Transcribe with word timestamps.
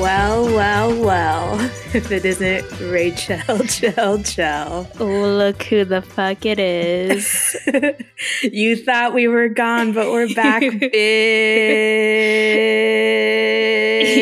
Well, 0.00 0.46
well, 0.46 1.04
well. 1.04 1.70
If 1.92 2.10
it 2.12 2.24
isn't 2.24 2.80
Rachel, 2.80 3.58
Chell, 3.66 4.22
Chell. 4.22 4.88
Oh, 4.98 5.04
look 5.04 5.64
who 5.64 5.84
the 5.84 6.00
fuck 6.00 6.46
it 6.46 6.58
is. 6.60 7.54
you 8.42 8.76
thought 8.76 9.12
we 9.12 9.26
were 9.28 9.48
gone, 9.48 9.92
but 9.92 10.10
we're 10.10 10.32
back, 10.32 10.62
bitch. 10.62 10.86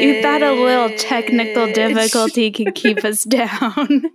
you 0.03 0.23
thought 0.23 0.43
a 0.43 0.53
little 0.53 0.97
technical 0.97 1.71
difficulty 1.73 2.51
could 2.51 2.75
keep 2.75 3.05
us 3.05 3.23
down. 3.25 4.11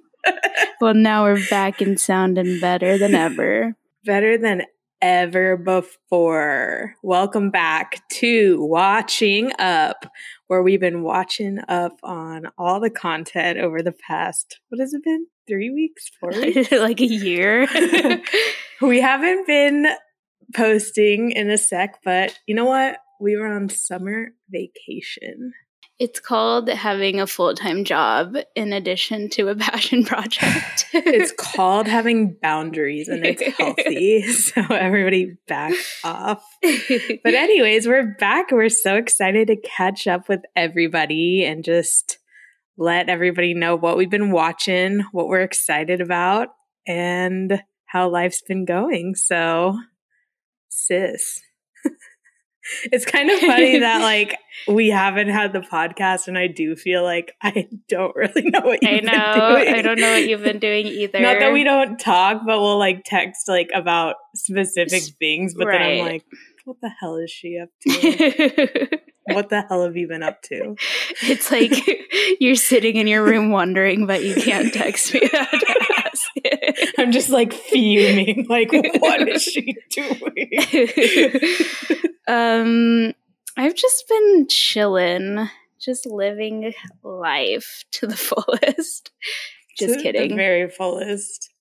well, 0.82 0.96
now 0.96 1.24
we're 1.24 1.48
back 1.50 1.80
and 1.80 1.98
sounding 2.00 2.60
better 2.60 2.98
than 2.98 3.16
ever. 3.16 3.76
Better 4.04 4.38
than 4.38 4.64
ever 5.04 5.58
before. 5.58 6.96
Welcome 7.04 7.52
back 7.52 8.02
to 8.10 8.66
Watching 8.66 9.52
Up, 9.60 10.10
where 10.54 10.62
we've 10.62 10.80
been 10.80 11.02
watching 11.02 11.58
up 11.68 11.98
on 12.04 12.46
all 12.60 12.80
the 12.80 12.92
content 12.92 13.58
over 13.58 13.82
the 13.82 13.92
past, 13.92 14.60
what 14.70 14.80
has 14.80 14.94
it 14.94 15.04
been? 15.04 15.26
Three 15.48 15.72
weeks? 15.72 16.12
Four 16.20 16.30
weeks? 16.40 16.72
like 16.72 17.02
a 17.02 17.08
year. 17.08 17.68
we 18.82 19.02
haven't 19.02 19.48
been 19.48 19.88
posting 20.56 21.32
in 21.32 21.50
a 21.50 21.58
sec, 21.58 21.96
but 22.06 22.38
you 22.46 22.54
know 22.54 22.66
what? 22.66 22.98
We 23.20 23.36
were 23.36 23.48
on 23.48 23.68
summer 23.70 24.28
vacation. 24.52 25.54
It's 26.00 26.20
called 26.20 26.70
having 26.70 27.20
a 27.22 27.28
full 27.28 27.54
time 27.54 27.84
job 27.84 28.36
in 28.56 28.74
addition 28.74 29.30
to 29.32 29.50
a 29.50 29.56
passion 29.56 30.04
project. 30.04 30.88
it's 30.94 31.32
called 31.32 31.88
having 31.88 32.36
boundaries 32.42 33.08
and 33.08 33.26
it's 33.26 33.42
healthy. 33.58 34.24
So 34.34 34.62
everybody 34.70 35.38
back 35.48 35.74
off. 36.04 36.44
But, 36.62 37.34
anyways, 37.34 37.88
we're 37.88 38.16
back. 38.20 38.52
We're 38.52 38.70
so 38.70 38.96
excited 38.96 39.48
to 39.48 39.56
catch 39.56 40.08
up 40.08 40.28
with 40.28 40.42
everybody 40.56 41.46
and 41.46 41.64
just 41.64 42.18
let 42.78 43.10
everybody 43.10 43.54
know 43.54 43.76
what 43.76 43.98
we've 43.98 44.10
been 44.10 44.32
watching, 44.32 45.04
what 45.12 45.28
we're 45.28 45.42
excited 45.42 46.02
about, 46.02 46.50
and 46.88 47.62
how 47.86 48.10
life's 48.10 48.42
been 48.42 48.66
going. 48.66 49.16
So, 49.16 49.78
sis. 50.70 51.42
It's 52.92 53.06
kind 53.06 53.30
of 53.30 53.40
funny 53.40 53.80
that 53.80 54.02
like 54.02 54.38
we 54.68 54.90
haven't 54.90 55.30
had 55.30 55.54
the 55.54 55.60
podcast, 55.60 56.28
and 56.28 56.38
I 56.38 56.48
do 56.48 56.76
feel 56.76 57.04
like 57.04 57.34
I 57.42 57.68
don't 57.90 58.16
really 58.16 58.50
know 58.50 58.62
what 58.62 58.82
you've 58.82 58.92
I 58.92 59.12
know. 59.12 59.56
I 59.58 59.82
don't 59.82 60.00
know 60.00 60.12
what 60.12 60.28
you've 60.28 60.44
been 60.44 60.60
doing 60.60 60.88
either. 60.88 61.20
Not 61.22 61.40
that 61.40 61.54
we 61.54 61.64
don't 61.64 62.00
talk, 62.00 62.42
but 62.46 62.60
we'll 62.60 62.80
like 62.80 63.04
text 63.04 63.48
like 63.48 63.70
about 63.74 64.16
specific 64.36 65.04
things. 65.20 65.54
But 65.56 65.68
right. 65.68 65.80
then 65.80 66.06
I'm 66.06 66.12
like, 66.14 66.26
what 66.66 66.78
the 66.82 66.90
hell 66.90 67.18
is 67.18 67.32
she 67.32 67.60
up 67.60 67.70
to? 67.82 68.88
what 69.26 69.50
the 69.50 69.66
hell 69.68 69.84
have 69.84 69.98
you 69.98 70.08
been 70.08 70.24
up 70.24 70.42
to? 70.44 70.76
It's 71.24 71.52
like 71.52 71.74
you're 72.40 72.56
sitting 72.56 72.96
in 72.96 73.08
your 73.08 73.24
room 73.24 73.52
wondering, 73.52 74.06
but 74.06 74.24
you 74.24 74.36
can't 74.36 74.74
text 74.74 75.14
me. 75.14 75.30
I'm 76.98 77.12
just 77.12 77.30
like 77.30 77.54
fuming. 77.54 78.46
Like, 78.50 78.72
what 78.72 79.28
is 79.28 79.44
she 79.44 79.76
doing? 79.90 80.52
um, 82.28 83.14
I've 83.58 83.76
just 83.76 84.08
been 84.08 84.48
chilling, 84.50 85.50
just 85.80 86.06
living 86.06 86.74
life 87.04 87.84
to 87.92 88.08
the 88.08 88.18
fullest. 88.18 89.12
Just 89.78 89.96
to 89.96 90.04
kidding. 90.04 90.36
Very 90.36 90.70
fullest. 90.70 91.53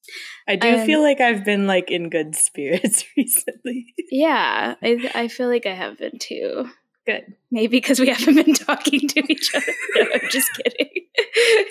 I 0.49 0.57
do 0.57 0.81
um, 0.81 0.87
feel 0.87 1.03
like 1.03 1.21
I've 1.21 1.45
been 1.45 1.67
like 1.67 1.91
in 1.91 2.11
good 2.11 2.35
spirits 2.49 3.05
recently. 3.17 3.95
Yeah, 4.11 4.75
I 4.83 5.11
I 5.15 5.29
feel 5.29 5.49
like 5.49 5.67
I 5.67 5.75
have 5.75 5.99
been 5.99 6.19
too. 6.19 6.67
Good. 7.05 7.35
Maybe 7.51 7.79
because 7.79 7.99
we 7.99 8.09
haven't 8.11 8.35
been 8.35 8.55
talking 8.55 9.09
to 9.09 9.23
each 9.29 9.55
other. 9.55 9.73
No, 9.97 10.03
I'm 10.15 10.31
just 10.31 10.51
kidding. 10.55 10.89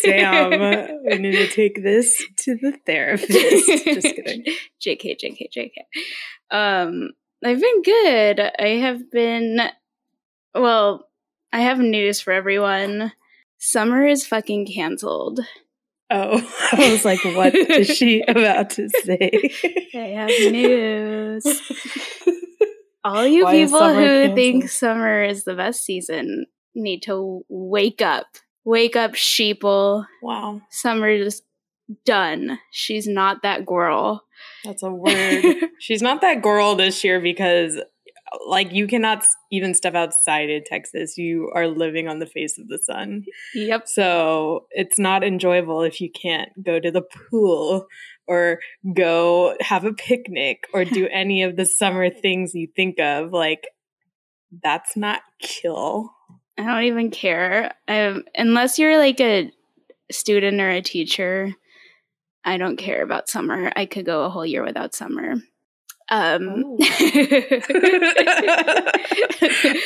Damn, 0.04 1.04
we 1.06 1.18
need 1.18 1.38
to 1.38 1.48
take 1.48 1.82
this 1.82 2.22
to 2.40 2.58
the 2.58 2.78
therapist. 2.86 3.32
Just 3.32 4.16
kidding. 4.16 4.44
JK, 4.86 5.18
JK, 5.20 5.48
JK. 5.56 6.56
Um, 6.56 7.12
I've 7.44 7.62
been 7.62 7.82
good. 7.82 8.40
I 8.60 8.68
have 8.82 9.10
been, 9.10 9.62
well, 10.54 11.08
I 11.52 11.62
have 11.62 11.80
news 11.80 12.22
for 12.22 12.32
everyone. 12.34 13.14
Summer 13.58 14.06
is 14.06 14.28
fucking 14.28 14.68
canceled. 14.68 15.40
Oh, 16.12 16.38
I 16.74 16.92
was 16.92 17.06
like, 17.06 17.24
what 17.24 17.56
is 17.56 17.88
she 17.88 18.22
about 18.28 18.72
to 18.72 18.90
say? 18.90 19.32
I 19.94 19.98
have 19.98 20.52
news. 20.52 21.46
All 23.04 23.26
you 23.26 23.46
Why 23.46 23.54
people 23.54 23.80
who 23.80 23.96
canceled? 23.96 24.36
think 24.36 24.70
summer 24.70 25.24
is 25.24 25.44
the 25.44 25.56
best 25.56 25.84
season 25.84 26.46
need 26.76 27.02
to 27.04 27.44
wake 27.50 28.02
up. 28.02 28.28
Wake 28.64 28.96
up, 28.96 29.14
sheeple. 29.14 30.06
Wow. 30.22 30.62
Summer 30.70 31.10
is 31.10 31.42
done. 32.06 32.60
She's 32.72 33.08
not 33.08 33.42
that 33.42 33.66
girl. 33.66 34.26
That's 34.64 34.84
a 34.84 34.92
word. 34.92 35.44
She's 35.80 36.02
not 36.02 36.22
that 36.22 36.42
girl 36.44 36.76
this 36.76 37.04
year 37.04 37.20
because 37.20 37.80
like 38.48 38.72
you 38.72 38.88
cannot 38.88 39.26
even 39.52 39.74
step 39.74 39.96
outside 39.96 40.50
in 40.50 40.64
Texas. 40.64 41.18
You 41.18 41.52
are 41.54 41.68
living 41.68 42.08
on 42.08 42.20
the 42.20 42.26
face 42.26 42.58
of 42.58 42.68
the 42.68 42.78
sun. 42.78 43.26
Yep. 43.54 43.88
So 43.88 44.68
it's 44.72 44.98
not 44.98 45.24
enjoyable 45.24 45.82
if 45.82 46.00
you 46.00 46.10
can't 46.10 46.50
go 46.64 46.80
to 46.80 46.92
the 46.92 47.02
pool 47.02 47.88
or 48.28 48.60
go 48.94 49.56
have 49.60 49.84
a 49.84 49.94
picnic 49.94 50.66
or 50.74 50.86
do 50.86 51.08
any 51.12 51.44
of 51.44 51.58
the 51.58 51.66
summer 51.66 52.10
things 52.10 52.54
you 52.54 52.68
think 52.76 53.00
of. 53.00 53.32
Like 53.32 53.68
that's 54.64 54.96
not 54.96 55.22
kill. 55.42 56.12
I 56.58 56.64
don't 56.64 56.84
even 56.84 57.12
care. 57.12 57.74
Um, 57.88 58.24
unless 58.36 58.78
you're 58.78 58.98
like 58.98 59.20
a 59.20 59.52
student 60.12 60.62
or 60.62 60.70
a 60.70 60.82
teacher, 60.82 61.54
I 62.44 62.58
don't 62.58 62.78
care 62.78 63.04
about 63.04 63.30
summer. 63.30 63.72
I 63.76 63.86
could 63.86 64.06
go 64.06 64.24
a 64.24 64.30
whole 64.30 64.46
year 64.46 64.64
without 64.64 64.96
summer. 64.96 65.36
Um, 66.12 66.76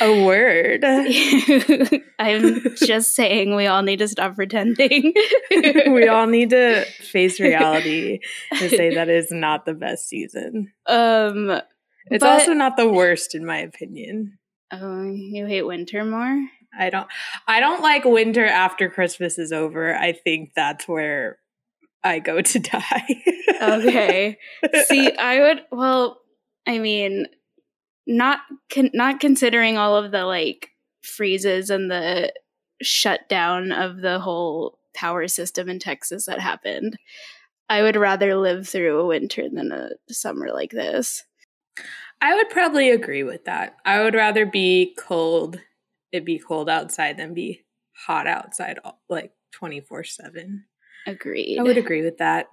a 0.00 0.24
word. 0.24 0.84
I'm 2.18 2.74
just 2.74 3.14
saying 3.14 3.54
we 3.54 3.68
all 3.68 3.82
need 3.82 4.00
to 4.00 4.08
stop 4.08 4.34
pretending. 4.34 5.14
we 5.50 6.08
all 6.08 6.26
need 6.26 6.50
to 6.50 6.84
face 6.84 7.38
reality 7.38 8.18
and 8.50 8.70
say 8.70 8.92
that 8.96 9.08
is 9.08 9.30
not 9.30 9.66
the 9.66 9.74
best 9.74 10.08
season. 10.08 10.72
Um, 10.86 11.60
it's 12.06 12.24
but, 12.24 12.40
also 12.40 12.54
not 12.54 12.76
the 12.76 12.88
worst, 12.88 13.36
in 13.36 13.46
my 13.46 13.58
opinion. 13.58 14.36
Oh, 14.72 15.04
you 15.04 15.46
hate 15.46 15.62
winter 15.62 16.04
more? 16.04 16.44
I 16.76 16.90
don't. 16.90 17.06
I 17.46 17.60
don't 17.60 17.82
like 17.82 18.04
winter 18.04 18.44
after 18.44 18.90
Christmas 18.90 19.38
is 19.38 19.52
over. 19.52 19.94
I 19.94 20.10
think 20.10 20.50
that's 20.56 20.88
where 20.88 21.38
I 22.06 22.18
go 22.20 22.40
to 22.40 22.58
die. 22.60 23.22
okay. 23.60 24.38
See, 24.86 25.10
I 25.18 25.40
would 25.40 25.62
well, 25.70 26.20
I 26.66 26.78
mean, 26.78 27.26
not 28.06 28.40
con- 28.72 28.90
not 28.94 29.20
considering 29.20 29.76
all 29.76 29.96
of 29.96 30.12
the 30.12 30.24
like 30.24 30.70
freezes 31.02 31.70
and 31.70 31.90
the 31.90 32.32
shutdown 32.82 33.72
of 33.72 34.00
the 34.00 34.18
whole 34.18 34.78
power 34.94 35.28
system 35.28 35.68
in 35.68 35.78
Texas 35.78 36.26
that 36.26 36.40
happened. 36.40 36.96
I 37.68 37.82
would 37.82 37.96
rather 37.96 38.36
live 38.36 38.68
through 38.68 39.00
a 39.00 39.06
winter 39.06 39.48
than 39.52 39.72
a 39.72 39.90
summer 40.12 40.48
like 40.52 40.70
this. 40.70 41.24
I 42.20 42.34
would 42.34 42.48
probably 42.48 42.90
agree 42.90 43.24
with 43.24 43.44
that. 43.44 43.76
I 43.84 44.02
would 44.02 44.14
rather 44.14 44.46
be 44.46 44.94
cold, 44.96 45.60
it 46.12 46.24
be 46.24 46.38
cold 46.38 46.70
outside 46.70 47.16
than 47.18 47.34
be 47.34 47.64
hot 48.06 48.26
outside 48.26 48.78
like 49.08 49.32
24/7. 49.52 50.64
Agreed. 51.06 51.58
I 51.58 51.62
would 51.62 51.78
agree 51.78 52.02
with 52.02 52.18
that. 52.18 52.46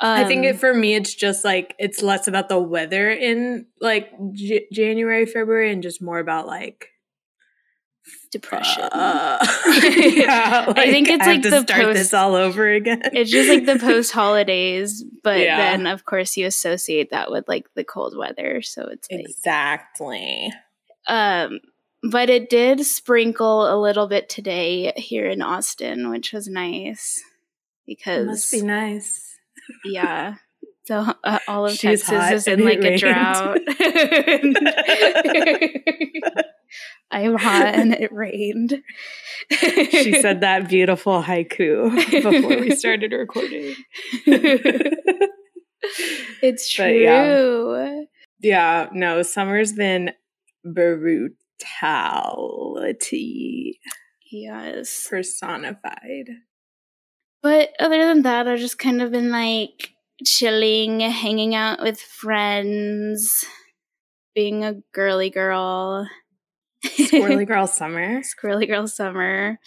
Um, 0.00 0.20
I 0.20 0.24
think 0.24 0.44
it, 0.44 0.52
um, 0.52 0.58
for 0.58 0.72
me, 0.72 0.94
it's 0.94 1.14
just 1.14 1.44
like 1.44 1.74
it's 1.78 2.02
less 2.02 2.28
about 2.28 2.48
the 2.48 2.58
weather 2.58 3.10
in 3.10 3.66
like 3.80 4.12
J- 4.32 4.66
January, 4.72 5.26
February, 5.26 5.72
and 5.72 5.82
just 5.82 6.00
more 6.00 6.20
about 6.20 6.46
like 6.46 6.90
depression. 8.30 8.84
Uh, 8.84 9.38
yeah, 9.66 10.66
like, 10.68 10.78
I 10.78 10.90
think 10.92 11.08
it's 11.08 11.26
I 11.26 11.32
like 11.32 11.42
the 11.42 11.62
start 11.62 11.82
post, 11.82 11.98
this 11.98 12.14
all 12.14 12.36
over 12.36 12.68
again. 12.68 13.02
it's 13.12 13.30
just 13.30 13.48
like 13.48 13.66
the 13.66 13.78
post 13.84 14.12
holidays, 14.12 15.04
but 15.24 15.40
yeah. 15.40 15.56
then 15.56 15.88
of 15.88 16.04
course 16.04 16.36
you 16.36 16.46
associate 16.46 17.10
that 17.10 17.32
with 17.32 17.48
like 17.48 17.66
the 17.74 17.84
cold 17.84 18.16
weather, 18.16 18.62
so 18.62 18.86
it's 18.86 19.08
like, 19.10 19.20
exactly. 19.20 20.52
Um, 21.08 21.58
but 22.04 22.30
it 22.30 22.50
did 22.50 22.84
sprinkle 22.86 23.66
a 23.74 23.80
little 23.80 24.06
bit 24.06 24.28
today 24.28 24.92
here 24.94 25.26
in 25.26 25.42
Austin, 25.42 26.10
which 26.10 26.32
was 26.32 26.46
nice 26.46 27.20
because 27.88 28.22
it 28.22 28.26
must 28.26 28.52
be 28.52 28.60
nice. 28.62 29.36
yeah. 29.84 30.34
So 30.84 31.04
uh, 31.22 31.38
all 31.46 31.66
of 31.66 31.72
She's 31.72 32.02
Texas 32.02 32.30
is 32.30 32.46
in 32.46 32.64
like 32.64 32.82
a 32.82 32.96
drought. 32.96 33.58
I'm 37.10 37.36
hot 37.36 37.66
and 37.66 37.92
it 37.92 38.10
rained. 38.10 38.82
she 39.50 40.18
said 40.22 40.40
that 40.40 40.66
beautiful 40.70 41.22
haiku 41.22 41.94
before 42.10 42.56
we 42.58 42.74
started 42.74 43.12
recording. 43.12 43.74
it's 46.40 46.70
true. 46.72 46.86
Yeah. 46.86 48.04
yeah, 48.40 48.88
no, 48.94 49.20
summer's 49.20 49.74
been 49.74 50.12
brutality. 50.64 51.28
Yes. 54.32 55.06
personified. 55.10 56.30
But 57.42 57.70
other 57.78 58.06
than 58.06 58.22
that, 58.22 58.48
I've 58.48 58.58
just 58.58 58.78
kind 58.78 59.00
of 59.00 59.12
been 59.12 59.30
like 59.30 59.94
chilling, 60.24 61.00
hanging 61.00 61.54
out 61.54 61.80
with 61.80 62.00
friends, 62.00 63.44
being 64.34 64.64
a 64.64 64.74
girly 64.92 65.30
girl. 65.30 66.08
Squirrely 66.84 67.46
girl 67.46 67.66
summer. 67.66 68.20
Squirrely 68.22 68.66
girl 68.66 68.86
summer. 68.86 69.58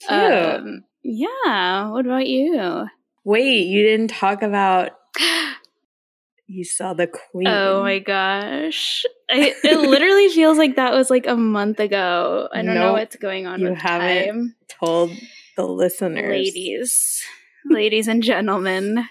Cute. 0.00 0.12
Um, 0.12 0.84
yeah. 1.02 1.88
What 1.90 2.06
about 2.06 2.26
you? 2.26 2.86
Wait, 3.24 3.66
you 3.66 3.82
didn't 3.82 4.10
talk 4.10 4.42
about 4.42 4.90
you 6.46 6.64
saw 6.64 6.94
the 6.94 7.06
queen. 7.06 7.46
Oh 7.48 7.82
my 7.82 7.98
gosh. 8.00 9.04
I, 9.30 9.54
it 9.64 9.80
literally 9.88 10.28
feels 10.28 10.58
like 10.58 10.76
that 10.76 10.92
was 10.92 11.10
like 11.10 11.26
a 11.26 11.36
month 11.36 11.80
ago. 11.80 12.48
I 12.52 12.62
don't 12.62 12.74
know 12.74 12.92
what's 12.92 13.16
going 13.16 13.46
on 13.46 13.60
you 13.60 13.70
with 13.70 13.78
haven't 13.78 14.26
time. 14.26 14.54
told 14.68 15.10
the 15.56 15.64
listeners. 15.66 16.30
Ladies, 16.30 17.22
ladies 17.64 18.08
and 18.08 18.22
gentlemen. 18.22 19.08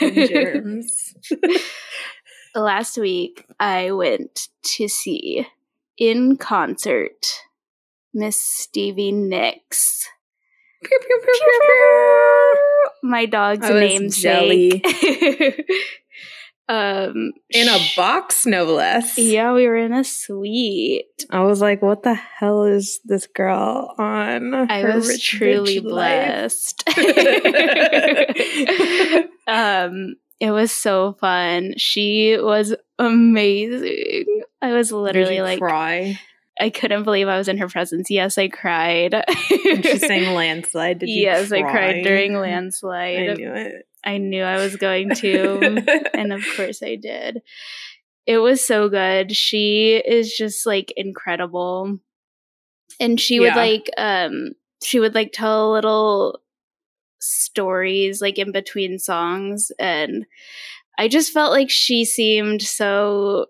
and 0.00 0.28
germs. 0.28 1.14
Last 2.54 2.98
week, 2.98 3.44
I 3.58 3.90
went 3.90 4.48
to 4.62 4.88
see 4.88 5.46
in 5.98 6.36
concert 6.36 7.40
Miss 8.12 8.40
Stevie 8.40 9.12
Nicks. 9.12 10.08
Pew, 10.82 10.98
pew, 11.00 11.20
pew. 11.22 12.54
My 13.02 13.26
dog's 13.26 13.68
namesake. 13.68 14.84
um, 16.68 17.32
In 17.50 17.68
a 17.68 17.78
box, 17.96 18.46
no 18.46 18.64
less. 18.64 19.18
Yeah, 19.18 19.52
we 19.52 19.66
were 19.66 19.76
in 19.76 19.92
a 19.92 20.04
suite. 20.04 21.26
I 21.30 21.40
was 21.40 21.60
like, 21.60 21.82
what 21.82 22.02
the 22.02 22.14
hell 22.14 22.64
is 22.64 23.00
this 23.04 23.26
girl 23.26 23.94
on? 23.98 24.54
I 24.54 24.80
her 24.80 24.94
was 24.94 25.08
rich 25.08 25.28
truly 25.28 25.80
life? 25.80 25.84
blessed. 25.84 26.88
um, 29.46 30.14
it 30.40 30.50
was 30.50 30.72
so 30.72 31.16
fun. 31.20 31.74
She 31.76 32.38
was 32.38 32.74
amazing. 32.98 34.24
I 34.62 34.72
was 34.72 34.92
literally 34.92 35.42
like, 35.42 35.58
cry. 35.58 36.18
I 36.60 36.70
couldn't 36.70 37.04
believe 37.04 37.28
I 37.28 37.36
was 37.36 37.48
in 37.48 37.58
her 37.58 37.68
presence. 37.68 38.10
Yes, 38.10 38.38
I 38.38 38.48
cried. 38.48 39.14
She 39.48 39.98
sang 39.98 40.34
landslide. 40.34 41.00
Did 41.00 41.08
you 41.08 41.22
yes, 41.22 41.50
I 41.50 41.62
cried 41.62 42.04
during 42.04 42.34
"Landslide." 42.34 43.30
I 43.30 43.34
knew 43.34 43.52
it. 43.52 43.88
I 44.04 44.18
knew 44.18 44.42
I 44.42 44.56
was 44.56 44.76
going 44.76 45.14
to, 45.16 46.10
and 46.14 46.32
of 46.32 46.42
course 46.56 46.82
I 46.82 46.96
did. 46.96 47.42
It 48.26 48.38
was 48.38 48.64
so 48.64 48.88
good. 48.88 49.34
She 49.36 49.96
is 49.96 50.34
just 50.34 50.66
like 50.66 50.92
incredible. 50.96 51.98
And 53.00 53.20
she 53.20 53.40
would 53.40 53.48
like 53.56 53.90
um 53.96 54.52
she 54.82 55.00
would 55.00 55.14
like 55.14 55.32
tell 55.32 55.72
little 55.72 56.40
stories 57.20 58.20
like 58.20 58.38
in 58.38 58.52
between 58.52 58.98
songs 58.98 59.72
and 59.78 60.26
I 60.98 61.08
just 61.08 61.32
felt 61.32 61.50
like 61.52 61.70
she 61.70 62.04
seemed 62.04 62.62
so 62.62 63.46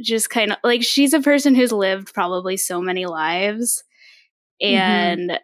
just 0.00 0.30
kind 0.30 0.52
of 0.52 0.58
like 0.64 0.82
she's 0.82 1.12
a 1.12 1.20
person 1.20 1.54
who's 1.54 1.70
lived 1.72 2.12
probably 2.14 2.56
so 2.56 2.80
many 2.80 3.06
lives 3.06 3.84
Mhm. 4.62 4.66
and 4.72 5.40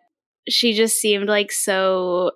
she 0.48 0.72
just 0.72 0.96
seemed 1.00 1.28
like 1.28 1.52
so 1.52 2.32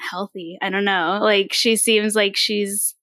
healthy. 0.00 0.58
I 0.62 0.70
don't 0.70 0.84
know. 0.84 1.18
Like 1.22 1.52
she 1.52 1.76
seems 1.76 2.14
like 2.14 2.36
she's 2.36 2.94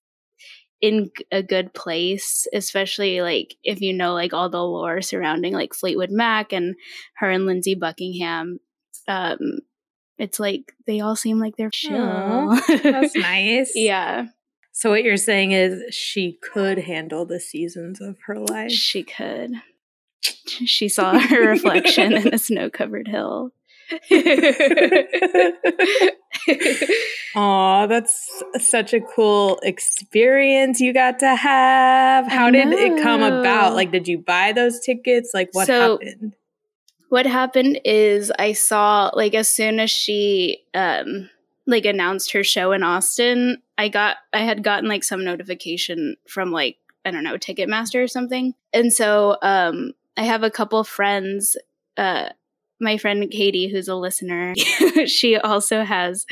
in 0.80 1.10
a 1.32 1.42
good 1.42 1.72
place, 1.72 2.46
especially 2.52 3.20
like 3.22 3.54
if 3.64 3.80
you 3.80 3.92
know 3.94 4.12
like 4.12 4.32
all 4.32 4.48
the 4.50 4.62
lore 4.62 5.00
surrounding 5.02 5.52
like 5.54 5.72
Fleetwood 5.74 6.10
Mac 6.10 6.52
and 6.52 6.74
her 7.16 7.30
and 7.30 7.46
Lindsey 7.46 7.74
Buckingham. 7.74 8.58
Um 9.08 9.58
it's 10.18 10.38
like 10.40 10.72
they 10.86 11.00
all 11.00 11.16
seem 11.16 11.38
like 11.38 11.56
they're 11.56 11.70
chill. 11.70 11.96
Aw, 12.00 12.60
That's 12.82 13.14
nice. 13.16 13.72
yeah, 13.74 14.26
So 14.72 14.90
what 14.90 15.02
you're 15.04 15.16
saying 15.18 15.52
is 15.52 15.94
she 15.94 16.38
could 16.42 16.78
handle 16.78 17.24
the 17.26 17.38
seasons 17.40 18.00
of 18.00 18.16
her 18.26 18.38
life. 18.38 18.70
she 18.72 19.02
could. 19.02 19.52
She 20.46 20.88
saw 20.88 21.18
her 21.18 21.48
reflection 21.50 22.12
in 22.14 22.28
a 22.34 22.38
snow-covered 22.38 23.08
hill. 23.08 23.50
Aw, 27.34 27.86
that's 27.86 28.42
such 28.58 28.92
a 28.94 29.00
cool 29.00 29.58
experience 29.62 30.80
you 30.80 30.92
got 30.92 31.18
to 31.20 31.34
have. 31.34 32.26
How 32.26 32.50
did 32.50 32.68
it 32.72 33.02
come 33.02 33.22
about? 33.22 33.74
Like, 33.74 33.92
did 33.92 34.08
you 34.08 34.18
buy 34.18 34.52
those 34.52 34.80
tickets? 34.80 35.30
Like, 35.34 35.50
what 35.52 35.66
So- 35.66 35.98
happened? 35.98 36.34
what 37.08 37.24
happened 37.26 37.80
is 37.84 38.32
I 38.36 38.52
saw 38.52 39.10
like 39.14 39.32
as 39.34 39.46
soon 39.48 39.78
as 39.78 39.92
she 39.92 40.64
um 40.74 41.30
like 41.64 41.84
announced 41.84 42.32
her 42.32 42.42
show 42.42 42.72
in 42.72 42.82
Austin, 42.82 43.62
I 43.78 43.88
got 43.88 44.16
I 44.32 44.40
had 44.40 44.64
gotten 44.64 44.88
like 44.88 45.04
some 45.04 45.24
notification 45.24 46.16
from 46.28 46.50
like 46.50 46.78
I 47.04 47.12
don't 47.12 47.22
know 47.22 47.36
Ticketmaster 47.38 48.02
or 48.02 48.08
something, 48.08 48.54
and 48.72 48.92
so 48.92 49.36
um 49.42 49.92
I 50.16 50.24
have 50.24 50.42
a 50.42 50.50
couple 50.50 50.82
friends. 50.82 51.56
Uh, 51.96 52.30
my 52.80 52.98
friend 52.98 53.30
Katie, 53.30 53.68
who's 53.68 53.88
a 53.88 53.94
listener, 53.94 54.54
she 55.06 55.36
also 55.36 55.82
has 55.84 56.26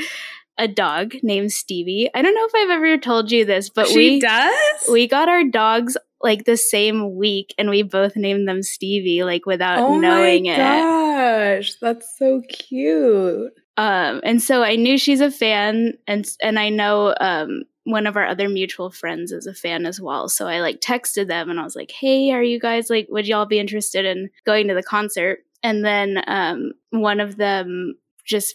a 0.59 0.69
dog 0.69 1.15
named 1.23 1.53
Stevie. 1.53 2.11
I 2.15 2.23
don't 2.23 2.35
know 2.35 2.47
if 2.47 2.55
I've 2.55 2.71
ever 2.77 2.97
told 2.99 3.31
you 3.31 3.45
this, 3.45 3.71
but 3.71 3.89
she 3.89 3.97
we 3.97 4.21
does? 4.21 4.89
we 4.91 5.09
got 5.09 5.29
our 5.29 5.45
dogs 5.45 5.97
like 6.21 6.45
the 6.45 6.57
same 6.57 7.17
week, 7.17 7.55
and 7.59 7.69
we 7.69 7.83
both 7.83 8.17
named 8.17 8.49
them 8.49 8.63
Stevie, 8.63 9.25
like 9.25 9.47
without 9.47 9.79
knowing 9.79 9.97
it. 9.97 9.97
oh 9.97 10.01
knowing 10.01 10.45
my 10.45 10.53
it. 10.53 11.59
gosh, 11.59 11.75
that's 11.81 12.19
so 12.19 12.43
cute. 12.49 13.53
Um, 13.77 14.21
and 14.23 14.41
so 14.41 14.63
I 14.63 14.77
knew 14.77 14.97
she's 14.97 15.21
a 15.21 15.31
fan, 15.31 15.95
and 16.07 16.27
and 16.43 16.59
I 16.59 16.69
know 16.69 17.15
um, 17.21 17.65
one 17.85 18.07
of 18.07 18.17
our 18.17 18.27
other 18.27 18.49
mutual 18.49 18.91
friends 18.91 19.33
is 19.33 19.47
a 19.47 19.55
fan 19.55 19.85
as 19.85 20.01
well. 20.01 20.29
So 20.29 20.47
I 20.47 20.61
like 20.61 20.81
texted 20.81 21.27
them, 21.27 21.51
and 21.51 21.59
I 21.61 21.65
was 21.65 21.77
like, 21.77 21.91
"Hey, 21.91 22.31
are 22.31 22.43
you 22.43 22.61
guys 22.61 22.89
like? 22.89 23.09
Would 23.11 23.27
y'all 23.27 23.47
be 23.47 23.59
interested 23.59 24.05
in 24.05 24.31
going 24.47 24.69
to 24.69 24.75
the 24.75 24.83
concert?" 24.83 25.41
And 25.65 25.85
then 25.85 26.23
um, 26.29 26.73
one 26.91 27.19
of 27.19 27.37
them 27.37 27.97
just 28.25 28.55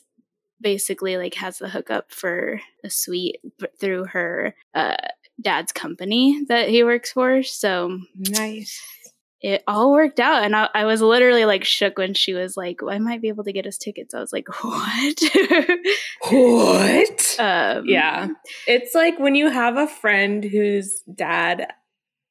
basically 0.61 1.17
like 1.17 1.33
has 1.35 1.57
the 1.57 1.67
hookup 1.67 2.11
for 2.11 2.61
a 2.85 2.89
suite 2.89 3.41
through 3.81 4.05
her 4.05 4.55
uh, 4.73 4.95
dad's 5.41 5.71
company 5.73 6.45
that 6.47 6.69
he 6.69 6.83
works 6.83 7.11
for. 7.11 7.43
So 7.43 7.97
Nice. 8.15 8.79
it 9.41 9.63
all 9.67 9.91
worked 9.91 10.19
out 10.19 10.43
and 10.43 10.55
I, 10.55 10.69
I 10.73 10.85
was 10.85 11.01
literally 11.01 11.45
like 11.45 11.63
shook 11.63 11.97
when 11.97 12.13
she 12.13 12.33
was 12.33 12.57
like 12.57 12.81
well, 12.81 12.93
i 12.93 12.99
might 12.99 13.21
be 13.21 13.29
able 13.29 13.45
to 13.45 13.53
get 13.53 13.65
us 13.65 13.77
tickets 13.77 14.13
i 14.13 14.19
was 14.19 14.33
like 14.33 14.47
what 14.61 15.23
What? 16.29 17.35
um, 17.39 17.83
yeah. 17.85 18.27
It's 18.67 18.93
like 18.93 19.17
when 19.19 19.35
you 19.35 19.49
have 19.49 19.77
a 19.77 19.87
friend 19.87 20.43
whose 20.43 21.01
dad 21.15 21.67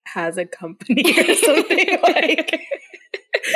has 0.07 0.37
a 0.39 0.45
company 0.45 1.03
or 1.19 1.35
something 1.47 1.99
like 2.03 2.61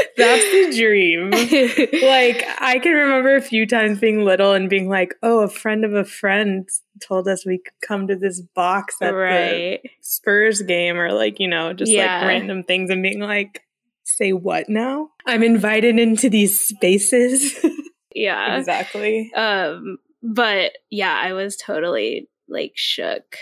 that's 0.17 0.45
the 0.45 0.77
dream. 0.79 1.31
like 2.03 2.45
I 2.61 2.79
can 2.79 2.93
remember 2.93 3.35
a 3.37 3.41
few 3.43 3.67
times 3.67 3.99
being 4.01 4.25
little 4.25 4.53
and 4.53 4.69
being 4.71 4.89
like, 4.89 5.15
"Oh, 5.23 5.41
a 5.41 5.49
friend 5.49 5.85
of 5.85 5.95
a 5.95 6.05
friend 6.05 6.69
told 7.01 7.29
us 7.29 7.45
we 7.47 7.59
could 7.59 7.73
come 7.87 8.07
to 8.09 8.17
this 8.17 8.41
box 8.41 8.97
at 9.01 9.13
the 9.13 9.81
Spurs 10.01 10.63
game 10.63 10.97
or 10.99 11.13
like, 11.13 11.41
you 11.41 11.49
know, 11.49 11.73
just 11.73 11.91
Yeah. 11.93 12.21
like 12.21 12.29
random 12.29 12.63
things 12.65 12.91
and 12.91 13.03
being 13.03 13.21
like, 13.21 13.63
"Say 14.05 14.33
what 14.33 14.69
now? 14.69 15.11
I'm 15.27 15.43
invited 15.43 15.99
into 15.99 16.29
these 16.29 16.59
spaces." 16.59 17.55
yeah 18.15 18.59
exactly. 18.59 19.33
um 19.35 19.97
but 20.23 20.73
yeah 20.91 21.19
i 21.25 21.33
was 21.33 21.57
totally 21.57 22.29
like 22.47 22.73
shook 22.75 23.37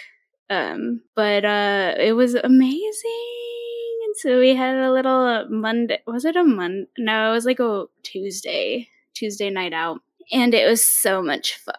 um 0.48 1.00
but 1.16 1.44
uh 1.44 1.94
it 1.98 2.12
was 2.12 2.34
amazing 2.36 3.39
so 4.16 4.38
we 4.38 4.54
had 4.54 4.76
a 4.76 4.92
little 4.92 5.20
uh, 5.24 5.44
monday 5.48 5.98
was 6.06 6.24
it 6.24 6.36
a 6.36 6.44
monday 6.44 6.86
no 6.98 7.30
it 7.30 7.34
was 7.34 7.44
like 7.46 7.60
a 7.60 7.84
tuesday 8.02 8.88
tuesday 9.14 9.50
night 9.50 9.72
out 9.72 10.00
and 10.32 10.54
it 10.54 10.68
was 10.68 10.84
so 10.84 11.22
much 11.22 11.56
fun 11.58 11.74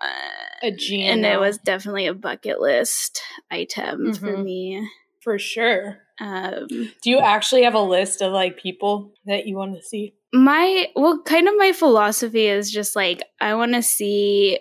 A 0.64 0.68
and 1.02 1.26
it 1.26 1.40
was 1.40 1.58
definitely 1.60 2.06
a 2.08 2.14
bucket 2.14 2.60
list 2.60 3.22
item 3.50 4.14
for 4.14 4.36
Mhm. 4.38 4.44
me 4.44 4.90
for 5.22 5.38
sure. 5.40 6.00
um 6.20 6.68
Do 7.04 7.10
you 7.10 7.20
actually 7.20 7.64
have 7.64 7.76
a 7.76 7.82
list 7.82 8.22
of 8.22 8.32
like 8.34 8.58
people 8.58 9.14
that 9.26 9.46
you 9.48 9.56
want 9.56 9.76
to 9.76 9.82
see? 9.84 10.14
my 10.34 10.88
well 10.96 11.22
kind 11.24 11.48
of 11.48 11.56
my 11.58 11.72
philosophy 11.74 12.48
is 12.48 12.72
just 12.72 12.96
like 12.96 13.22
i 13.42 13.54
want 13.54 13.74
to 13.74 13.82
see 13.84 14.58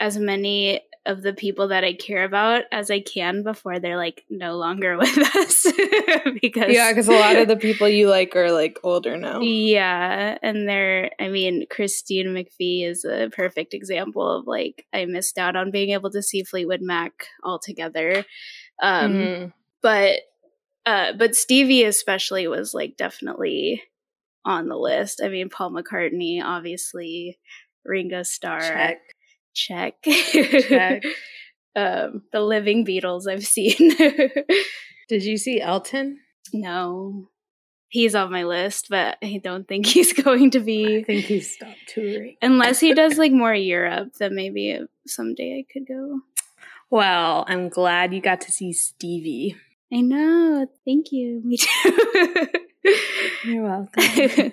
as 0.00 0.16
many 0.16 0.80
of 1.04 1.22
the 1.22 1.32
people 1.32 1.68
that 1.68 1.82
i 1.84 1.92
care 1.92 2.24
about 2.24 2.64
as 2.70 2.90
i 2.90 3.00
can 3.00 3.42
before 3.42 3.78
they're 3.80 3.96
like 3.96 4.24
no 4.30 4.56
longer 4.56 4.96
with 4.98 5.18
us 5.36 5.66
because 6.40 6.72
Yeah, 6.72 6.90
because 6.90 7.08
a 7.08 7.12
lot 7.12 7.36
of 7.36 7.48
the 7.48 7.56
people 7.66 7.88
you 7.88 8.08
like 8.08 8.34
are 8.36 8.52
like 8.52 8.78
older 8.84 9.16
now. 9.16 9.40
yeah 9.40 10.38
and 10.42 10.68
they're 10.68 11.10
i 11.18 11.28
mean 11.28 11.66
christine 11.70 12.28
McVie 12.28 12.86
is 12.86 13.04
a 13.04 13.30
perfect 13.30 13.74
example 13.74 14.28
of 14.38 14.46
like 14.46 14.86
i 14.92 15.04
missed 15.04 15.38
out 15.38 15.56
on 15.56 15.70
being 15.70 15.90
able 15.90 16.10
to 16.10 16.22
see 16.22 16.44
fleetwood 16.44 16.80
mac 16.82 17.12
altogether 17.44 18.24
um 18.82 19.12
Mhm. 19.12 19.52
but 19.82 20.20
uh 20.86 21.12
but 21.18 21.34
stevie 21.34 21.84
especially 21.84 22.46
was 22.48 22.74
like 22.74 22.96
definitely 22.96 23.82
on 24.44 24.66
the 24.68 24.76
list. 24.76 25.20
I 25.24 25.28
mean, 25.28 25.48
Paul 25.50 25.70
McCartney, 25.70 26.42
obviously, 26.42 27.38
Ringo 27.84 28.24
Starr, 28.24 28.58
Check. 28.60 28.98
Check. 29.54 29.94
Check. 30.04 31.02
um, 31.76 32.22
the 32.32 32.40
Living 32.40 32.84
Beatles, 32.84 33.30
I've 33.30 33.44
seen. 33.46 33.96
Did 35.08 35.24
you 35.24 35.36
see 35.36 35.60
Elton? 35.60 36.18
no, 36.52 37.28
he's 37.88 38.14
on 38.14 38.32
my 38.32 38.44
list, 38.44 38.86
but 38.90 39.16
I 39.22 39.40
don't 39.42 39.68
think 39.68 39.86
he's 39.94 40.12
going 40.12 40.50
to 40.52 40.60
be. 40.60 40.98
I 40.98 41.04
think 41.04 41.26
he 41.26 41.40
stopped 41.40 41.76
touring. 41.88 42.36
Unless 42.42 42.80
he 42.80 42.94
does 42.94 43.18
like 43.18 43.32
more 43.32 43.54
Europe, 43.54 44.14
then 44.18 44.34
maybe 44.34 44.80
someday 45.06 45.64
I 45.64 45.72
could 45.72 45.86
go. 45.86 46.20
Well, 46.90 47.44
I'm 47.48 47.68
glad 47.68 48.12
you 48.12 48.20
got 48.20 48.40
to 48.42 48.52
see 48.52 48.72
Stevie. 48.72 49.56
I 49.92 50.00
know. 50.00 50.66
Thank 50.84 51.12
you. 51.12 51.40
Me 51.44 51.56
too. 51.56 52.46
You're 53.44 53.62
welcome. 53.62 54.52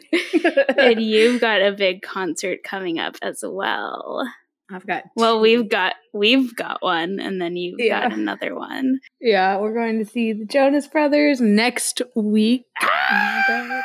and 0.77 1.01
you've 1.01 1.41
got 1.41 1.61
a 1.61 1.71
big 1.71 2.01
concert 2.01 2.59
coming 2.63 2.99
up 2.99 3.15
as 3.21 3.43
well. 3.45 4.27
I've 4.71 4.85
got. 4.85 5.03
Well, 5.15 5.39
we've 5.39 5.67
got 5.69 5.95
we've 6.13 6.55
got 6.55 6.81
one, 6.81 7.19
and 7.19 7.41
then 7.41 7.55
you've 7.55 7.79
Yeah. 7.79 8.09
got 8.09 8.17
another 8.17 8.55
one. 8.55 8.99
Yeah, 9.19 9.57
we're 9.57 9.73
going 9.73 9.99
to 9.99 10.05
see 10.05 10.33
the 10.33 10.45
Jonas 10.45 10.87
Brothers 10.87 11.41
next 11.41 12.01
week. 12.15 12.65
Oh 12.81 12.87
my 13.11 13.43
god. 13.47 13.81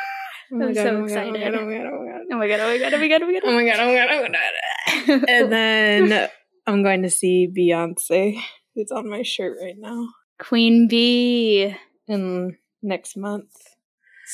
Oh 0.51 0.55
my 0.57 0.65
I'm 0.67 0.73
god, 0.73 0.83
so 0.83 0.89
oh 0.89 0.93
my 0.93 0.97
god, 0.99 1.05
excited. 1.05 1.55
Oh 1.55 1.65
my 1.65 1.77
god, 1.77 1.85
oh 1.85 1.97
my 1.97 2.07
god, 2.07 2.21
Oh 2.31 2.37
my 2.37 2.47
god! 2.47 2.59
Oh 2.59 2.67
my 2.67 2.77
god! 2.77 2.93
Oh 2.93 2.97
my 2.99 3.07
god! 3.07 3.23
Oh 3.23 3.27
my 3.27 3.39
god! 3.39 3.43
oh 3.45 3.55
my 3.55 3.65
god, 3.65 3.79
oh 3.79 3.85
my 3.85 3.97
god, 3.97 4.09
oh 4.09 5.07
my 5.07 5.17
god. 5.17 5.29
And 5.29 5.51
then 5.51 6.29
I'm 6.67 6.83
going 6.83 7.01
to 7.03 7.09
see 7.09 7.47
Beyonce, 7.47 8.39
who's 8.75 8.91
on 8.91 9.09
my 9.09 9.21
shirt 9.23 9.57
right 9.61 9.75
now, 9.77 10.07
Queen 10.39 10.87
Bee. 10.87 11.75
in 12.07 12.57
next 12.83 13.17
month. 13.17 13.51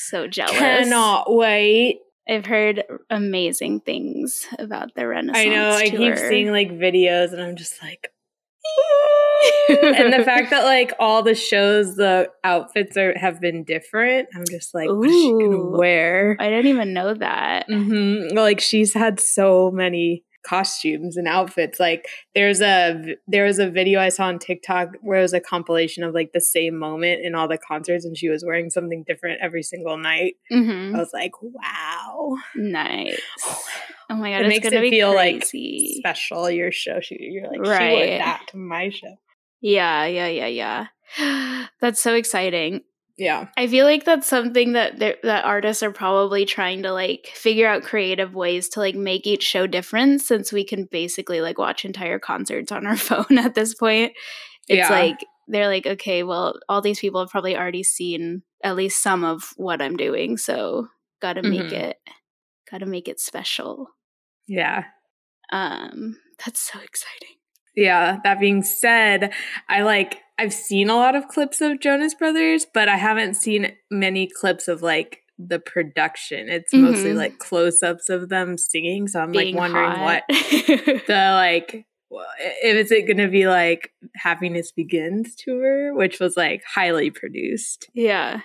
So 0.08 0.26
jealous. 0.26 0.52
Cannot 0.52 1.32
wait. 1.34 1.98
I've 2.28 2.46
heard 2.46 2.84
amazing 3.10 3.80
things 3.80 4.46
about 4.58 4.94
the 4.94 5.06
Renaissance. 5.06 5.38
I 5.38 5.48
know. 5.48 5.70
I 5.70 5.90
keep 5.90 6.16
seeing 6.16 6.50
like 6.50 6.70
videos, 6.70 7.32
and 7.32 7.42
I'm 7.42 7.56
just 7.56 7.82
like, 7.82 8.08
and 9.68 10.12
the 10.12 10.22
fact 10.24 10.50
that 10.50 10.64
like 10.64 10.92
all 10.98 11.22
the 11.22 11.34
shows, 11.34 11.96
the 11.96 12.30
outfits 12.44 12.96
are 12.96 13.16
have 13.18 13.40
been 13.40 13.64
different. 13.64 14.28
I'm 14.34 14.44
just 14.48 14.74
like, 14.74 14.88
what's 14.88 15.12
she 15.12 15.30
gonna 15.32 15.70
wear? 15.70 16.36
I 16.38 16.48
didn't 16.48 16.66
even 16.66 16.92
know 16.92 17.14
that. 17.14 17.66
hmm 17.68 18.28
Like 18.32 18.60
she's 18.60 18.94
had 18.94 19.18
so 19.20 19.70
many 19.70 20.24
costumes 20.44 21.16
and 21.16 21.28
outfits. 21.28 21.78
Like 21.78 22.06
there's 22.34 22.60
a 22.60 23.14
there 23.26 23.44
was 23.44 23.58
a 23.58 23.70
video 23.70 24.00
I 24.00 24.08
saw 24.08 24.26
on 24.26 24.38
TikTok 24.38 24.88
where 25.00 25.18
it 25.18 25.22
was 25.22 25.32
a 25.32 25.40
compilation 25.40 26.02
of 26.02 26.14
like 26.14 26.32
the 26.32 26.40
same 26.40 26.78
moment 26.78 27.24
in 27.24 27.34
all 27.34 27.48
the 27.48 27.58
concerts, 27.58 28.04
and 28.04 28.16
she 28.16 28.28
was 28.28 28.44
wearing 28.44 28.70
something 28.70 29.04
different 29.06 29.40
every 29.42 29.62
single 29.62 29.96
night. 29.96 30.34
hmm 30.50 30.92
I 30.94 30.98
was 30.98 31.10
like, 31.12 31.32
wow, 31.42 31.91
Nice. 32.56 33.20
Oh 34.10 34.16
my 34.16 34.30
god! 34.30 34.40
it 34.42 34.46
it's 34.46 34.48
makes 34.48 34.66
it 34.66 34.80
be 34.82 34.90
feel 34.90 35.14
like 35.14 35.40
crazy. 35.40 35.94
special. 35.98 36.50
Your 36.50 36.70
show, 36.70 37.00
she, 37.00 37.16
you're 37.18 37.48
like, 37.48 37.64
she 37.64 37.70
Right. 37.70 37.92
wore 38.10 38.18
that 38.18 38.42
to 38.48 38.58
my 38.58 38.90
show. 38.90 39.14
Yeah, 39.62 40.04
yeah, 40.04 40.26
yeah, 40.26 40.86
yeah. 41.16 41.66
That's 41.80 41.98
so 41.98 42.14
exciting. 42.14 42.82
Yeah, 43.16 43.48
I 43.56 43.68
feel 43.68 43.86
like 43.86 44.04
that's 44.04 44.26
something 44.26 44.72
that 44.72 44.98
that 44.98 45.44
artists 45.44 45.82
are 45.82 45.92
probably 45.92 46.44
trying 46.44 46.82
to 46.82 46.92
like 46.92 47.28
figure 47.32 47.66
out 47.68 47.84
creative 47.84 48.34
ways 48.34 48.68
to 48.70 48.80
like 48.80 48.94
make 48.96 49.26
each 49.26 49.44
show 49.44 49.66
different 49.66 50.20
since 50.20 50.52
we 50.52 50.64
can 50.64 50.84
basically 50.90 51.40
like 51.40 51.56
watch 51.56 51.84
entire 51.86 52.18
concerts 52.18 52.70
on 52.72 52.86
our 52.86 52.96
phone 53.08 53.38
at 53.38 53.54
this 53.54 53.74
point. 53.74 54.12
It's 54.68 54.76
Yeah. 54.78 54.90
like 54.90 55.18
they're 55.48 55.68
like 55.68 55.86
okay, 55.86 56.22
well 56.22 56.58
all 56.68 56.82
these 56.82 57.00
people 57.00 57.20
have 57.20 57.30
probably 57.30 57.56
already 57.56 57.82
seen 57.82 58.42
at 58.64 58.76
least 58.76 59.02
some 59.02 59.24
of 59.24 59.52
what 59.56 59.80
I'm 59.80 59.96
doing, 59.96 60.36
so 60.36 60.88
got 61.22 61.34
to 61.34 61.42
make 61.42 61.70
Mhm. 61.70 61.72
it 61.72 61.96
got 62.70 62.78
to 62.78 62.86
make 62.86 63.08
it 63.08 63.20
special. 63.20 63.88
yeah. 64.46 64.84
Um 65.52 66.18
that's 66.44 66.60
so 66.60 66.78
exciting. 66.80 67.36
Yeah, 67.76 68.18
that 68.24 68.40
being 68.40 68.62
said, 68.62 69.32
I 69.68 69.82
like 69.82 70.18
I've 70.38 70.52
seen 70.52 70.90
a 70.90 70.96
lot 70.96 71.14
of 71.14 71.28
clips 71.28 71.60
of 71.60 71.78
Jonas 71.80 72.14
Brothers, 72.14 72.66
but 72.74 72.88
I 72.88 72.96
haven't 72.96 73.34
seen 73.34 73.76
many 73.90 74.26
clips 74.26 74.66
of 74.68 74.82
like 74.82 75.20
the 75.38 75.58
production. 75.58 76.48
It's 76.48 76.72
mostly 76.74 77.12
Mhm. 77.12 77.16
like 77.16 77.38
close-ups 77.38 78.08
of 78.10 78.28
them 78.28 78.58
singing, 78.58 79.08
so 79.08 79.20
I'm 79.20 79.32
Being 79.32 79.54
like 79.54 79.60
wondering 79.60 79.90
hot. 79.90 80.22
what 80.28 80.36
the 81.06 81.32
like 81.34 81.86
if 82.10 82.76
it's 82.76 82.90
it 82.92 83.06
going 83.06 83.16
to 83.18 83.28
be 83.28 83.46
like 83.48 83.90
Happiness 84.16 84.70
Begins 84.72 85.34
tour, 85.36 85.94
which 85.94 86.20
was 86.20 86.36
like 86.36 86.62
highly 86.64 87.10
produced 87.10 87.88
yeah. 87.94 88.40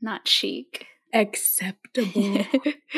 Not 0.00 0.28
chic. 0.28 0.86
acceptable. 1.12 2.44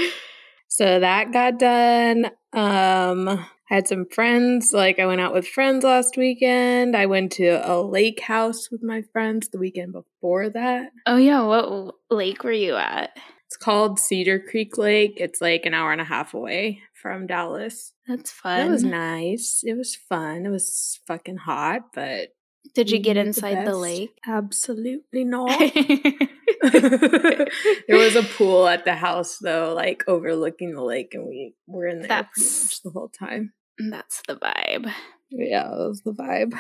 so 0.69 1.00
that 1.00 1.33
got 1.33 1.59
done. 1.59 2.26
Um 2.53 3.29
I 3.71 3.76
had 3.76 3.88
some 3.88 4.05
friends, 4.05 4.73
like 4.75 4.99
I 4.99 5.07
went 5.07 5.23
out 5.23 5.33
with 5.33 5.49
friends 5.49 5.85
last 5.85 6.19
weekend. 6.19 6.95
I 6.95 7.07
went 7.07 7.33
to 7.33 7.47
a 7.67 7.81
lake 7.81 8.21
house 8.21 8.71
with 8.71 8.83
my 8.83 9.03
friends 9.11 9.49
the 9.49 9.59
weekend 9.59 9.95
before 9.95 10.50
that. 10.50 10.91
oh 11.07 11.17
yeah, 11.17 11.43
what 11.45 11.95
lake 12.11 12.45
were 12.45 12.53
you 12.53 12.76
at? 12.76 13.17
It's 13.54 13.62
called 13.64 14.00
Cedar 14.00 14.40
Creek 14.40 14.76
Lake. 14.78 15.14
It's 15.18 15.40
like 15.40 15.64
an 15.64 15.75
hour 15.75 15.92
and 15.92 16.00
a 16.00 16.04
half 16.04 16.34
away 16.34 16.80
from 17.00 17.28
Dallas. 17.28 17.92
That's 18.08 18.28
fun. 18.32 18.66
It 18.66 18.68
was 18.70 18.82
nice. 18.82 19.61
It 19.62 19.75
was 19.78 19.94
fun. 19.94 20.44
It 20.44 20.49
was 20.49 20.99
fucking 21.06 21.37
hot, 21.37 21.82
but 21.94 22.30
Did 22.75 22.90
you 22.90 22.99
get 22.99 23.16
inside 23.16 23.58
the 23.61 23.66
best. 23.70 23.76
lake? 23.76 24.18
Absolutely 24.26 25.23
not. 25.25 25.56
there 26.73 27.46
was 27.90 28.16
a 28.16 28.25
pool 28.25 28.66
at 28.66 28.84
the 28.84 28.94
house 28.96 29.38
though, 29.38 29.73
like 29.73 30.02
overlooking 30.08 30.75
the 30.75 30.82
lake, 30.82 31.14
and 31.14 31.25
we 31.25 31.54
were 31.68 31.87
in 31.87 32.00
there 32.00 32.08
That's- 32.08 32.64
much 32.64 32.82
the 32.82 32.90
whole 32.90 33.08
time. 33.08 33.52
That's 33.78 34.20
the 34.26 34.34
vibe. 34.34 34.92
Yeah, 35.30 35.62
that 35.68 35.78
was 35.78 36.02
the 36.04 36.11
vibe. 36.12 36.54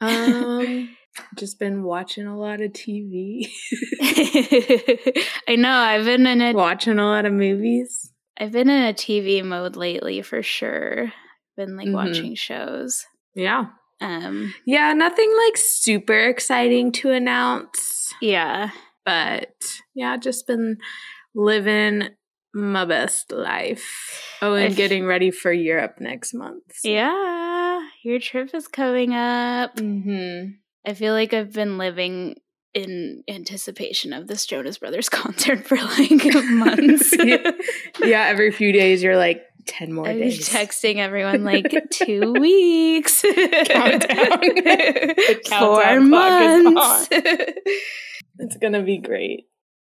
Um, 0.00 0.96
just 1.36 1.58
been 1.58 1.82
watching 1.82 2.26
a 2.26 2.38
lot 2.38 2.60
of 2.60 2.72
TV, 2.72 3.46
I 5.48 5.56
know. 5.56 5.70
I've 5.72 6.04
been 6.04 6.26
in 6.26 6.40
a 6.40 6.52
watching 6.52 6.98
a 6.98 7.04
lot 7.04 7.26
of 7.26 7.32
movies. 7.32 8.12
I've 8.38 8.52
been 8.52 8.70
in 8.70 8.84
a 8.84 8.94
TV 8.94 9.44
mode 9.44 9.76
lately 9.76 10.22
for 10.22 10.42
sure. 10.42 11.12
Been 11.56 11.76
like 11.76 11.88
Mhm. 11.88 11.92
watching 11.94 12.34
shows. 12.34 13.04
Yeah, 13.34 13.66
Um 14.00 14.54
yeah, 14.66 14.92
nothing 14.92 15.32
like 15.46 15.56
super 15.56 16.18
exciting 16.18 16.90
to 16.92 17.10
announce, 17.10 18.12
yeah. 18.20 18.70
but 19.04 19.52
yeah, 19.94 20.16
just 20.16 20.46
been 20.46 20.78
living 21.34 22.08
my 22.54 22.84
best 22.84 23.30
life. 23.30 24.22
Oh, 24.42 24.54
and 24.54 24.72
If- 24.72 24.76
getting 24.76 25.04
ready 25.06 25.30
for 25.30 25.52
Europe 25.52 25.96
next 26.00 26.34
month. 26.34 26.64
Yeah. 26.82 27.80
Your 28.02 28.18
trip 28.18 28.54
is 28.54 28.66
coming 28.66 29.14
up. 29.14 29.76
Mm-hmm. 29.76 30.52
I 30.86 30.94
feel 30.94 31.12
like 31.12 31.32
I've 31.34 31.52
been 31.52 31.78
living 31.78 32.36
in 32.74 33.22
anticipation 33.28 34.12
of 34.12 34.26
this 34.28 34.46
Jonas 34.46 34.78
Brothers 34.78 35.08
concert 35.10 35.66
for 35.66 35.76
like 35.76 36.10
months. 36.50 37.14
Yeah. 37.18 38.26
every 38.28 38.52
few 38.52 38.72
days 38.72 39.02
you're 39.02 39.16
like 39.16 39.42
10 39.66 39.92
more 39.92 40.06
be 40.06 40.20
days. 40.20 40.48
texting 40.48 40.96
everyone 40.96 41.44
like 41.44 41.72
two 41.90 42.32
weeks. 42.32 43.22
Countdown. 43.22 44.38
Four 45.58 45.82
countdown 45.82 46.08
clock 46.10 46.42
is 46.42 46.66
on. 46.66 46.74
months. 46.74 47.08
It's 48.38 48.56
going 48.56 48.72
to 48.72 48.82
be 48.82 48.98
great. 48.98 49.44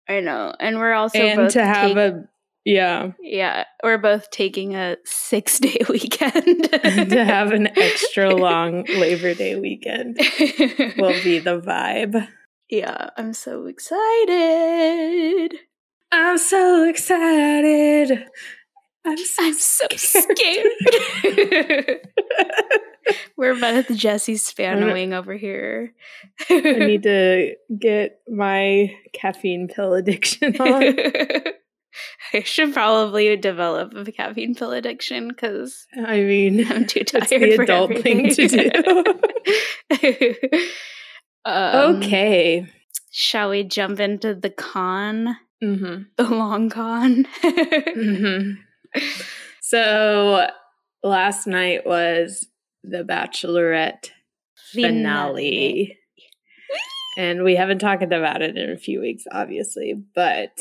I 0.09 0.21
know. 0.21 0.55
And 0.59 0.79
we're 0.79 0.95
also 0.95 1.19
and 1.19 1.51
to 1.51 1.65
have 1.65 1.97
a, 1.99 2.25
yeah, 2.69 3.13
Yeah, 3.21 3.65
we're 3.83 3.97
both 3.99 4.31
taking 4.31 4.77
a 4.77 4.97
six 5.05 5.59
day 5.59 5.79
weekend. 5.89 6.65
to 6.71 7.25
have 7.25 7.53
an 7.53 7.69
extra 7.79 8.35
long 8.35 8.85
Labor 8.85 9.33
Day 9.35 9.57
weekend 9.57 10.19
will 10.99 11.21
be 11.25 11.39
the 11.39 11.61
vibe. 11.61 12.29
yeah, 12.69 13.09
I'm 13.17 13.33
so 13.33 13.67
excited. 13.67 15.55
I'm 16.13 16.37
so 16.39 16.89
excited. 16.89 18.27
I'm 19.07 19.17
so, 19.17 19.43
I'm 19.43 19.55
so 19.55 19.87
scared. 19.97 20.67
we're 23.37 23.59
both 23.59 23.89
Jessie 23.97 24.35
Spanoing 24.35 25.13
over 25.15 25.35
here. 25.35 25.95
I 26.51 26.61
need 26.61 27.05
to 27.05 27.55
get 27.79 28.21
my 28.29 28.95
caffeine 29.15 29.69
pill 29.69 29.95
addiction 29.95 30.61
on. 30.61 30.95
I 32.33 32.43
should 32.43 32.73
probably 32.73 33.37
develop 33.37 33.95
a 33.95 34.11
caffeine 34.13 34.55
pill 34.55 34.73
addiction 34.73 35.29
because 35.29 35.87
I 35.97 36.21
mean, 36.21 36.67
I'm 36.71 36.87
too 36.87 37.05
tired. 37.05 37.25
it's 37.25 37.31
the 37.31 37.57
for 37.57 37.63
adult 37.63 37.99
thing 37.99 38.31
to 38.35 38.43
everything. 38.43 40.33
do. 40.51 40.61
Um, 41.45 41.97
okay. 42.03 42.67
Shall 43.11 43.49
we 43.51 43.65
jump 43.65 44.01
into 44.01 44.35
the 44.35 44.51
con? 44.51 45.37
hmm 45.63 46.03
The 46.17 46.25
long 46.25 46.69
con? 46.69 47.27
hmm 47.43 48.53
So 49.63 50.47
last 51.03 51.47
night 51.47 51.87
was 51.87 52.47
the 52.85 53.05
Bachelorette 53.05 54.11
finale. 54.73 55.97
And 57.17 57.43
we 57.45 57.57
haven't 57.57 57.79
talked 57.79 58.03
about 58.03 58.43
it 58.43 58.57
in 58.59 58.71
a 58.71 58.77
few 58.77 59.01
weeks, 59.01 59.25
obviously. 59.33 59.95
But 60.15 60.59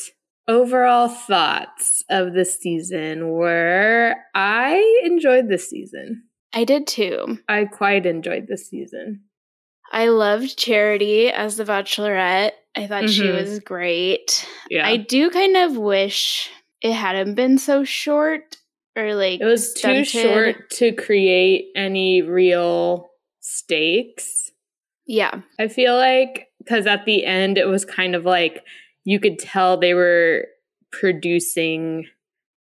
overall 0.48 1.08
thoughts 1.10 2.04
of 2.10 2.34
the 2.34 2.46
season 2.46 3.30
were 3.30 4.16
I 4.34 5.02
enjoyed 5.06 5.50
this 5.50 5.70
season. 5.70 6.24
I 6.54 6.64
did 6.64 6.88
too. 6.88 7.38
I 7.50 7.66
quite 7.66 8.06
enjoyed 8.06 8.48
this 8.48 8.70
season. 8.70 9.22
I 9.92 10.08
loved 10.08 10.58
Charity 10.58 11.30
as 11.30 11.58
the 11.58 11.64
Bachelorette. 11.64 12.52
I 12.76 12.88
thought 12.88 13.10
she 13.10 13.24
Mhm. 13.24 13.34
was 13.36 13.60
great. 13.60 14.46
Yeah. 14.70 14.88
I 14.88 14.98
do 14.98 15.30
kind 15.30 15.58
of 15.58 15.78
wish 15.78 16.50
it 16.82 16.94
hadn't 16.94 17.36
been 17.36 17.58
so 17.58 17.84
short 17.84 18.58
or 18.96 19.16
like 19.16 19.42
it 19.42 19.46
was 19.46 19.74
too 19.74 20.04
short 20.04 20.70
to 20.72 20.92
create 20.92 21.70
any 21.76 22.22
real 22.22 23.10
stakes. 23.40 24.52
Yeah. 25.06 25.42
I 25.60 25.68
feel 25.68 25.96
like 25.96 26.48
because 26.60 26.86
at 26.86 27.06
the 27.06 27.26
end 27.26 27.58
it 27.58 27.68
was 27.68 27.86
kind 27.86 28.14
of 28.16 28.26
like 28.26 28.64
you 29.08 29.22
could 29.22 29.40
tell 29.40 29.78
they 29.78 29.94
were 29.94 30.46
producing 30.92 32.06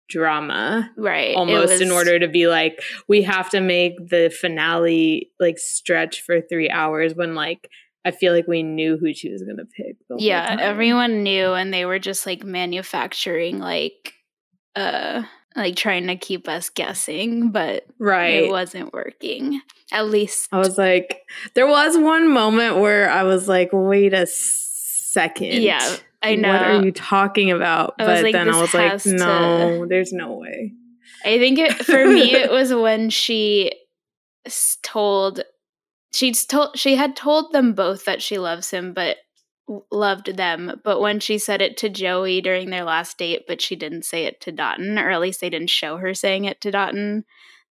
drama 0.09 0.89
Right. 0.97 1.35
Almost 1.35 1.83
in 1.83 1.91
order 1.91 2.21
to 2.21 2.29
be 2.29 2.47
like 2.47 2.81
we 3.09 3.23
have 3.23 3.51
to 3.51 3.61
make 3.61 3.95
the 4.09 4.31
finale 4.31 5.33
like 5.41 5.59
stretch 5.59 6.23
for 6.23 6.41
three 6.41 6.71
hours 6.71 7.15
when 7.17 7.35
like 7.35 7.69
I 8.05 8.13
feel 8.13 8.33
like 8.33 8.47
we 8.47 8.63
knew 8.63 8.97
who 8.97 9.13
she 9.13 9.33
was 9.33 9.43
gonna 9.43 9.65
pick. 9.65 9.97
Yeah, 10.17 10.57
everyone 10.61 11.25
knew 11.25 11.55
and 11.55 11.75
they 11.75 11.85
were 11.85 11.99
just 11.99 12.25
like 12.25 12.45
manufacturing 12.45 13.59
like 13.59 14.15
uh 14.77 15.25
like 15.57 15.75
trying 15.75 16.07
to 16.07 16.17
keep 16.17 16.49
us 16.49 16.69
guessing, 16.69 17.51
but 17.51 17.87
right. 17.99 18.45
it 18.45 18.51
wasn't 18.51 18.93
working. 18.93 19.61
At 19.91 20.07
least 20.07 20.49
I 20.53 20.59
was 20.59 20.79
like, 20.79 21.23
there 21.55 21.67
was 21.67 21.97
one 21.97 22.31
moment 22.31 22.77
where 22.77 23.11
I 23.11 23.25
was 23.25 23.49
like, 23.49 23.71
wait 23.73 24.13
a 24.13 24.27
second. 24.27 25.63
Yeah, 25.63 25.97
I 26.27 26.35
know. 26.37 26.49
What 26.49 26.63
are 26.63 26.85
you 26.85 26.93
talking 26.93 27.51
about? 27.51 27.95
I 27.99 28.05
but 28.07 28.23
like, 28.25 28.33
then 28.33 28.49
I 28.51 28.61
was 28.61 28.75
like, 28.75 28.91
has 28.93 29.05
to- 29.05 29.13
no, 29.17 29.87
there's 29.89 30.13
no 30.13 30.35
way. 30.35 30.73
I 31.25 31.39
think 31.39 31.59
it, 31.59 31.73
for 31.85 32.05
me 32.07 32.33
it 32.35 32.51
was 32.51 32.73
when 32.75 33.11
she 33.11 33.73
told 34.83 35.41
she'd 36.15 36.37
told 36.49 36.79
she 36.79 36.97
had 36.97 37.17
told 37.17 37.53
them 37.53 37.73
both 37.73 38.05
that 38.05 38.23
she 38.23 38.39
loves 38.39 38.71
him, 38.71 38.93
but 38.93 39.17
loved 39.91 40.37
them. 40.37 40.81
But 40.85 41.01
when 41.01 41.19
she 41.21 41.39
said 41.39 41.61
it 41.61 41.77
to 41.79 41.89
Joey 41.89 42.41
during 42.41 42.71
their 42.71 42.85
last 42.85 43.19
date, 43.19 43.43
but 43.49 43.61
she 43.61 43.75
didn't 43.77 44.05
say 44.05 44.25
it 44.25 44.41
to 44.43 44.53
Dotun, 44.53 44.99
or 44.99 45.11
at 45.11 45.21
least 45.21 45.41
they 45.41 45.51
didn't 45.51 45.71
show 45.71 45.97
her 45.97 46.15
saying 46.15 46.45
it 46.45 46.61
to 46.61 46.71
Dotun. 46.71 47.25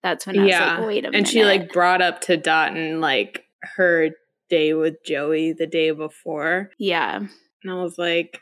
That's 0.03 0.27
when 0.27 0.37
I 0.37 0.41
was 0.43 0.49
Yeah, 0.51 0.77
like, 0.77 0.87
wait 0.87 1.05
a 1.05 1.07
minute. 1.11 1.17
And 1.17 1.27
she 1.27 1.45
like 1.45 1.71
brought 1.71 2.01
up 2.01 2.21
to 2.21 2.37
Dotun 2.37 2.99
like 2.99 3.43
her 3.77 4.09
day 4.49 4.73
with 4.73 4.95
Joey 5.05 5.53
the 5.53 5.65
day 5.67 5.91
before. 5.91 6.69
yeah, 6.77 7.21
And 7.65 7.73
I 7.73 7.81
was 7.81 7.97
like, 7.97 8.41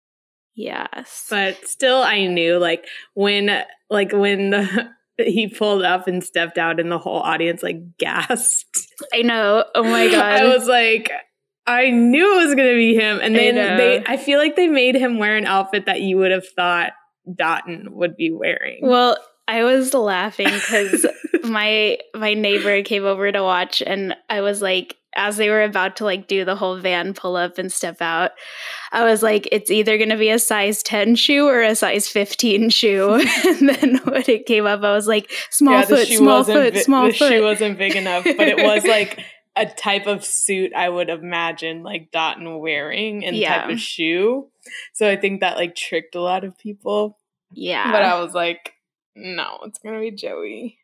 yes, 0.54 1.26
but 1.30 1.66
still 1.66 2.02
I 2.02 2.26
knew 2.26 2.58
like 2.58 2.86
when 3.14 3.64
like 3.88 4.12
when 4.12 4.50
the 4.50 4.90
he 5.18 5.48
pulled 5.48 5.82
up 5.82 6.06
and 6.06 6.22
stepped 6.22 6.58
out 6.58 6.80
and 6.80 6.90
the 6.90 6.98
whole 6.98 7.20
audience 7.20 7.62
like 7.62 7.80
gasped. 7.98 8.78
I 9.14 9.22
know. 9.22 9.64
Oh 9.74 9.82
my 9.82 10.08
god, 10.10 10.42
I 10.42 10.44
was 10.44 10.68
like, 10.68 11.10
I 11.66 11.90
knew 11.90 12.40
it 12.40 12.46
was 12.46 12.54
gonna 12.54 12.74
be 12.74 12.94
him. 12.94 13.18
And 13.22 13.34
then 13.34 13.54
know. 13.54 13.76
they 13.76 14.04
I 14.06 14.16
feel 14.16 14.38
like 14.38 14.56
they 14.56 14.68
made 14.68 14.94
him 14.94 15.18
wear 15.18 15.36
an 15.36 15.46
outfit 15.46 15.86
that 15.86 16.02
you 16.02 16.18
would 16.18 16.30
have 16.30 16.46
thought 16.48 16.92
Dotun 17.26 17.88
would 17.92 18.16
be 18.16 18.30
wearing. 18.30 18.80
well. 18.82 19.16
I 19.48 19.64
was 19.64 19.92
laughing 19.94 20.46
because 20.46 21.04
my 21.42 21.98
my 22.14 22.34
neighbor 22.34 22.84
came 22.84 23.04
over 23.04 23.32
to 23.32 23.42
watch 23.42 23.82
and 23.84 24.14
I 24.28 24.42
was 24.42 24.62
like 24.62 24.94
as 25.14 25.36
they 25.36 25.48
were 25.48 25.62
about 25.64 25.96
to 25.96 26.04
like 26.04 26.26
do 26.28 26.44
the 26.44 26.54
whole 26.56 26.76
van 26.78 27.12
pull 27.14 27.34
up 27.36 27.58
and 27.58 27.72
step 27.72 28.00
out 28.00 28.30
I 28.92 29.04
was 29.04 29.22
like 29.22 29.48
it's 29.50 29.70
either 29.70 29.96
going 29.98 30.10
to 30.10 30.16
be 30.16 30.30
a 30.30 30.38
size 30.38 30.82
10 30.82 31.16
shoe 31.16 31.46
or 31.48 31.62
a 31.62 31.74
size 31.74 32.06
15 32.08 32.70
shoe 32.70 33.14
and 33.44 33.68
then 33.68 33.96
when 34.04 34.24
it 34.28 34.46
came 34.46 34.66
up 34.66 34.82
I 34.82 34.92
was 34.94 35.06
like 35.08 35.30
small 35.50 35.74
Yeah, 35.80 35.84
the 35.84 35.96
foot 35.96 36.08
small 36.08 36.44
foot 36.44 36.74
bi- 36.74 36.80
small 36.80 37.06
the 37.06 37.12
foot 37.12 37.32
shoe 37.32 37.42
wasn't 37.42 37.78
big 37.78 37.96
enough, 37.96 38.24
but 38.24 38.46
it 38.48 38.58
was 38.58 38.84
like 38.96 39.18
a 39.56 39.66
type 39.66 40.06
of 40.06 40.24
suit 40.24 40.72
I 40.74 40.88
would 40.88 41.10
imagine 41.10 41.82
like 41.82 42.12
Dotun 42.12 42.60
wearing 42.60 43.24
and 43.24 43.36
Yeah. 43.36 43.62
type 43.62 43.70
of 43.72 43.80
shoe. 43.80 44.48
So 44.92 45.10
I 45.10 45.16
think 45.16 45.40
that 45.40 45.56
like 45.56 45.74
tricked 45.74 46.14
a 46.14 46.20
lot 46.20 46.44
of 46.44 46.56
people. 46.58 47.18
yeah 47.52 47.90
But 47.90 48.02
I 48.02 48.20
was 48.22 48.32
like, 48.32 48.74
no, 49.16 49.58
it's 49.64 49.80
gonna 49.80 49.98
be 50.00 50.12
Joey. 50.12 50.78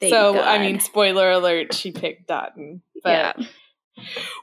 Thank 0.00 0.12
so 0.12 0.40
I 0.40 0.58
mean, 0.58 0.80
spoiler 0.80 1.30
alert, 1.30 1.74
she 1.74 1.90
picked 1.92 2.28
Dotun. 2.28 2.82
But 3.02 3.36
yeah 3.38 3.46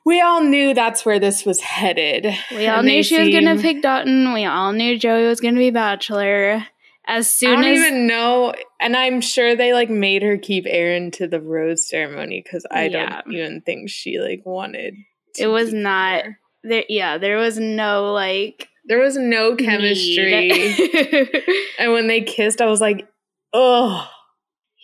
we 0.05 0.19
all 0.19 0.41
knew 0.43 0.73
that's 0.73 1.05
where 1.05 1.17
this 1.17 1.45
was 1.45 1.61
headed. 1.61 2.25
we 2.51 2.67
all 2.67 2.79
And 2.79 2.87
knew 2.87 3.01
she 3.01 3.17
was 3.17 3.29
going 3.29 3.45
to 3.45 3.61
pick 3.61 3.81
Dotun 3.81 4.33
we 4.33 4.43
all 4.45 4.73
knew 4.73 4.99
Joey 4.99 5.25
was 5.27 5.39
going 5.39 5.53
to 5.55 5.59
be 5.59 5.69
bachelor 5.71 6.65
as 7.07 7.29
soon 7.29 7.51
as 7.51 7.57
I 7.59 7.61
don't 7.61 7.71
as 7.71 7.79
even 7.79 8.07
know, 8.07 8.53
and 8.81 8.97
I'm 8.97 9.21
sure 9.21 9.55
they 9.55 9.73
like 9.73 9.89
made 9.89 10.23
her 10.23 10.37
keep 10.37 10.65
Aaron 10.67 11.09
to 11.11 11.27
the 11.27 11.39
rose 11.39 11.87
ceremony 11.87 12.41
because 12.43 12.65
I 12.69 12.87
Yeah. 12.87 13.21
don't 13.21 13.33
even 13.33 13.61
think 13.61 13.89
she 13.89 14.19
like 14.19 14.41
wanted. 14.45 14.95
It 15.37 15.47
was 15.47 15.71
not- 15.71 16.23
there 16.63 16.83
yeah 16.89 17.17
there 17.19 17.37
was 17.37 17.57
no 17.59 18.11
like 18.11 18.67
There 18.85 18.99
was 18.99 19.15
no 19.17 19.55
chemistry, 19.55 20.49
and 21.79 21.91
when 21.93 22.07
they 22.07 22.21
kissed, 22.21 22.59
I 22.59 22.65
was 22.65 22.81
like, 22.81 23.07
"Oh, 23.53 24.05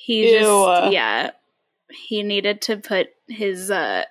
he 0.03 0.21
Ew. 0.31 0.39
just 0.39 0.91
yeah 0.93 1.31
he 1.91 2.23
needed 2.23 2.61
to 2.61 2.77
put 2.77 3.09
his 3.27 3.69
uh 3.69 4.03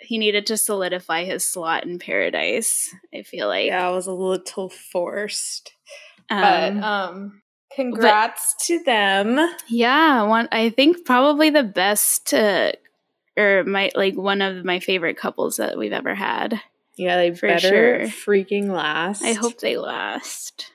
he 0.00 0.18
needed 0.18 0.46
to 0.46 0.56
solidify 0.56 1.24
his 1.24 1.46
slot 1.46 1.84
in 1.84 1.98
paradise 1.98 2.94
i 3.14 3.22
feel 3.22 3.46
like 3.48 3.66
yeah." 3.66 3.86
I 3.86 3.90
was 3.90 4.06
a 4.06 4.12
little 4.12 4.68
forced, 4.68 5.72
um, 6.30 6.40
but 6.80 6.84
um, 6.84 7.42
congrats 7.74 8.54
to 8.66 8.82
them. 8.84 9.38
yeah 9.68 10.22
one 10.22 10.48
i 10.52 10.70
think 10.70 11.04
probably 11.04 11.50
the 11.50 11.62
best 11.62 12.32
uh 12.34 12.72
or 13.36 13.62
my 13.64 13.90
like 13.94 14.16
one 14.16 14.42
of 14.42 14.64
my 14.64 14.80
favorite 14.80 15.16
couples 15.16 15.56
that 15.56 15.78
we've 15.78 15.92
ever 15.92 16.14
had 16.14 16.60
Yeah, 16.96 17.16
they 17.16 17.30
For 17.32 17.46
better 17.46 18.08
sure. 18.08 18.08
freaking 18.08 18.68
last. 18.70 19.22
i 19.22 19.32
hope 19.32 19.58
they 19.58 19.76
last 19.76 20.72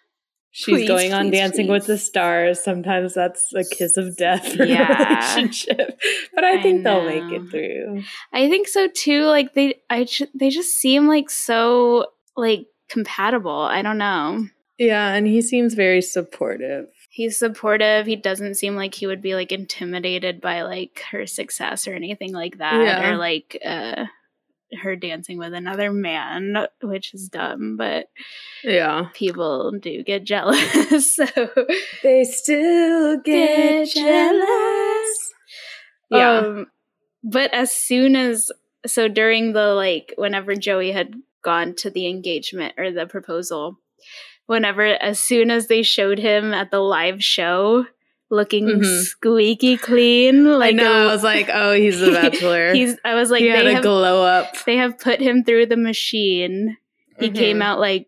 she's 0.53 0.75
Please, 0.75 0.87
going 0.87 1.11
on 1.13 1.29
please, 1.29 1.37
Dancing 1.39 1.67
with 1.67 1.87
the. 1.87 1.97
Stars. 1.97 2.61
Sometimes 2.63 3.13
that's 3.13 3.51
a 3.53 3.63
kiss 3.65 3.97
of 3.97 4.15
death 4.15 4.53
for 4.55 4.63
Yeah. 4.77 5.09
relationship, 5.35 5.99
but 6.33 6.43
I 6.45 6.59
I 6.59 6.61
think 6.61 6.83
they'll 6.85 7.03
make 7.05 7.29
it 7.41 7.49
through. 7.51 8.03
i 8.31 8.47
think 8.47 8.67
so 8.69 8.87
too 8.87 9.25
like 9.25 9.53
they 9.55 9.81
i 9.89 10.07
they 10.33 10.49
just 10.49 10.77
seem 10.77 11.07
like 11.07 11.29
so 11.29 12.05
like 12.37 12.67
compatible 12.89 13.51
i 13.77 13.81
don't 13.81 13.97
know 13.97 14.45
Yeah, 14.77 15.13
and 15.13 15.25
he 15.27 15.41
seems 15.41 15.73
very 15.73 16.01
supportive. 16.01 16.85
he's 17.09 17.37
supportive 17.37 18.05
he 18.05 18.15
doesn't 18.15 18.55
seem 18.55 18.75
like 18.75 18.93
he 18.95 19.07
would 19.07 19.21
be 19.21 19.35
like 19.35 19.51
intimidated 19.51 20.39
by 20.41 20.61
like 20.63 21.03
her 21.11 21.25
success 21.27 21.87
or 21.87 21.93
anything 21.93 22.31
like 22.33 22.57
that 22.59 22.79
Yeah. 22.81 23.09
or 23.09 23.17
like 23.17 23.57
uh 23.65 24.05
her 24.81 24.95
dancing 24.95 25.37
with 25.37 25.53
another 25.53 25.91
man, 25.91 26.67
which 26.81 27.13
is 27.13 27.29
dumb, 27.29 27.75
but 27.77 28.07
Yeah. 28.63 29.09
people 29.13 29.71
do 29.79 30.03
get 30.03 30.23
jealous. 30.23 31.15
so 31.15 31.25
They 32.01 32.23
still 32.23 33.17
get 33.21 33.89
jealous. 33.89 35.31
Yeah. 36.09 36.37
Um, 36.39 36.67
but 37.23 37.53
as 37.53 37.71
soon 37.71 38.15
as 38.15 38.51
so 38.85 39.07
during 39.07 39.53
the 39.53 39.73
like 39.73 40.13
whenever 40.17 40.55
Joey 40.55 40.91
had 40.91 41.13
gone 41.43 41.73
to 41.75 41.89
the 41.89 42.07
engagement 42.07 42.73
or 42.77 42.91
the 42.91 43.05
proposal, 43.05 43.77
whenever 44.45 44.83
as 44.85 45.19
soon 45.19 45.49
as 45.51 45.67
they 45.67 45.83
showed 45.83 46.19
him 46.19 46.53
at 46.53 46.69
the 46.71 46.79
live 46.79 47.23
show 47.23 47.85
looking 48.33 48.65
Mhm. 48.67 49.01
squeaky 49.03 49.77
clean, 49.77 50.47
I 50.47 50.55
like 50.55 50.75
know. 50.75 50.91
a- 50.91 51.09
I 51.09 51.13
was 51.13 51.23
like, 51.23 51.49
oh, 51.53 51.73
he's 51.73 51.99
the 51.99 52.11
bachelor. 52.21 52.73
he's 52.73 52.97
I 53.05 53.15
was 53.15 53.29
like 53.31 53.41
he 53.41 53.47
had 53.49 53.65
they 53.65 53.71
a 53.71 53.73
have 53.75 53.83
glow 53.83 54.23
up. 54.23 54.63
they 54.65 54.77
have 54.77 54.97
put 54.99 55.19
him 55.19 55.43
through 55.43 55.67
the 55.67 55.77
machine. 55.77 56.77
He 57.19 57.29
came 57.29 57.59
Mhm. 57.59 57.63
out 57.63 57.79
like 57.79 58.07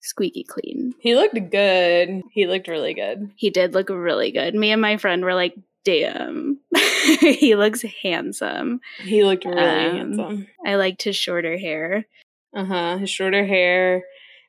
squeaky 0.00 0.44
clean. 0.44 0.94
He 1.00 1.14
looked 1.14 1.34
good. 1.50 2.22
He 2.32 2.46
looked 2.46 2.68
really 2.68 2.94
good. 2.94 3.30
He 3.36 3.50
did 3.50 3.74
look 3.74 3.88
really 3.90 4.30
good. 4.32 4.54
Me 4.54 4.70
and 4.72 4.80
my 4.80 4.96
friend 4.96 5.22
were 5.22 5.34
like, 5.34 5.54
damn. 5.84 6.58
he 7.20 7.54
looks 7.54 7.82
handsome. 8.02 8.80
He 9.02 9.24
looked 9.24 9.44
really 9.44 9.60
Um, 9.60 9.96
handsome. 9.96 10.46
I 10.64 10.76
liked 10.76 11.02
his 11.02 11.16
shorter 11.16 11.58
hair. 11.58 12.06
Uh 12.54 12.64
huh. 12.64 12.96
His 12.98 13.10
shorter 13.10 13.44
hair. 13.44 14.02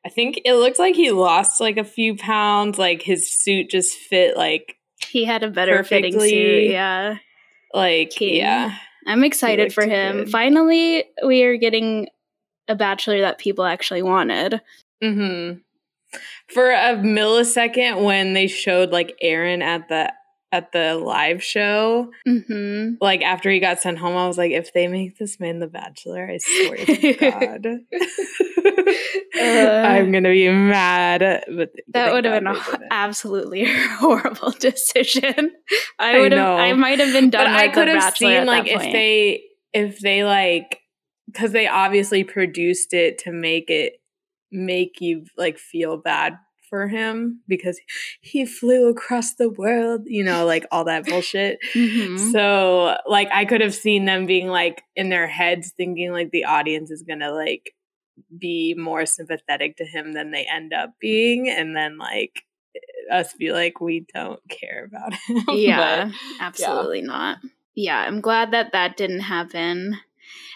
I 0.06 0.10
think 0.10 0.42
it 0.46 0.54
looked 0.56 0.80
like 0.80 0.96
he 0.96 1.12
lost 1.12 1.62
like 1.62 1.78
a 1.78 1.84
few 1.84 2.16
pounds. 2.16 2.78
Like 2.78 3.02
his 3.02 3.32
suit 3.32 3.70
just 3.70 3.94
fit 3.96 4.36
like 4.36 4.78
He 5.08 5.26
had 5.26 5.44
a 5.44 5.50
better 5.50 5.84
fitting 5.84 6.20
suit. 6.20 6.72
Yeah. 6.72 7.18
like 7.74 8.12
King. 8.12 8.36
yeah. 8.36 8.76
I'm 9.08 9.24
excited 9.24 9.74
for 9.74 9.84
him. 9.86 10.18
good. 10.18 10.30
Finally, 10.30 11.06
we 11.26 11.44
are 11.44 11.58
getting 11.58 12.08
a 12.68 12.76
bachelor 12.76 13.22
that 13.22 13.40
people 13.40 13.66
actually 13.66 14.04
wanted. 14.04 14.62
Mm-hmm. 15.04 15.60
For 16.50 16.70
a 16.72 16.96
millisecond 16.96 18.04
when 18.04 18.34
they 18.34 18.48
showed 18.48 18.92
like 18.92 19.16
Aaron 19.22 19.62
at 19.62 19.88
the 19.88 20.14
at 20.52 20.72
the 20.74 20.96
live 20.96 21.42
show, 21.44 22.12
hmm 22.26 22.96
like 23.00 23.22
after 23.22 23.50
he 23.50 23.60
got 23.60 23.80
sent 23.80 23.98
home, 23.98 24.18
I 24.18 24.28
was 24.28 24.38
like, 24.38 24.52
if 24.52 24.74
they 24.74 24.88
make 24.88 25.18
this 25.18 25.40
man 25.40 25.60
the 25.60 25.68
bachelor, 25.68 26.30
I 26.30 26.38
swear 26.40 26.78
to 26.78 27.14
God. 27.20 27.68
I'm 29.42 30.12
gonna 30.12 30.30
be 30.30 30.50
mad. 30.50 31.44
But 31.48 31.72
That 31.94 32.14
would 32.14 32.26
have 32.26 32.34
been 32.44 32.48
a 32.48 32.54
they 32.54 32.60
ho- 32.60 32.72
didn't. 32.74 32.88
absolutely 32.92 33.66
horrible 33.98 34.52
decision. 34.52 35.52
I 36.00 36.18
I 36.18 36.20
would 36.20 36.32
have. 36.32 36.42
know. 36.42 36.58
I 36.58 36.74
might 36.74 37.00
have 37.00 37.14
been 37.14 37.30
done. 37.30 37.46
but 37.46 37.56
I 37.56 37.68
could 37.70 37.88
The 37.88 38.00
have 38.00 38.16
seen 38.18 38.46
like 38.46 38.68
if 38.68 38.80
point. 38.80 38.92
they 38.94 39.44
if 39.74 40.00
they 40.00 40.24
like 40.24 40.80
because 41.28 41.52
they 41.52 41.68
obviously 41.68 42.24
produced 42.24 42.94
it 42.94 43.20
to 43.20 43.32
make 43.32 43.70
it 43.70 43.94
make 44.52 45.00
you 45.00 45.26
like 45.38 45.58
feel 45.58 45.98
bad 45.98 46.34
for 46.71 46.88
him 46.88 47.41
because 47.47 47.79
he 48.21 48.45
flew 48.45 48.89
across 48.89 49.36
the 49.36 49.49
world 49.49 50.01
you 50.05 50.23
know 50.23 50.45
like 50.45 50.65
all 50.71 50.86
that 50.86 51.05
bullshit 51.05 51.60
Mhm. 51.75 52.31
so 52.31 52.95
like 53.05 53.27
i 53.31 53.45
could 53.45 53.62
have 53.62 53.75
seen 53.75 54.05
them 54.05 54.25
being 54.25 54.47
like 54.47 54.81
in 54.95 55.10
their 55.10 55.27
heads 55.27 55.73
thinking 55.77 56.12
like 56.12 56.31
the 56.31 56.45
audience 56.45 56.89
is 56.89 57.03
gonna 57.03 57.31
like 57.31 57.75
be 58.38 58.73
more 58.77 59.05
sympathetic 59.05 59.77
to 59.77 59.86
him 59.86 60.13
than 60.13 60.31
they 60.31 60.45
end 60.51 60.73
up 60.73 60.91
being 60.99 61.49
and 61.49 61.75
then 61.75 61.97
like 61.97 62.41
us 63.12 63.34
be 63.34 63.51
like 63.51 63.81
we 63.81 64.05
don't 64.13 64.39
care 64.49 64.86
about 64.86 65.13
him 65.27 65.43
yeah, 65.57 66.05
But- 66.05 66.15
absolutely 66.39 67.01
not. 67.01 67.39
Yeah, 67.75 67.99
I'm 67.99 68.19
glad 68.21 68.51
that 68.51 68.71
that 68.73 68.95
didn't 68.97 69.21
happen. 69.21 69.97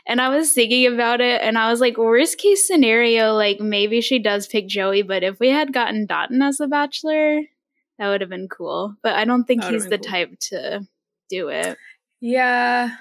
And 0.08 0.22
I 0.22 0.30
was 0.30 0.54
thinking 0.54 0.86
about 0.94 1.20
it, 1.20 1.42
and 1.42 1.58
I 1.58 1.72
was 1.72 1.82
like, 1.82 1.98
worst 1.98 2.38
case 2.38 2.68
scenario, 2.68 3.34
like 3.34 3.60
maybe 3.60 4.02
she 4.02 4.20
does 4.20 4.48
pick 4.48 4.68
Joey, 4.68 5.02
but 5.02 5.24
if 5.24 5.40
we 5.40 5.50
had 5.50 5.74
gotten 5.74 6.06
Dotun 6.06 6.42
as 6.44 6.58
the 6.58 6.68
Bachelor, 6.68 7.42
that 7.98 8.08
would 8.10 8.22
have 8.22 8.30
been 8.30 8.48
cool. 8.48 8.96
But 9.02 9.16
I 9.16 9.26
don't 9.26 9.46
think 9.46 9.64
he's 9.64 9.88
the 9.88 9.98
cool. 9.98 10.12
type 10.12 10.30
to 10.50 10.82
do 11.30 11.50
it. 11.50 11.78
Yeah. 12.22 12.96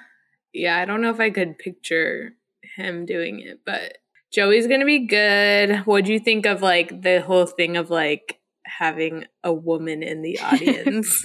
Yeah, 0.53 0.77
I 0.77 0.85
don't 0.85 1.01
know 1.01 1.09
if 1.09 1.19
I 1.19 1.29
could 1.29 1.59
picture 1.59 2.33
him 2.75 3.05
doing 3.05 3.41
it, 3.41 3.59
but 3.65 3.97
Joey's 4.33 4.67
going 4.67 4.79
to 4.79 4.85
be 4.85 5.05
good. 5.05 5.79
What 5.85 6.05
do 6.05 6.13
you 6.13 6.19
think 6.19 6.45
of 6.45 6.61
like 6.61 7.01
the 7.01 7.21
whole 7.21 7.45
thing 7.45 7.77
of 7.77 7.89
like 7.89 8.39
having 8.65 9.25
a 9.43 9.53
woman 9.53 10.01
in 10.01 10.21
the 10.21 10.39
audience 10.43 11.23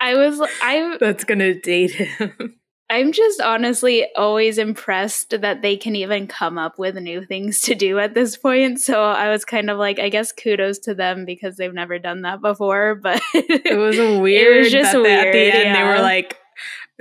I 0.00 0.14
was, 0.14 0.40
I, 0.62 0.96
that's 1.00 1.24
going 1.24 1.40
to 1.40 1.58
date 1.58 1.92
him? 1.92 2.57
I'm 2.90 3.12
just 3.12 3.40
honestly 3.40 4.06
always 4.16 4.56
impressed 4.56 5.38
that 5.42 5.60
they 5.60 5.76
can 5.76 5.94
even 5.94 6.26
come 6.26 6.56
up 6.56 6.78
with 6.78 6.94
new 6.96 7.24
things 7.24 7.60
to 7.62 7.74
do 7.74 7.98
at 7.98 8.14
this 8.14 8.36
point. 8.36 8.80
So 8.80 9.02
I 9.02 9.30
was 9.30 9.44
kind 9.44 9.68
of 9.68 9.76
like, 9.76 9.98
I 9.98 10.08
guess 10.08 10.32
kudos 10.32 10.78
to 10.80 10.94
them 10.94 11.26
because 11.26 11.56
they've 11.56 11.74
never 11.74 11.98
done 11.98 12.22
that 12.22 12.40
before. 12.40 12.94
But 12.94 13.20
It 13.34 13.76
was 13.76 13.98
weird 14.20 14.70
just 14.70 14.92
that 14.92 15.02
they- 15.02 15.14
at 15.18 15.32
the 15.32 15.38
weird, 15.38 15.54
end 15.54 15.76
they 15.76 15.82
were 15.82 16.00
like 16.00 16.38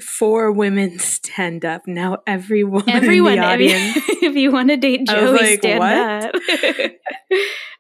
four 0.01 0.51
women 0.51 0.99
stand 0.99 1.65
up. 1.65 1.87
Now 1.87 2.19
every 2.27 2.63
woman 2.63 2.89
everyone, 2.89 3.33
in 3.39 3.59
the 3.59 3.65
if 3.65 3.95
you, 3.95 4.01
if 4.29 4.35
you 4.35 4.51
want 4.51 4.69
to 4.69 4.77
date 4.77 5.07
Joey, 5.07 5.31
like, 5.37 5.59
stand 5.59 5.79
what? 5.79 6.35
up. 6.35 6.91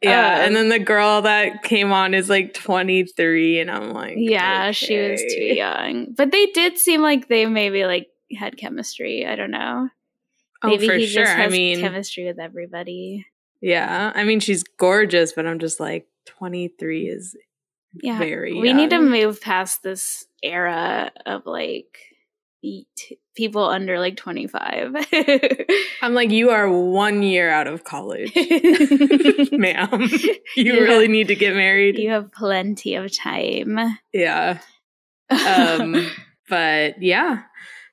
Yeah, 0.03 0.35
Um, 0.35 0.41
and 0.45 0.55
then 0.55 0.69
the 0.69 0.77
girl 0.77 1.23
that 1.23 1.63
came 1.63 1.91
on 1.91 2.13
is 2.13 2.29
like 2.29 2.53
23 2.53 3.59
and 3.61 3.71
I'm 3.71 3.93
like 3.93 4.13
yeah, 4.17 4.69
she 4.71 4.95
was 4.95 5.21
too 5.21 5.43
young, 5.43 6.13
but 6.15 6.31
they 6.31 6.45
did 6.47 6.77
seem 6.77 7.01
like 7.01 7.27
they 7.27 7.47
maybe 7.47 7.83
like 7.85 8.07
had 8.37 8.57
chemistry. 8.57 9.25
I 9.25 9.35
don't 9.35 9.49
know. 9.49 9.89
Oh, 10.61 10.67
Maybe 10.67 10.87
for 10.87 10.93
he 10.95 11.07
sure. 11.07 11.25
I 11.27 11.47
mean, 11.49 11.79
chemistry 11.79 12.25
with 12.25 12.39
everybody. 12.39 13.25
yeah. 13.61 14.11
I 14.13 14.23
mean, 14.23 14.39
she's 14.39 14.63
gorgeous, 14.63 15.33
but 15.33 15.47
I'm 15.47 15.57
just 15.59 15.79
like 15.79 16.07
23 16.27 17.07
is 17.07 17.35
Yeah, 17.93 18.17
very. 18.19 18.53
we 18.53 18.73
need 18.73 18.89
to 18.91 18.99
move 18.99 19.41
past 19.41 19.81
this 19.83 20.25
era 20.43 21.11
of 21.25 21.45
like 21.45 21.97
people 23.35 23.63
under 23.63 23.99
like 23.99 24.17
25 24.17 24.95
I'm 26.01 26.13
like, 26.13 26.31
you 26.31 26.49
are 26.49 26.69
one 26.69 27.23
year 27.23 27.49
out 27.49 27.67
of 27.67 27.83
college, 27.83 28.31
ma'am. 29.51 30.01
You 30.55 30.73
You 30.73 30.81
really 30.83 31.07
need 31.07 31.27
to 31.29 31.35
get 31.35 31.55
married. 31.55 31.97
you 31.97 32.09
have 32.09 32.31
plenty 32.31 32.95
of 32.95 33.15
time 33.15 33.79
Yeah. 34.11 34.59
Um, 35.29 36.09
but 36.49 37.01
yeah. 37.01 37.43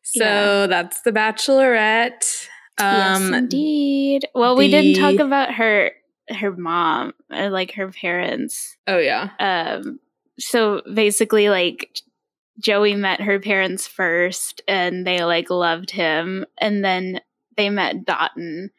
So 0.02 0.24
Yeah. 0.24 0.66
that's 0.66 1.02
the 1.02 1.12
Bachelorette. 1.12 2.48
yes 2.80 3.16
Um, 3.20 3.34
indeed 3.34 4.26
well 4.34 4.56
we 4.56 4.68
didn't 4.70 5.00
talk 5.00 5.18
about 5.24 5.54
her 5.54 5.92
her 6.30 6.52
mom 6.52 7.12
or 7.30 7.50
like 7.50 7.72
her 7.72 7.90
parents 7.90 8.76
oh 8.86 8.98
yeah. 8.98 9.30
um 9.38 9.98
so 10.38 10.82
basically 10.92 11.48
like 11.48 12.00
joey 12.58 12.94
met 12.94 13.20
her 13.20 13.38
parents 13.40 13.86
first 13.86 14.62
and 14.68 15.06
they 15.06 15.24
like 15.24 15.50
loved 15.50 15.90
him 15.90 16.44
and 16.58 16.84
then 16.84 17.20
they 17.56 17.68
met 17.68 18.04
dotun 18.04 18.70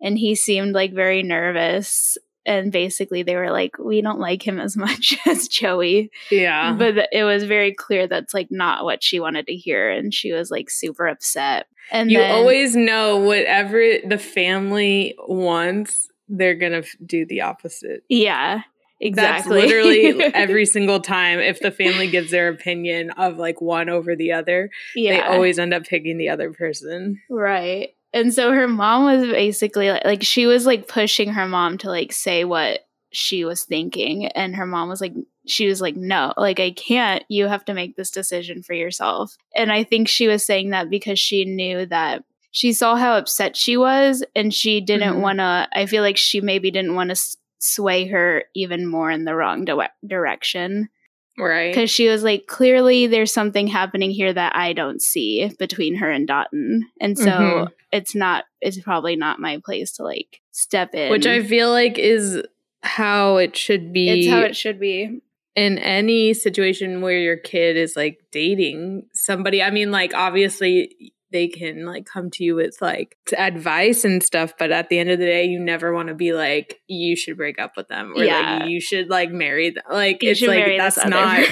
and 0.00 0.18
he 0.18 0.34
seemed 0.34 0.74
like 0.74 0.92
very 0.92 1.22
nervous 1.22 2.16
and 2.46 2.70
basically 2.72 3.22
they 3.22 3.36
were 3.36 3.50
like 3.50 3.78
we 3.78 4.00
don't 4.02 4.20
like 4.20 4.46
him 4.46 4.58
as 4.58 4.76
much 4.86 5.16
as 5.26 5.48
joey 5.48 6.10
Yeah. 6.30 6.74
but 6.78 6.92
th- 6.92 7.08
it 7.12 7.24
was 7.24 7.44
very 7.44 7.74
clear 7.74 8.06
that's 8.06 8.32
like 8.34 8.48
not 8.50 8.84
what 8.84 9.02
she 9.02 9.20
wanted 9.20 9.46
to 9.46 9.54
hear 9.54 9.90
and 9.90 10.12
she 10.14 10.32
was 10.32 10.50
like 10.50 10.70
super 10.70 11.06
upset 11.06 11.66
and 11.90 12.10
you 12.10 12.18
then, 12.18 12.30
always 12.34 12.74
know 12.74 13.18
whatever 13.18 13.78
the 14.06 14.16
family 14.16 15.14
wants, 15.28 16.08
they're 16.28 16.54
gonna 16.54 16.78
f- 16.78 16.96
do 17.04 17.26
the 17.26 17.42
opposite. 17.42 18.02
yeah 18.08 18.62
exactly 19.00 19.60
That's 19.60 19.70
literally 19.70 20.22
every 20.34 20.66
single 20.66 21.00
time. 21.00 21.38
If 21.38 21.60
the 21.60 21.70
family 21.70 22.08
gives 22.08 22.30
their 22.30 22.48
opinion 22.48 23.10
of 23.10 23.36
like 23.36 23.60
one 23.60 23.88
over 23.88 24.16
the 24.16 24.32
other, 24.32 24.70
yeah 24.94 25.12
they 25.12 25.20
always 25.20 25.58
end 25.58 25.74
up 25.74 25.84
picking 25.84 26.16
the 26.18 26.28
other 26.30 26.52
person. 26.52 27.20
Right. 27.28 27.90
And 28.12 28.32
so 28.32 28.52
her 28.52 28.68
mom 28.68 29.04
was 29.04 29.26
basically 29.28 29.90
like, 29.90 30.04
like 30.04 30.22
she 30.22 30.46
was 30.46 30.66
like 30.66 30.86
pushing 30.86 31.30
her 31.30 31.48
mom 31.48 31.78
to 31.78 31.88
like 31.88 32.12
say 32.12 32.44
what 32.44 32.80
she 33.10 33.44
was 33.44 33.64
thinking 33.64 34.26
and 34.26 34.56
her 34.56 34.66
mom 34.66 34.88
was 34.88 35.00
like 35.00 35.14
she 35.46 35.68
was 35.68 35.80
like 35.80 35.94
no 35.94 36.34
like 36.36 36.58
I 36.58 36.72
can't 36.72 37.22
you 37.28 37.46
have 37.46 37.64
to 37.66 37.74
make 37.74 37.96
this 37.96 38.10
decision 38.10 38.62
for 38.62 38.74
yourself. 38.74 39.36
And 39.54 39.70
I 39.70 39.84
think 39.84 40.08
she 40.08 40.28
was 40.28 40.44
saying 40.44 40.70
that 40.70 40.90
because 40.90 41.18
she 41.18 41.44
knew 41.44 41.86
that 41.86 42.24
she 42.56 42.72
saw 42.72 42.94
how 42.94 43.16
upset 43.16 43.56
she 43.56 43.76
was 43.76 44.22
and 44.36 44.54
she 44.54 44.80
didn't 44.80 45.14
Mhm. 45.16 45.20
want 45.20 45.38
to 45.40 45.68
I 45.72 45.86
feel 45.86 46.02
like 46.02 46.16
she 46.16 46.40
maybe 46.40 46.70
didn't 46.70 46.94
want 46.94 47.08
to 47.08 47.18
s- 47.18 47.36
sway 47.58 48.06
her 48.06 48.44
even 48.54 48.86
more 48.86 49.10
in 49.10 49.24
the 49.24 49.34
wrong 49.34 49.64
di- 49.64 49.88
direction 50.06 50.88
Right. 51.36 51.72
because 51.74 51.90
she 51.90 52.06
was 52.08 52.22
like 52.22 52.46
clearly 52.46 53.08
there's 53.08 53.32
something 53.32 53.66
happening 53.66 54.12
here 54.12 54.32
that 54.32 54.54
i 54.54 54.72
don't 54.72 55.02
see 55.02 55.50
between 55.58 55.96
her 55.96 56.08
and 56.08 56.28
dotun 56.28 56.82
and 57.00 57.18
so 57.18 57.30
Mhm. 57.30 57.68
it's 57.90 58.14
not 58.14 58.44
it's 58.60 58.78
probably 58.80 59.16
not 59.16 59.40
my 59.40 59.58
place 59.64 59.90
to 59.96 60.04
like 60.04 60.40
step 60.52 60.94
in 60.94 61.10
Which 61.10 61.26
I 61.26 61.42
feel 61.42 61.70
like 61.72 61.98
is 61.98 62.40
how 62.82 63.38
it 63.38 63.56
should 63.56 63.92
be 63.92 64.10
it's 64.10 64.28
how 64.28 64.42
it 64.42 64.54
should 64.54 64.78
be 64.78 65.20
in 65.56 65.78
any 65.78 66.34
situation 66.34 67.00
where 67.00 67.18
your 67.18 67.36
kid 67.36 67.76
is 67.76 67.96
like 67.96 68.18
dating 68.32 69.06
somebody. 69.14 69.62
I 69.62 69.70
mean, 69.70 69.90
like 69.92 70.12
obviously 70.14 71.12
they 71.34 71.48
can 71.48 71.84
like 71.84 72.06
come 72.06 72.30
to 72.30 72.44
you 72.44 72.54
with 72.54 72.76
like 72.80 73.16
advice 73.36 74.04
and 74.04 74.22
stuff 74.22 74.54
but 74.58 74.70
at 74.70 74.88
the 74.88 74.98
end 74.98 75.10
of 75.10 75.18
the 75.18 75.26
day 75.26 75.44
you 75.44 75.58
never 75.60 75.92
want 75.92 76.08
to 76.08 76.14
be 76.14 76.32
like 76.32 76.80
you 76.86 77.14
should 77.16 77.36
break 77.36 77.58
up 77.58 77.72
with 77.76 77.88
them 77.88 78.12
or 78.16 78.24
Yeah. 78.24 78.58
like 78.60 78.70
you 78.70 78.80
should 78.80 79.08
like 79.10 79.30
marry 79.30 79.70
them 79.70 79.82
like 79.90 80.22
You 80.22 80.30
it's 80.30 80.40
like 80.42 80.78
that's 80.78 81.04
not 81.04 81.42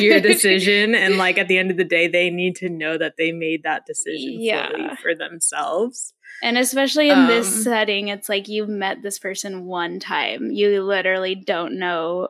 your 0.00 0.20
decision 0.32 0.94
and 0.94 1.18
like 1.18 1.36
at 1.38 1.48
the 1.48 1.58
end 1.58 1.70
of 1.70 1.76
the 1.76 1.84
day 1.84 2.06
they 2.08 2.30
need 2.30 2.56
to 2.56 2.68
know 2.68 2.96
that 2.96 3.14
they 3.18 3.32
made 3.32 3.64
that 3.64 3.84
decision 3.86 4.36
Yeah. 4.40 4.94
for 5.02 5.14
themselves 5.14 6.14
And 6.42 6.56
especially 6.58 7.08
in 7.10 7.26
this 7.26 7.48
Um, 7.54 7.62
setting, 7.62 8.08
it's 8.08 8.28
like 8.28 8.48
you've 8.48 8.68
met 8.68 8.96
this 9.02 9.18
person 9.20 9.64
one 9.66 10.00
time. 10.00 10.50
You 10.50 10.82
literally 10.82 11.34
don't 11.36 11.78
know 11.78 12.28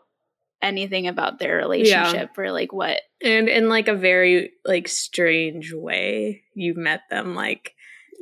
anything 0.63 1.07
about 1.09 1.39
their 1.39 1.57
relationship 1.57 2.31
or 2.39 2.53
like 2.53 2.73
what. 2.73 3.01
and 3.23 3.49
in 3.49 3.69
like 3.69 3.89
a 3.89 3.95
very 3.95 4.53
like 4.65 4.89
strange 4.89 5.73
way 5.73 6.43
you've 6.55 6.77
met 6.77 7.01
them 7.11 7.35
like 7.35 7.75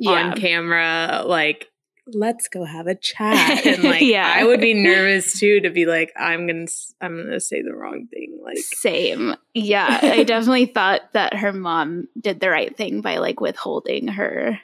on 0.07 0.33
camera 0.35 1.23
like 1.27 1.67
let's 2.07 2.47
go 2.47 2.65
have 2.65 2.87
a 2.87 2.95
chat 2.95 3.65
and 3.65 3.83
like 3.83 4.01
Yeah. 4.01 4.33
i 4.35 4.43
would 4.43 4.59
be 4.59 4.73
nervous 4.73 5.39
too 5.39 5.59
to 5.61 5.69
be 5.69 5.85
like 5.85 6.11
i'm 6.17 6.47
gonna 6.47 6.65
i'm 6.99 7.15
gonna 7.23 7.39
say 7.39 7.61
the 7.61 7.75
wrong 7.75 8.07
thing 8.11 8.39
like 8.43 8.57
Same. 8.57 9.35
Yeah. 9.53 9.99
I 10.01 10.23
definitely 10.25 10.65
thought 10.65 11.01
that 11.13 11.35
her 11.35 11.53
mom 11.53 12.07
did 12.19 12.39
the 12.39 12.49
right 12.49 12.75
thing 12.75 13.01
by 13.01 13.17
like 13.17 13.39
withholding 13.39 14.07
her 14.07 14.59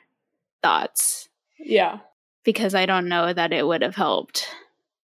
thoughts 0.64 1.30
yeah 1.60 2.00
because 2.44 2.74
I 2.74 2.86
don't 2.86 3.10
know 3.10 3.32
that 3.34 3.52
it 3.52 3.68
would 3.68 3.82
have 3.82 3.96
helped. 3.96 4.48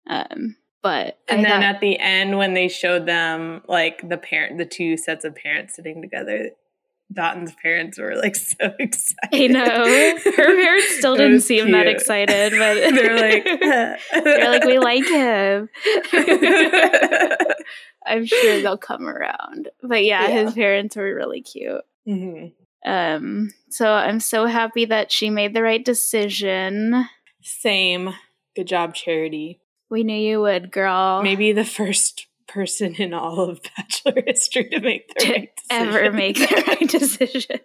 Um, 0.07 0.55
but 0.83 1.19
and 1.29 1.41
I 1.41 1.43
then 1.51 1.61
thought- 1.63 1.75
at 1.77 1.81
the 1.81 1.99
end 1.99 2.37
when 2.39 2.55
they 2.55 2.69
showed 2.69 3.07
them 3.07 3.63
like 3.69 4.09
the 4.09 4.19
parent 4.19 4.59
the 4.59 4.65
two 4.67 4.97
sets 4.97 5.25
of 5.25 5.35
parents 5.35 5.77
sitting 5.77 6.03
together 6.03 6.51
Dotun's 7.15 7.55
parents 7.63 7.99
were 7.99 8.17
like 8.17 8.35
so 8.37 8.73
excited. 8.79 9.29
I 9.35 9.47
know 9.49 9.65
her 9.67 10.57
parents 10.57 10.89
still 10.99 11.15
didn't 11.17 11.41
seem 11.43 11.71
that 11.73 11.87
excited, 11.87 12.53
but 12.53 12.75
They're 12.95 13.21
like, 13.21 14.25
they're 14.25 14.51
like 14.51 14.65
we 14.65 14.79
like 14.79 15.05
him. 15.07 15.69
I'm 18.07 18.25
sure 18.27 18.61
they'll 18.63 18.79
come 18.79 19.07
around. 19.07 19.69
But 19.83 20.05
yeah, 20.05 20.29
Yeah. 20.29 20.45
his 20.45 20.55
parents 20.55 20.97
were 20.97 21.15
really 21.15 21.43
cute. 21.43 21.83
Mhm. 22.09 22.53
Um, 22.85 23.51
so 23.69 23.89
I'm 23.93 24.19
so 24.19 24.47
happy 24.47 24.87
that 24.87 25.13
she 25.13 25.31
made 25.31 25.55
the 25.55 25.63
right 25.63 25.85
decision. 25.85 27.05
Same. 27.43 28.13
Good 28.57 28.67
job, 28.67 28.95
Charity. 28.95 29.61
We 29.93 30.05
knew 30.05 30.17
you 30.17 30.41
would, 30.41 30.73
girl. 30.73 31.23
Maybe 31.23 31.53
the 31.53 31.67
first 31.67 32.27
person 32.49 32.95
in 32.95 33.13
all 33.13 33.41
of 33.41 33.61
Bachelor 33.77 34.23
history 34.27 34.71
to 34.71 34.81
make 34.81 35.07
the 35.09 35.21
to 35.21 35.33
right 35.33 35.51
decision. 35.55 35.89
ever 35.89 36.13
make 36.13 36.37
the 36.39 36.65
right 36.67 36.89
decision. 36.89 37.61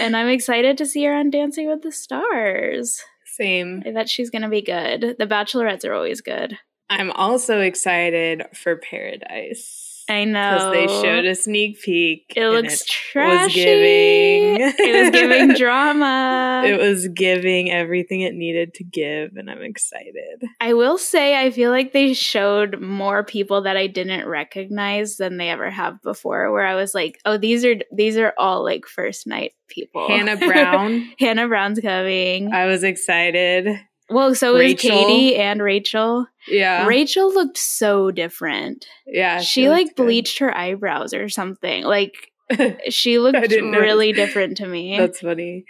and 0.00 0.16
I'm 0.16 0.26
excited 0.26 0.76
to 0.78 0.86
see 0.86 1.04
her 1.04 1.14
on 1.14 1.30
Dancing 1.30 1.68
with 1.68 1.82
the 1.82 1.92
Stars. 1.92 3.00
Same. 3.24 3.84
I 3.86 3.92
bet 3.92 4.08
she's 4.08 4.30
gonna 4.30 4.48
be 4.48 4.60
good. 4.60 5.14
The 5.20 5.26
Bachelorettes 5.26 5.84
are 5.88 5.92
always 5.94 6.20
good. 6.20 6.58
I'm 6.90 7.12
also 7.12 7.60
excited 7.60 8.46
for 8.52 8.74
Paradise. 8.74 9.87
I 10.08 10.24
know 10.24 10.52
Because 10.54 10.72
they 10.72 11.02
showed 11.02 11.24
a 11.26 11.34
sneak 11.34 11.82
peek. 11.82 12.32
It 12.34 12.48
looks 12.48 12.80
it 12.82 12.86
trashy. 12.88 13.54
giving- 13.54 14.74
it 14.78 15.02
was 15.02 15.10
giving 15.10 15.54
drama. 15.56 16.62
It 16.66 16.78
was 16.80 17.08
giving 17.08 17.70
everything 17.70 18.22
it 18.22 18.34
needed 18.34 18.74
to 18.74 18.84
give, 18.84 19.36
and 19.36 19.50
I'm 19.50 19.62
excited. 19.62 20.42
I 20.60 20.74
will 20.74 20.98
say, 20.98 21.38
I 21.38 21.50
feel 21.50 21.70
like 21.70 21.92
they 21.92 22.14
showed 22.14 22.80
more 22.80 23.22
people 23.22 23.62
that 23.62 23.76
I 23.76 23.86
didn't 23.86 24.26
recognize 24.26 25.16
than 25.16 25.36
they 25.36 25.50
ever 25.50 25.70
have 25.70 26.00
before. 26.02 26.52
Where 26.52 26.64
I 26.66 26.74
was 26.74 26.94
like, 26.94 27.20
"Oh, 27.24 27.36
these 27.36 27.64
are 27.64 27.76
these 27.92 28.16
are 28.16 28.32
all 28.38 28.64
like 28.64 28.86
first 28.86 29.26
night 29.26 29.52
people." 29.68 30.08
Hannah 30.08 30.36
Brown, 30.46 31.08
Hannah 31.18 31.48
Brown's 31.48 31.80
coming. 31.80 32.52
I 32.52 32.66
was 32.66 32.82
excited. 32.82 33.68
well, 34.10 34.34
so 34.34 34.56
Rachel. 34.56 34.90
Katie 34.90 35.36
and 35.36 35.62
Rachel. 35.62 36.26
Yeah. 36.50 36.86
Rachel 36.86 37.32
looked 37.32 37.58
so 37.58 38.10
different. 38.10 38.86
yeah. 39.06 39.40
She, 39.40 39.68
like 39.68 39.86
looked 39.86 39.96
good. 39.96 40.04
bleached 40.04 40.38
her 40.40 40.56
eyebrows 40.56 41.12
or 41.14 41.28
something. 41.28 41.84
Like 41.84 42.14
she 42.90 43.18
looked 43.18 43.40
didn't 43.48 43.70
notice. 43.70 43.82
really 43.84 44.12
different 44.12 44.56
to 44.58 44.66
me. 44.66 44.96
That's 44.98 45.20
funny. 45.20 45.64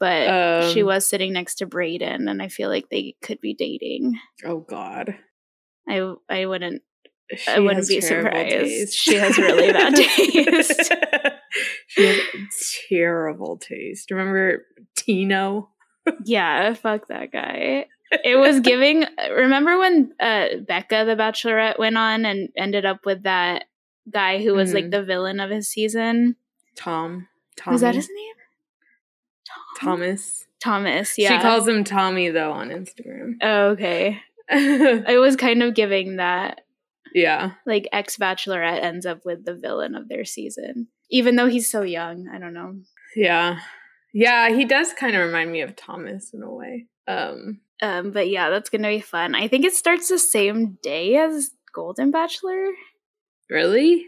but 0.00 0.70
she 0.72 0.80
Um, 0.80 0.86
was 0.86 1.06
sitting 1.06 1.32
next 1.32 1.56
to 1.56 1.66
Brayden, 1.66 2.28
and 2.30 2.40
I 2.42 2.48
feel 2.48 2.68
like 2.68 2.88
they 2.90 3.14
could 3.22 3.40
be 3.40 3.54
dating. 3.54 4.18
Oh, 4.44 4.60
God. 4.60 5.16
I 5.88 6.12
I 6.28 6.46
wouldn't. 6.46 6.82
She 7.34 7.50
I 7.50 7.58
wouldn't 7.58 7.88
be 7.88 8.00
surprised. 8.00 8.50
taste. 8.50 8.94
She 8.98 9.14
has 9.16 9.36
really 9.36 9.72
bad 9.72 9.94
taste. 9.96 10.92
she 11.88 12.06
has 12.06 12.20
terrible 12.88 13.56
taste. 13.58 14.10
Remember 14.10 14.64
Tino? 14.96 15.70
Yeah, 16.24 16.74
fuck 16.74 17.08
that 17.08 17.32
guy. 17.32 17.86
It 18.24 18.36
was 18.36 18.60
giving. 18.60 19.04
Remember 19.30 19.78
when 19.78 20.12
uh, 20.20 20.46
Becca, 20.66 21.04
the 21.06 21.16
Bachelorette, 21.16 21.78
went 21.78 21.96
on 21.96 22.24
and 22.24 22.48
ended 22.56 22.84
up 22.84 23.04
with 23.04 23.24
that 23.24 23.64
guy 24.10 24.42
who 24.42 24.54
was 24.54 24.72
like 24.72 24.86
Mhm. 24.86 24.90
the 24.92 25.02
villain 25.04 25.40
of 25.40 25.50
his 25.50 25.68
season? 25.68 26.36
Tom. 26.76 27.26
Tommy. 27.56 27.74
Was 27.74 27.80
that 27.80 27.94
his 27.94 28.08
name? 28.08 28.34
Tom. 29.46 29.98
Thomas. 29.98 30.46
Thomas. 30.62 31.14
Yeah. 31.18 31.36
She 31.36 31.42
calls 31.42 31.66
him 31.68 31.84
Tommy 31.84 32.28
though 32.30 32.52
on 32.52 32.68
Instagram. 32.70 33.34
Oh, 33.42 33.68
okay. 33.70 34.20
It 34.48 35.20
was 35.20 35.34
kind 35.34 35.60
of 35.62 35.74
giving 35.74 36.16
that 36.16 36.60
yeah. 37.12 37.52
like 37.66 37.88
ex 37.92 38.16
Bachelorette 38.16 38.82
ends 38.82 39.04
up 39.04 39.24
with 39.24 39.44
the 39.44 39.54
villain 39.56 39.96
of 39.96 40.08
their 40.08 40.24
season, 40.24 40.86
even 41.10 41.34
though 41.34 41.48
he's 41.48 41.68
so 41.68 41.82
young. 41.82 42.28
I 42.32 42.38
don't 42.38 42.54
know. 42.54 42.76
Yeah. 43.16 43.58
Yeah, 44.14 44.50
he 44.50 44.64
does 44.64 44.92
kind 44.92 45.16
of 45.16 45.26
remind 45.26 45.50
me 45.50 45.62
of 45.62 45.74
Thomas 45.74 46.32
in 46.32 46.42
a 46.44 46.50
way. 46.52 46.86
Um 47.08 47.60
Um, 47.82 48.10
but 48.10 48.28
yeah, 48.28 48.50
that's 48.50 48.70
gonna 48.70 48.88
be 48.88 49.00
fun. 49.00 49.34
I 49.34 49.48
think 49.48 49.64
it 49.64 49.74
starts 49.74 50.08
the 50.08 50.18
same 50.18 50.78
day 50.82 51.16
as 51.16 51.50
Golden 51.74 52.10
Bachelor. 52.10 52.70
really? 53.50 54.06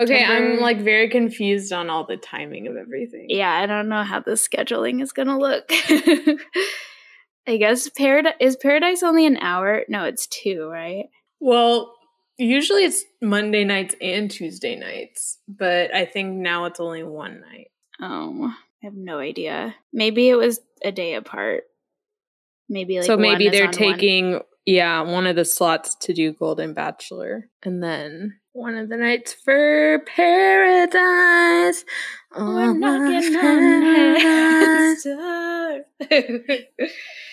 Okay, 0.00 0.24
I'm 0.24 0.60
like 0.60 0.80
very 0.80 1.08
confused 1.08 1.72
on 1.72 1.90
all 1.90 2.06
the 2.06 2.16
timing 2.16 2.68
of 2.68 2.76
everything. 2.76 3.26
yeah, 3.28 3.50
I 3.50 3.66
don't 3.66 3.88
know 3.88 4.04
how 4.04 4.20
the 4.20 4.32
scheduling 4.32 5.02
is 5.02 5.12
gonna 5.12 5.38
look. 5.38 5.64
I 7.46 7.56
guess 7.56 7.88
Paradise 7.88 8.34
is 8.38 8.56
Paradise 8.56 9.02
only 9.02 9.26
an 9.26 9.38
hour? 9.38 9.84
No, 9.88 10.04
it's 10.04 10.28
two, 10.28 10.68
right? 10.68 11.06
Well, 11.40 11.94
usually 12.38 12.84
it's 12.84 13.04
Monday 13.20 13.64
nights 13.64 13.96
and 14.00 14.30
Tuesday 14.30 14.76
nights, 14.76 15.38
but 15.48 15.92
I 15.92 16.04
think 16.04 16.36
now 16.36 16.66
it's 16.66 16.78
only 16.78 17.02
one 17.02 17.40
night. 17.40 17.72
Oh, 18.00 18.54
I 18.82 18.86
have 18.86 18.94
no 18.94 19.18
idea. 19.18 19.74
Maybe 19.92 20.28
it 20.28 20.36
was 20.36 20.60
a 20.84 20.92
day 20.92 21.14
apart. 21.14 21.64
Maybe 22.72 22.96
like 22.96 23.04
so 23.06 23.16
maybe 23.16 23.48
they're 23.50 23.64
on 23.64 23.68
one- 23.68 23.72
taking 23.78 24.40
yeah, 24.64 25.00
one 25.02 25.26
of 25.26 25.36
the 25.36 25.44
slots 25.44 25.94
to 25.96 26.12
do 26.14 26.32
Golden 26.32 26.72
Bachelor 26.72 27.48
and 27.64 27.82
then 27.82 28.38
one 28.52 28.76
of 28.76 28.88
the 28.88 28.96
nights 28.96 29.32
for 29.44 29.98
Paradise. 30.06 31.84
We're 32.36 32.70
Oh, 32.70 32.72
knocking 32.72 33.32
my 33.32 33.38
on 33.38 33.82
Paradise. 34.22 35.04
heaven's 35.04 35.04
door. 35.04 36.58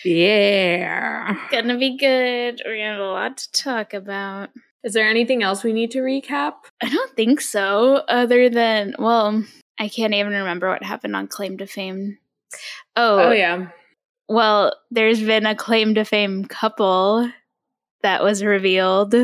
Yeah. 0.05 1.35
Gonna 1.51 1.77
be 1.77 1.97
good. 1.97 2.61
We're 2.65 2.77
gonna 2.77 2.91
have 2.93 2.99
a 2.99 3.03
lot 3.05 3.37
to 3.37 3.51
talk 3.51 3.93
about. 3.93 4.49
Is 4.83 4.93
there 4.93 5.07
anything 5.07 5.43
else 5.43 5.63
we 5.63 5.73
need 5.73 5.91
to 5.91 5.99
recap? 5.99 6.53
I 6.81 6.89
don't 6.89 7.15
think 7.15 7.41
so, 7.41 7.95
other 8.07 8.49
than, 8.49 8.95
well, 8.97 9.43
I 9.77 9.89
can't 9.89 10.13
even 10.13 10.31
remember 10.31 10.69
what 10.69 10.83
happened 10.83 11.15
on 11.17 11.27
Claim 11.27 11.57
to 11.57 11.67
Fame. 11.67 12.17
Oh, 12.95 13.19
Oh 13.27 13.31
yeah. 13.31 13.67
Well, 14.29 14.73
there's 14.91 15.21
been 15.21 15.45
a 15.45 15.55
Claim 15.55 15.95
to 15.95 16.05
Fame 16.05 16.45
couple 16.45 17.29
that 18.03 18.23
was 18.23 18.43
revealed. 18.43 19.13
We're 19.13 19.21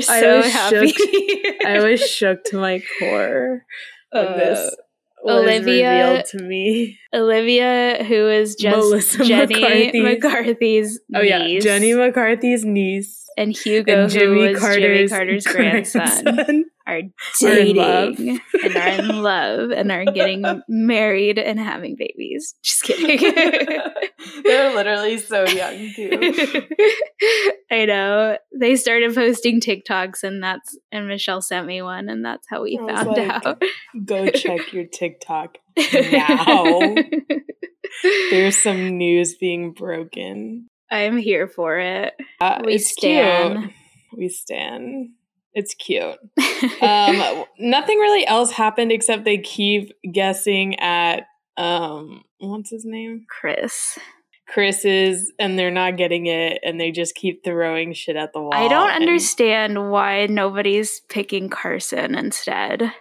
so 0.00 0.38
was 0.38 0.52
happy. 0.52 0.88
shook- 0.88 1.66
I 1.66 1.80
was 1.84 2.00
shook 2.00 2.42
to 2.44 2.56
my 2.56 2.82
core 2.98 3.64
when 4.10 4.26
Uh, 4.26 4.36
this 4.36 4.76
was 5.22 5.42
Olivia- 5.44 6.06
revealed 6.08 6.24
to 6.26 6.38
me. 6.42 6.98
Olivia, 7.14 8.04
who 8.04 8.28
is 8.28 8.54
just 8.56 8.76
Melissa 8.76 9.24
Jenny 9.24 9.60
McCarthy. 9.60 10.00
McCarthy's 10.02 11.00
Oh 11.14 11.20
yeah, 11.20 11.44
niece, 11.44 11.62
Jenny 11.64 11.92
McCarthy's 11.94 12.64
niece 12.64 13.28
and 13.36 13.56
Hugo, 13.56 14.02
and 14.04 14.10
Jimmy 14.12 14.46
who 14.46 14.50
was 14.52 14.60
Carter's, 14.60 14.80
Jimmy 14.80 15.08
Carter's 15.08 15.46
grandson. 15.46 16.24
grandson. 16.24 16.64
Are 16.88 17.02
dating 17.38 18.40
and 18.64 18.76
are 18.76 18.88
in 18.88 19.22
love 19.22 19.70
and 19.70 19.92
are 19.92 20.06
getting 20.06 20.42
married 20.68 21.38
and 21.38 21.60
having 21.60 21.96
babies. 21.96 22.54
Just 22.62 22.82
kidding. 22.82 23.18
They're 24.44 24.74
literally 24.74 25.18
so 25.18 25.44
young 25.44 25.92
too. 25.94 26.10
I 27.70 27.84
know. 27.84 28.38
They 28.58 28.76
started 28.76 29.14
posting 29.14 29.60
TikToks 29.60 30.22
and 30.22 30.42
that's 30.42 30.76
and 30.90 31.06
Michelle 31.06 31.42
sent 31.42 31.66
me 31.66 31.82
one 31.82 32.08
and 32.08 32.24
that's 32.24 32.46
how 32.48 32.62
we 32.62 32.78
I 32.82 32.94
found 32.94 33.08
like, 33.10 33.46
out. 33.46 33.62
Go 34.04 34.30
check 34.30 34.72
your 34.72 34.86
TikTok 34.86 35.58
now. 35.92 36.94
There's 38.30 38.60
some 38.60 38.96
news 38.96 39.34
being 39.34 39.72
broken. 39.72 40.68
I'm 40.90 41.18
here 41.18 41.48
for 41.48 41.78
it. 41.78 42.14
Uh, 42.40 42.62
We 42.64 42.78
stand. 42.78 43.58
cute. 43.58 43.72
We 44.16 44.28
stand. 44.30 45.10
It's 45.58 45.74
cute. 45.74 46.16
Um, 46.82 47.44
nothing 47.58 47.98
really 47.98 48.26
else 48.26 48.50
happened 48.50 48.90
except 48.90 49.24
they 49.24 49.38
keep 49.38 49.92
guessing 50.12 50.78
at 50.80 51.24
um, 51.56 52.22
what's 52.38 52.70
his 52.70 52.84
name? 52.84 53.26
Chris. 53.28 53.96
Chris's, 54.48 55.32
and 55.38 55.58
they're 55.58 55.70
not 55.70 55.96
getting 55.96 56.26
it, 56.26 56.58
and 56.64 56.80
they 56.80 56.90
just 56.90 57.14
keep 57.14 57.44
throwing 57.44 57.92
shit 57.92 58.16
at 58.16 58.32
the 58.32 58.40
wall. 58.40 58.54
I 58.54 58.66
don't 58.66 58.90
and 58.90 59.02
understand 59.02 59.90
why 59.90 60.26
nobody's 60.26 61.00
picking 61.08 61.48
Carson 61.48 62.14
instead. 62.16 62.92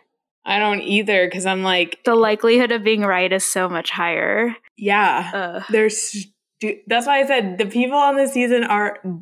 I 0.46 0.60
don't 0.60 0.82
either 0.82 1.26
because 1.26 1.46
I'm 1.46 1.63
like, 1.63 2.00
The 2.06 2.15
likelihood 2.15 2.72
of 2.72 2.84
being 2.84 3.02
right 3.02 3.32
is 3.32 3.46
so 3.46 3.67
much 3.70 3.89
higher. 3.91 4.56
yeah, 4.78 5.32
Ugh. 5.34 5.63
they're. 5.70 5.89
Stu- 6.60 6.80
that's 6.88 7.06
why 7.06 7.20
I 7.20 7.26
said 7.28 7.58
the 7.60 7.67
people 7.67 7.98
on 7.98 8.15
this 8.15 8.34
season 8.34 8.63
are 8.63 8.98
dumb. 9.04 9.22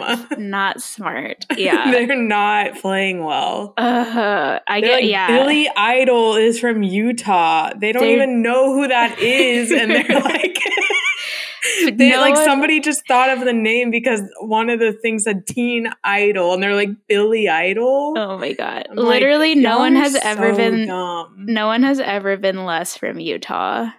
Not, 0.00 0.38
not 0.40 0.82
smart. 0.82 1.46
Yeah. 1.56 1.90
they're 1.90 2.16
not 2.20 2.78
playing 2.80 3.22
well. 3.22 3.74
Uh, 3.76 4.58
I 4.66 4.80
They're 4.80 4.88
get 4.90 4.94
like, 5.02 5.04
yeah. 5.10 5.26
Billy 5.28 5.68
Idol 5.76 6.34
is 6.34 6.58
from 6.58 6.82
Utah. 6.82 7.70
They 7.76 7.92
don't 7.92 8.02
They're- 8.02 8.16
even 8.16 8.42
know 8.42 8.72
who 8.74 8.88
that 8.88 9.18
is, 9.20 9.70
and 9.70 9.90
they're 9.90 10.20
like, 10.20 10.58
they 11.96 12.10
No 12.10 12.20
like 12.20 12.34
one- 12.34 12.44
somebody 12.44 12.80
just 12.80 13.06
thought 13.06 13.30
of 13.30 13.40
the 13.44 13.52
name 13.52 13.90
because 13.90 14.22
one 14.40 14.68
of 14.68 14.80
the 14.80 14.92
things 14.92 15.24
said 15.24 15.46
Teen 15.46 15.88
Idol, 16.02 16.54
and 16.54 16.62
they're 16.62 16.74
like 16.74 16.90
Billy 17.08 17.48
Idol. 17.48 18.14
Oh 18.16 18.36
my 18.38 18.52
god. 18.52 18.88
I'm 18.90 18.96
like, 18.96 19.06
Literally 19.06 19.54
no 19.54 19.78
one 19.78 19.94
has 19.94 20.14
ever 20.16 20.50
so 20.50 20.56
been 20.56 20.86
dumb. 20.88 21.34
no 21.46 21.66
one 21.66 21.82
has 21.84 22.00
ever 22.00 22.36
been 22.36 22.64
less 22.64 22.96
from 22.96 23.18
Utah. 23.20 23.90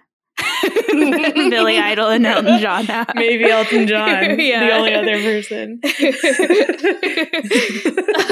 Billy 1.50 1.78
Idol 1.78 2.08
and 2.08 2.26
Elton 2.26 2.58
John 2.60 2.84
have. 2.86 3.12
Maybe 3.14 3.44
Elton 3.50 3.86
John, 3.86 4.08
Yeah. 4.40 4.66
the 4.66 4.72
only 4.72 4.94
other 4.94 5.20
person. 5.22 5.80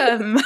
um, 0.01 0.39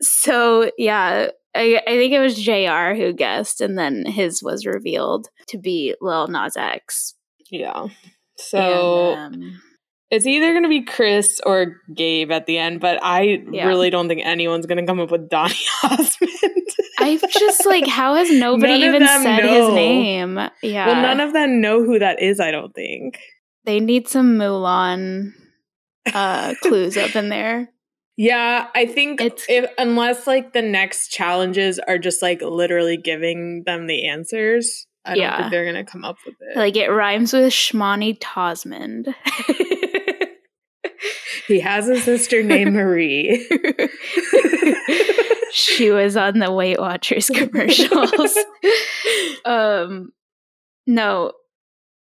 so 0.00 0.70
yeah, 0.78 1.28
I, 1.54 1.80
I 1.86 1.90
think 1.90 2.12
it 2.12 2.18
was 2.20 2.36
Jr. 2.42 2.94
who 2.94 3.12
guessed, 3.12 3.60
and 3.60 3.78
then 3.78 4.04
his 4.06 4.42
was 4.42 4.66
revealed 4.66 5.28
to 5.48 5.58
be 5.58 5.94
Lil 6.00 6.28
Nas 6.28 6.56
X. 6.56 7.14
yeah. 7.50 7.86
So 8.38 9.14
And, 9.14 9.34
um, 9.34 9.62
it's 10.10 10.26
either 10.26 10.52
going 10.52 10.62
to 10.62 10.68
be 10.68 10.82
Chris 10.82 11.40
or 11.44 11.76
Gabe 11.94 12.30
at 12.30 12.46
the 12.46 12.58
end, 12.58 12.80
but 12.80 12.98
I 13.02 13.42
Yeah. 13.50 13.66
really 13.66 13.90
don't 13.90 14.08
think 14.08 14.22
anyone's 14.24 14.66
going 14.66 14.78
to 14.78 14.86
come 14.86 15.00
up 15.00 15.10
with 15.10 15.28
Donny 15.28 15.54
Osmond. 15.84 16.32
I've 16.98 17.30
just 17.30 17.66
like, 17.66 17.86
how 17.86 18.14
has 18.14 18.30
nobody 18.30 18.78
None 18.78 18.82
even 18.94 19.06
said 19.06 19.40
know. 19.44 19.66
his 19.66 19.74
name? 19.74 20.40
Yeah, 20.62 20.86
well, 20.86 21.02
none 21.02 21.20
of 21.20 21.32
them 21.32 21.60
know 21.60 21.84
who 21.84 21.98
that 21.98 22.22
is. 22.22 22.40
I 22.40 22.50
don't 22.50 22.72
think. 22.74 23.18
they 23.64 23.80
need 23.80 24.08
some 24.08 24.38
Mulan 24.38 25.32
uh, 26.14 26.54
clues 26.62 26.96
up 26.96 27.14
in 27.16 27.28
there. 27.28 27.68
Yeah, 28.16 28.68
I 28.74 28.86
think 28.86 29.20
It's- 29.20 29.44
if 29.48 29.70
unless 29.76 30.26
like 30.26 30.52
the 30.54 30.62
next 30.62 31.08
challenges 31.08 31.78
are 31.80 31.98
just 31.98 32.22
like 32.22 32.40
literally 32.40 32.96
giving 32.96 33.64
them 33.66 33.88
the 33.88 34.06
answers, 34.06 34.86
I 35.04 35.10
don't 35.10 35.18
Yeah. 35.18 35.36
think 35.38 35.50
they're 35.50 35.66
gonna 35.66 35.84
come 35.84 36.04
up 36.04 36.16
with 36.24 36.34
it. 36.40 36.56
Like 36.56 36.76
it 36.76 36.88
rhymes 36.88 37.34
with 37.34 37.52
Shmani 37.52 38.18
Tosmond. 38.18 39.14
he 41.46 41.60
has 41.60 41.88
a 41.88 42.00
sister 42.00 42.42
named 42.42 42.74
Marie. 42.74 43.46
she 45.52 45.90
was 45.90 46.16
on 46.16 46.38
the 46.38 46.52
Weight 46.52 46.80
Watchers 46.80 47.28
commercials. 47.28 48.36
um, 49.44 50.12
no, 50.86 51.32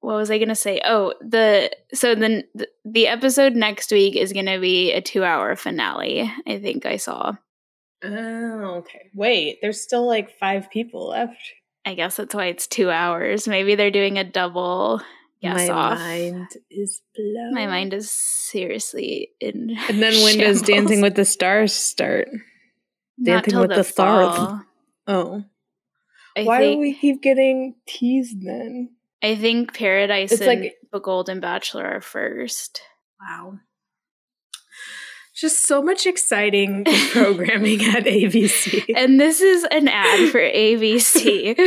what 0.02 0.15
was 0.15 0.32
I 0.32 0.38
gonna 0.38 0.56
say? 0.56 0.82
Oh, 0.84 1.13
the 1.21 1.71
so 1.93 2.15
then 2.15 2.43
the, 2.86 3.08
episode 3.08 3.56
next 3.56 3.91
week 3.91 4.15
is 4.15 4.34
gonna 4.34 4.60
be 4.60 4.91
a 4.91 5.02
two-hour 5.02 5.56
finale. 5.56 6.32
I 6.47 6.60
think 6.60 6.86
I 6.86 6.97
saw. 6.97 7.34
oh, 8.04 8.75
okay. 8.78 9.10
Wait, 9.13 9.60
there's 9.62 9.82
still 9.82 10.08
like 10.08 10.38
five 10.39 10.69
people 10.69 11.10
left. 11.10 11.38
I 11.86 11.95
guess 11.95 12.17
that's 12.17 12.36
why 12.36 12.45
it's 12.45 12.67
two 12.67 12.89
hours. 12.89 13.47
Maybe 13.47 13.75
they're 13.75 13.91
doing 13.91 14.17
a 14.17 14.23
double 14.23 15.02
guess 15.41 15.67
My 15.67 15.69
off. 15.69 15.97
mind 15.97 16.47
is 16.69 17.02
blown. 17.15 17.54
My 17.54 17.67
mind 17.67 17.93
is 17.93 18.12
seriously 18.49 19.29
in. 19.39 19.77
And 19.89 20.01
then 20.01 20.13
when 20.23 20.38
does. 20.38 20.62
Dancing 20.62 21.01
with 21.01 21.15
the 21.15 21.25
Stars 21.25 21.73
start? 21.73 22.27
Not 23.17 23.43
Dancing 23.43 23.59
with 23.59 23.69
the 23.75 23.83
Stars. 23.83 24.62
Oh, 25.07 25.43
I 26.38 26.43
why 26.43 26.59
think, 26.59 26.75
do 26.75 26.79
we 26.79 26.93
keep 26.93 27.21
getting 27.21 27.75
teased 27.88 28.38
then? 28.45 28.89
I 29.23 29.35
think 29.35 29.73
Paradise 29.73 30.31
It's 30.31 30.41
and 30.41 30.62
like- 30.62 30.75
the 30.91 30.99
Golden 30.99 31.39
Bachelor 31.39 31.85
are 31.85 32.01
first. 32.01 32.81
Wow. 33.21 33.59
Just 35.35 35.65
so 35.67 35.81
much 35.81 36.05
exciting 36.05 36.83
programming 37.12 37.81
at 37.83 38.03
ABC. 38.05 38.85
And 38.95 39.19
this 39.19 39.39
is 39.41 39.63
an 39.71 39.88
ad 39.88 40.29
for 40.29 40.39
ABC. 40.39 41.57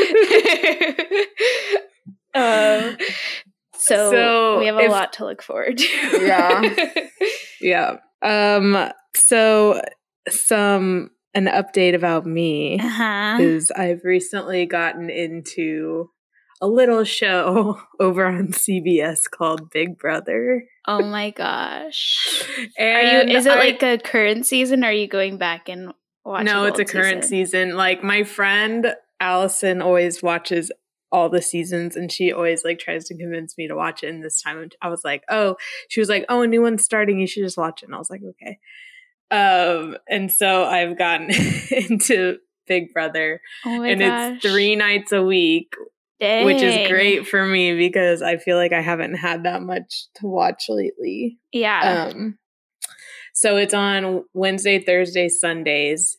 um, 2.35 2.97
so, 3.83 4.11
So, 4.11 4.59
we 4.59 4.67
have 4.67 4.77
a 4.77 4.85
if- 4.85 4.91
lot 4.91 5.13
to 5.15 5.25
look 5.25 5.43
forward 5.43 5.79
to. 5.79 5.87
Yeah. 6.21 6.87
yeah. 7.61 7.97
Um 8.23 8.91
so 9.15 9.81
some 10.29 11.11
an 11.35 11.47
update 11.47 11.95
about 11.95 12.27
me 12.27 12.79
uh-huh. 12.79 13.39
is 13.41 13.71
I've 13.71 14.03
recently 14.05 14.67
gotten 14.67 15.09
into 15.11 16.11
a 16.61 16.69
little 16.69 17.05
show 17.05 17.81
over 18.01 18.27
on 18.27 18.49
CBS 18.49 19.23
called 19.31 19.71
Big 19.71 19.99
Brother. 19.99 20.65
Oh 20.87 21.03
my 21.03 21.31
gosh. 21.31 22.45
Are 22.79 23.03
you 23.03 23.37
is 23.37 23.47
it 23.47 23.53
I- 23.53 23.59
like 23.59 23.83
a 23.83 23.99
current 23.99 24.47
season 24.47 24.85
or 24.85 24.89
are 24.89 24.93
you 24.93 25.09
going 25.09 25.39
back 25.39 25.69
and 25.69 25.93
watching 26.25 26.47
No, 26.47 26.65
it's 26.67 26.79
a 26.79 26.85
current 26.85 27.25
season. 27.25 27.77
Like 27.77 28.05
my 28.05 28.23
friend 28.23 28.95
Allison 29.21 29.81
always 29.83 30.23
watches 30.23 30.71
all 31.13 31.29
the 31.29 31.43
seasons 31.43 31.95
and 31.95 32.11
she 32.11 32.33
always 32.33 32.65
like 32.65 32.79
tries 32.79 33.05
to 33.05 33.17
convince 33.17 33.57
me 33.59 33.69
to 33.69 33.75
watch 33.77 34.03
it 34.03 34.09
and 34.09 34.25
this 34.25 34.41
time 34.43 34.69
I 34.81 34.89
was 34.89 35.03
like, 35.05 35.23
"Oh, 35.31 35.57
she 35.89 36.01
was 36.01 36.09
like, 36.09 36.25
"Oh, 36.29 36.43
a 36.43 36.47
new 36.47 36.63
one's 36.63 36.85
starting. 36.85 37.21
You 37.21 37.27
should 37.27 37.45
just 37.45 37.59
watch 37.59 37.83
it." 37.83 37.87
And 37.87 37.95
I 37.95 37.99
was 37.99 38.11
like, 38.11 38.23
"Okay." 38.31 38.59
Um 39.31 39.97
and 40.09 40.33
so 40.33 40.65
I've 40.65 40.99
gotten 40.99 41.31
into 41.71 42.39
Big 42.67 42.93
Brother 42.93 43.41
Oh 43.65 43.79
my 43.79 43.89
and 43.89 44.01
gosh. 44.01 44.37
it's 44.37 44.47
3 44.51 44.77
nights 44.77 45.13
a 45.13 45.23
week, 45.23 45.75
which 46.21 46.63
is 46.63 46.89
great 46.89 47.27
for 47.27 47.45
me 47.45 47.77
because 47.77 48.23
I 48.23 48.37
feel 48.37 48.57
like 48.57 48.73
I 48.73 48.81
haven't 48.81 49.15
had 49.15 49.45
that 49.45 49.63
much 49.63 50.07
to 50.17 50.27
watch 50.27 50.67
lately. 50.69 51.39
Yeah. 51.53 52.11
Um, 52.15 52.39
so 53.35 53.57
it's 53.57 53.75
on 53.75 54.25
Wednesday, 54.35 54.79
Thursday, 54.79 55.29
Sundays. 55.29 56.19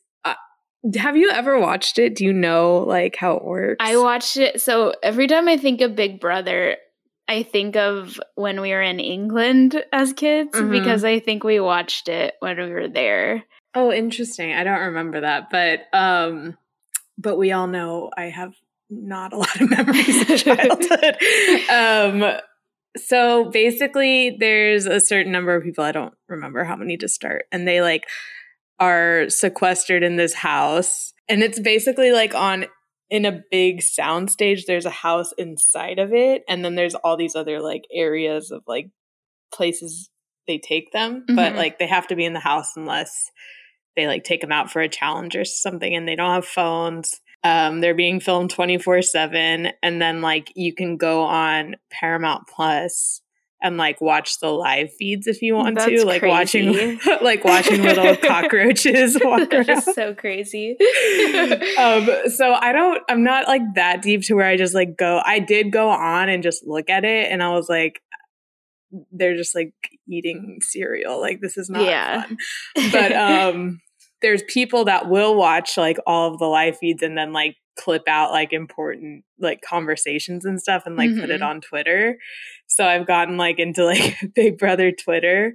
Have 0.98 1.15
you 1.15 1.30
ever 1.32 1.60
watched 1.60 1.98
it? 1.98 2.15
Do 2.15 2.26
you 2.26 2.34
know 2.34 2.80
like 2.80 3.15
how 3.15 3.36
it 3.38 3.46
works? 3.46 3.78
I 3.80 3.98
watched 3.98 4.38
it. 4.38 4.62
So 4.62 4.93
every 5.02 5.28
time 5.28 5.48
I 5.48 5.58
think 5.58 5.80
of 5.82 5.96
Big 5.96 6.19
Brother, 6.19 6.76
I 7.28 7.43
think 7.43 7.78
of 7.78 8.19
when 8.36 8.60
we 8.60 8.72
were 8.72 8.82
in 8.82 9.00
England 9.00 9.82
as 9.93 10.12
kids 10.12 10.52
Mhm. 10.58 10.72
because 10.72 11.06
I 11.06 11.19
think 11.19 11.43
we 11.46 11.60
watched 11.62 12.10
it 12.10 12.34
when 12.39 12.58
we 12.58 12.69
were 12.69 12.88
there. 12.89 13.43
oh, 13.76 13.91
interesting. 13.91 14.54
I 14.54 14.63
don't 14.63 14.82
remember 14.82 15.22
that, 15.22 15.50
but 15.50 15.80
um, 15.93 16.58
but 17.17 17.38
we 17.38 17.52
all 17.54 17.65
know 17.67 18.12
I 18.15 18.26
have 18.26 18.54
not 18.89 19.34
a 19.34 19.38
lot 19.43 19.62
of 19.62 19.69
memories 19.69 20.30
of 20.30 20.38
childhood. 20.38 21.17
um, 21.72 22.39
so 22.98 23.46
basically, 23.46 24.36
there's 24.39 24.86
a 24.86 25.00
certain 25.00 25.32
number 25.32 25.56
of 25.56 25.63
people. 25.63 25.84
I 25.84 25.91
don't 25.93 26.13
remember 26.28 26.63
how 26.65 26.76
many 26.76 26.98
to 26.98 27.08
start, 27.08 27.46
and 27.52 27.67
they 27.67 27.82
like 27.82 28.04
are 28.79 29.29
sequestered 29.29 30.03
in 30.03 30.15
this 30.15 30.33
house, 30.33 31.13
and 31.29 31.41
it's 31.43 31.59
basically 31.59 32.12
like 32.12 32.33
on 32.36 32.65
in 33.09 33.25
a 33.25 33.41
big 33.51 33.81
sound 33.81 34.31
stage. 34.31 34.65
There's 34.65 34.86
a 34.86 34.89
house 34.89 35.31
inside 35.38 35.99
of 35.99 36.13
it, 36.13 36.43
and 36.49 36.63
then 36.65 36.75
there's 36.75 36.95
all 36.95 37.15
these 37.17 37.36
other 37.36 37.62
like 37.62 37.83
areas 37.93 38.51
of 38.51 38.63
like 38.67 38.89
places 39.53 40.09
they 40.47 40.57
take 40.57 40.91
them, 40.91 41.23
but 41.27 41.53
Mhm. 41.53 41.57
like 41.57 41.79
they 41.79 41.88
have 41.88 42.07
to 42.07 42.15
be 42.15 42.25
in 42.25 42.33
the 42.33 42.39
house 42.39 42.75
unless 42.75 43.31
they 43.95 44.07
like 44.07 44.23
take 44.23 44.41
them 44.41 44.51
out 44.51 44.71
for 44.71 44.81
a 44.81 44.89
challenge 44.89 45.36
or 45.36 45.45
something, 45.45 45.95
and 45.95 46.07
they 46.07 46.15
don't 46.15 46.33
have 46.33 46.45
phones. 46.45 47.21
Um, 47.45 47.81
they're 47.81 47.93
being 47.93 48.19
filmed 48.19 48.49
24 48.49 49.01
7 49.01 49.71
and 49.84 50.01
then 50.01 50.21
like 50.21 50.51
you 50.55 50.74
can 50.74 50.95
go 50.97 51.24
on 51.24 51.76
paramount 51.91 52.47
plus 52.47 53.21
and 53.64 53.78
like 53.78 54.01
watch 54.01 54.39
the 54.39 54.49
live 54.49 54.93
feeds 54.93 55.26
if 55.26 55.41
you 55.41 55.55
want 55.55 55.76
That's 55.76 55.89
to 55.89 56.05
like 56.05 56.22
watching 56.22 56.99
like 57.22 57.43
watching 57.45 57.82
little 57.82 58.16
cockroaches 58.24 59.18
walk 59.24 59.51
around 59.53 59.82
so 59.82 60.14
crazy. 60.14 60.76
um 61.78 62.07
so 62.28 62.53
i 62.53 62.72
don't 62.74 63.01
i'm 63.09 63.24
not 63.24 63.47
like 63.47 63.61
that 63.76 64.01
deep 64.01 64.22
to 64.24 64.36
where 64.36 64.45
i 64.47 64.57
just 64.57 64.76
like 64.76 64.97
go 64.97 65.22
i 65.26 65.39
did 65.39 65.72
go 65.72 65.89
on 65.89 66.30
and 66.30 66.43
just 66.43 66.68
look 66.68 66.89
at 66.89 67.05
it 67.05 67.32
and 67.32 67.41
i 67.41 67.49
was 67.49 67.70
like 67.70 68.01
they're 69.11 69.36
just 69.36 69.55
like 69.55 69.74
eating 70.07 70.59
cereal 70.61 71.20
like 71.20 71.39
this 71.41 71.57
is 71.57 71.70
not 71.70 71.84
Yeah. 71.84 72.24
fun 72.24 72.38
but 72.91 73.11
um 73.14 73.82
there's 74.22 74.43
people 74.43 74.86
that 74.86 75.09
will 75.09 75.36
watch 75.36 75.78
like 75.78 75.97
all 76.05 76.32
of 76.34 76.39
the 76.39 76.45
live 76.45 76.78
feeds 76.78 77.01
and 77.01 77.18
then 77.18 77.34
like 77.34 77.55
clip 77.76 78.03
out 78.07 78.32
like 78.32 78.53
important 78.53 79.24
like 79.39 79.61
conversations 79.68 80.45
and 80.45 80.61
stuff 80.61 80.84
and 80.86 80.95
like 80.95 81.09
put 81.20 81.32
it 81.32 81.41
Mhm. 81.41 81.45
on 81.47 81.59
twitter 81.61 82.18
so 82.76 82.86
i've 82.86 83.07
gotten 83.07 83.38
like 83.38 83.59
into 83.59 83.86
like 83.86 84.17
big 84.36 84.57
brother 84.57 84.91
twitter. 84.91 85.53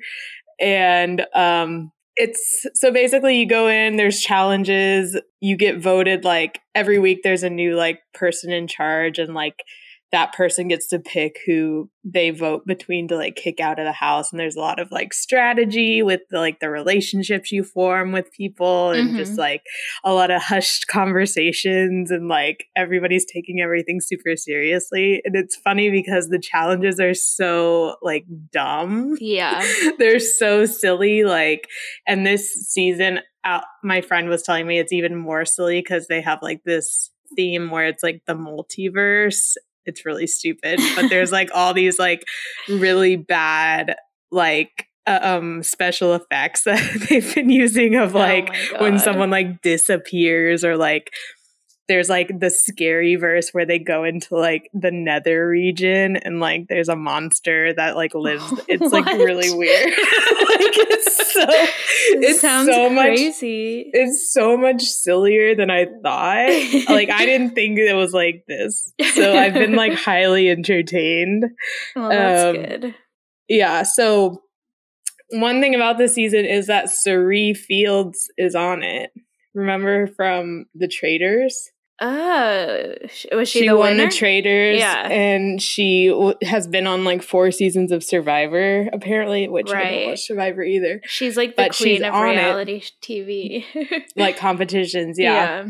And 0.60 1.24
um 1.34 1.92
it's 2.16 2.66
so 2.74 2.90
basically 2.90 3.38
you 3.38 3.46
go 3.46 3.68
in, 3.68 3.96
there's 3.96 4.20
challenges, 4.20 5.16
you 5.40 5.56
get 5.56 5.78
voted 5.78 6.24
like 6.24 6.60
every 6.74 6.98
week 6.98 7.20
there's 7.22 7.44
a 7.44 7.50
new 7.50 7.76
like 7.76 8.00
person 8.12 8.50
in 8.52 8.66
charge 8.66 9.20
and 9.20 9.34
like 9.34 9.62
that 10.10 10.32
person 10.32 10.68
gets 10.68 10.86
to 10.88 10.98
pick 10.98 11.40
who 11.46 11.90
they 12.02 12.30
vote 12.30 12.64
between 12.66 13.08
to 13.08 13.16
like 13.16 13.36
kick 13.36 13.60
out 13.60 13.78
of 13.78 13.84
the 13.84 13.92
house 13.92 14.32
and 14.32 14.40
there's 14.40 14.56
a 14.56 14.60
lot 14.60 14.78
of 14.78 14.90
like 14.90 15.12
strategy 15.12 16.02
with 16.02 16.20
the, 16.30 16.38
like 16.38 16.60
the 16.60 16.70
relationships 16.70 17.52
you 17.52 17.62
form 17.62 18.12
with 18.12 18.32
people 18.32 18.90
and 18.90 19.08
mm-hmm. 19.08 19.18
just 19.18 19.36
like 19.36 19.62
a 20.04 20.12
lot 20.12 20.30
of 20.30 20.40
hushed 20.40 20.86
conversations 20.86 22.10
and 22.10 22.28
like 22.28 22.64
everybody's 22.76 23.26
taking 23.26 23.60
everything 23.60 24.00
super 24.00 24.34
seriously 24.36 25.20
and 25.24 25.36
it's 25.36 25.56
funny 25.56 25.90
because 25.90 26.28
the 26.28 26.38
challenges 26.38 26.98
are 26.98 27.14
so 27.14 27.96
like 28.02 28.24
dumb 28.50 29.16
yeah 29.20 29.66
they're 29.98 30.20
so 30.20 30.64
silly 30.64 31.24
like 31.24 31.68
and 32.06 32.26
this 32.26 32.50
season 32.68 33.20
out 33.44 33.64
my 33.84 34.00
friend 34.00 34.28
was 34.28 34.42
telling 34.42 34.66
me 34.66 34.78
it's 34.78 34.92
even 34.92 35.14
more 35.14 35.44
silly 35.44 35.80
because 35.80 36.06
they 36.06 36.20
have 36.20 36.38
like 36.42 36.62
this 36.64 37.10
theme 37.36 37.70
where 37.70 37.86
it's 37.86 38.02
like 38.02 38.22
the 38.26 38.34
multiverse 38.34 39.54
it's 39.86 40.04
really 40.04 40.26
stupid 40.26 40.80
but 40.94 41.08
there's 41.08 41.32
like 41.32 41.48
all 41.54 41.74
these 41.74 41.98
like 41.98 42.24
really 42.68 43.16
bad 43.16 43.96
like 44.30 44.86
uh, 45.06 45.20
um 45.22 45.62
special 45.62 46.14
effects 46.14 46.62
that 46.64 47.06
they've 47.08 47.34
been 47.34 47.50
using 47.50 47.96
of 47.96 48.14
oh 48.14 48.18
like 48.18 48.54
oh 48.74 48.82
when 48.82 48.98
someone 48.98 49.30
like 49.30 49.62
disappears 49.62 50.64
or 50.64 50.76
like 50.76 51.10
there's 51.88 52.10
like 52.10 52.38
the 52.38 52.50
scary 52.50 53.16
verse 53.16 53.50
where 53.50 53.64
they 53.64 53.78
go 53.78 54.04
into 54.04 54.36
like 54.36 54.70
the 54.74 54.90
nether 54.90 55.48
region 55.48 56.16
and 56.16 56.38
like 56.38 56.68
there's 56.68 56.90
a 56.90 56.96
monster 56.96 57.72
that 57.72 57.96
like 57.96 58.14
lives. 58.14 58.44
It's 58.68 58.92
like 58.92 59.06
really 59.06 59.50
weird. 59.54 59.92
Like 60.58 60.76
it's 60.76 61.32
so 61.32 61.46
it 61.48 62.36
sounds 62.36 62.68
so 62.68 62.88
crazy. 62.92 63.84
much, 63.84 63.90
it's 63.94 64.32
so 64.32 64.56
much 64.56 64.82
sillier 64.82 65.54
than 65.54 65.70
i 65.70 65.86
thought. 66.02 66.48
Like 66.88 67.10
i 67.10 67.24
didn't 67.24 67.54
think 67.54 67.78
it 67.78 67.94
was 67.94 68.12
like 68.12 68.44
this. 68.48 68.92
So 69.14 69.36
i've 69.36 69.54
been 69.54 69.76
like 69.76 69.92
highly 69.94 70.50
entertained. 70.50 71.44
Well 71.94 72.08
that's 72.08 72.44
um, 72.44 72.62
good. 72.62 72.94
yeah 73.48 73.84
so 73.84 74.42
one 75.30 75.60
thing 75.60 75.74
about 75.74 75.98
this 75.98 76.14
season 76.14 76.44
is 76.44 76.66
that 76.66 76.90
Cirie 76.90 77.54
Fields 77.54 78.30
is 78.36 78.54
on 78.54 78.82
it. 78.82 79.10
Remember 79.54 80.06
from 80.06 80.66
the 80.74 80.88
Traitors 80.88 81.70
Oh, 82.00 82.94
was 83.32 83.48
she, 83.48 83.60
she 83.60 83.68
the 83.68 83.76
won 83.76 83.96
winner? 83.96 84.06
the 84.10 84.14
Traitors, 84.16 84.78
Yeah. 84.78 85.08
and 85.08 85.60
she 85.60 86.08
w- 86.08 86.34
has 86.42 86.66
been 86.68 86.86
on 86.86 87.04
like 87.04 87.22
four 87.22 87.50
seasons 87.50 87.90
of 87.92 88.04
Survivor, 88.04 88.88
apparently, 88.92 89.48
which 89.48 89.70
I 89.70 89.90
don't 89.90 90.06
watch 90.10 90.20
Survivor 90.26 90.62
either. 90.62 91.00
She's 91.06 91.36
like 91.36 91.56
the 91.56 91.62
But 91.64 91.76
queen 91.76 92.04
of 92.04 92.14
on 92.14 92.28
it. 92.28 92.32
reality 92.36 92.82
TV. 93.02 93.64
Like 94.16 94.36
competitions, 94.36 95.18
yeah. 95.18 95.66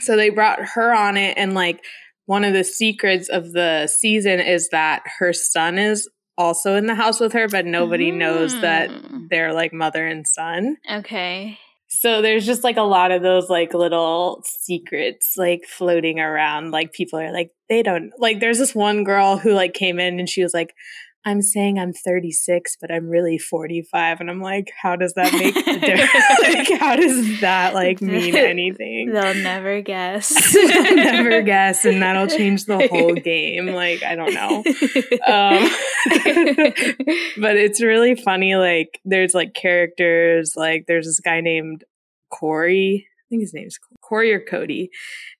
So 0.00 0.16
they 0.16 0.30
brought 0.30 0.58
her 0.74 0.92
on 0.94 1.16
it, 1.16 1.36
and 1.38 1.54
like 1.54 1.80
one 2.26 2.42
of 2.44 2.52
the 2.52 2.64
secrets 2.64 3.28
of 3.28 3.52
the 3.52 3.86
season 3.86 4.40
is 4.40 4.68
that 4.70 5.02
her 5.18 5.32
son 5.32 5.78
is 5.78 6.08
also 6.36 6.74
in 6.74 6.86
the 6.86 6.94
house 6.96 7.20
with 7.20 7.32
her, 7.32 7.46
but 7.48 7.64
nobody 7.64 8.10
knows 8.10 8.60
that 8.60 8.90
Mm. 8.90 9.28
they're 9.30 9.52
like 9.52 9.72
mother 9.72 10.04
and 10.06 10.26
son. 10.26 10.76
Okay. 10.90 11.58
So 12.00 12.22
there's 12.22 12.44
just 12.44 12.64
like 12.64 12.76
a 12.76 12.82
lot 12.82 13.12
of 13.12 13.22
those 13.22 13.48
like 13.48 13.72
little 13.72 14.42
secrets 14.44 15.34
like 15.36 15.64
floating 15.64 16.18
around. 16.18 16.70
Like 16.70 16.92
people 16.92 17.20
are 17.20 17.32
like, 17.32 17.50
they 17.68 17.82
don't 17.82 18.10
like 18.18 18.40
there's 18.40 18.58
this 18.58 18.74
one 18.74 19.04
girl 19.04 19.36
who 19.36 19.52
like 19.52 19.74
came 19.74 20.00
in 20.00 20.18
and 20.18 20.28
she 20.28 20.42
was 20.42 20.52
like, 20.52 20.74
I'm 21.26 21.40
saying 21.40 21.78
I'm 21.78 21.92
36, 21.94 22.76
but 22.80 22.92
I'm 22.92 23.08
really 23.08 23.38
45. 23.38 24.20
And 24.20 24.30
I'm 24.30 24.40
like, 24.40 24.70
how 24.80 24.94
does 24.94 25.14
that 25.14 25.32
make 25.32 25.56
a 25.56 25.62
difference? 25.80 26.42
like, 26.42 26.78
how 26.78 26.96
does 26.96 27.40
that 27.40 27.72
like 27.72 28.02
mean 28.02 28.36
anything? 28.36 29.10
They'll 29.10 29.34
never 29.34 29.80
guess. 29.80 30.52
They'll 30.52 30.96
never 30.96 31.40
guess, 31.42 31.84
and 31.86 32.02
that'll 32.02 32.26
change 32.26 32.66
the 32.66 32.88
whole 32.88 33.14
game. 33.14 33.68
Like, 33.68 34.02
I 34.02 34.14
don't 34.16 34.34
know. 34.34 34.56
Um, 35.26 35.70
but 37.40 37.56
it's 37.56 37.82
really 37.82 38.14
funny. 38.14 38.56
Like, 38.56 39.00
there's 39.04 39.34
like 39.34 39.54
characters. 39.54 40.52
Like, 40.56 40.84
there's 40.86 41.06
this 41.06 41.20
guy 41.20 41.40
named 41.40 41.84
Corey. 42.30 43.06
Think 43.34 43.42
his 43.42 43.54
name's 43.54 43.78
Corey 44.00 44.32
or 44.32 44.38
Cody, 44.40 44.90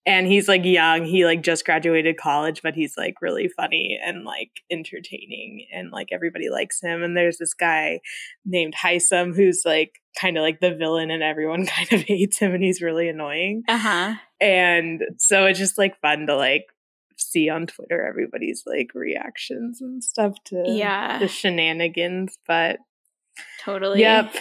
and 0.04 0.26
he's 0.26 0.48
like 0.48 0.64
young. 0.64 1.04
He 1.04 1.24
like 1.24 1.42
just 1.42 1.64
graduated 1.64 2.16
college, 2.16 2.60
but 2.62 2.74
he's 2.74 2.96
like 2.96 3.14
really 3.22 3.46
funny 3.48 3.98
and 4.04 4.24
like 4.24 4.50
entertaining, 4.70 5.66
and 5.72 5.90
like 5.92 6.08
everybody 6.10 6.50
likes 6.50 6.80
him. 6.82 7.02
And 7.04 7.16
there's 7.16 7.38
this 7.38 7.54
guy 7.54 8.00
named 8.44 8.74
Hisam 8.74 9.34
who's 9.36 9.62
like 9.64 10.00
kind 10.20 10.36
of 10.36 10.42
like 10.42 10.58
the 10.60 10.74
villain, 10.74 11.10
and 11.12 11.22
everyone 11.22 11.66
kind 11.66 11.92
of 11.92 12.02
hates 12.02 12.38
him, 12.38 12.52
and 12.52 12.64
he's 12.64 12.82
really 12.82 13.08
annoying. 13.08 13.62
uh 13.68 13.78
huh. 13.78 14.14
And 14.40 15.02
so 15.18 15.46
it's 15.46 15.58
just 15.60 15.78
like 15.78 16.00
fun 16.00 16.26
to 16.26 16.36
like 16.36 16.64
see 17.16 17.48
on 17.48 17.66
Twitter 17.68 18.04
everybody's 18.04 18.64
like 18.66 18.88
reactions 18.92 19.80
and 19.80 20.02
stuff 20.02 20.34
to 20.46 20.64
Yeah. 20.66 21.18
the 21.20 21.28
shenanigans. 21.28 22.36
But 22.46 22.78
Totally. 23.60 24.00
yep, 24.00 24.34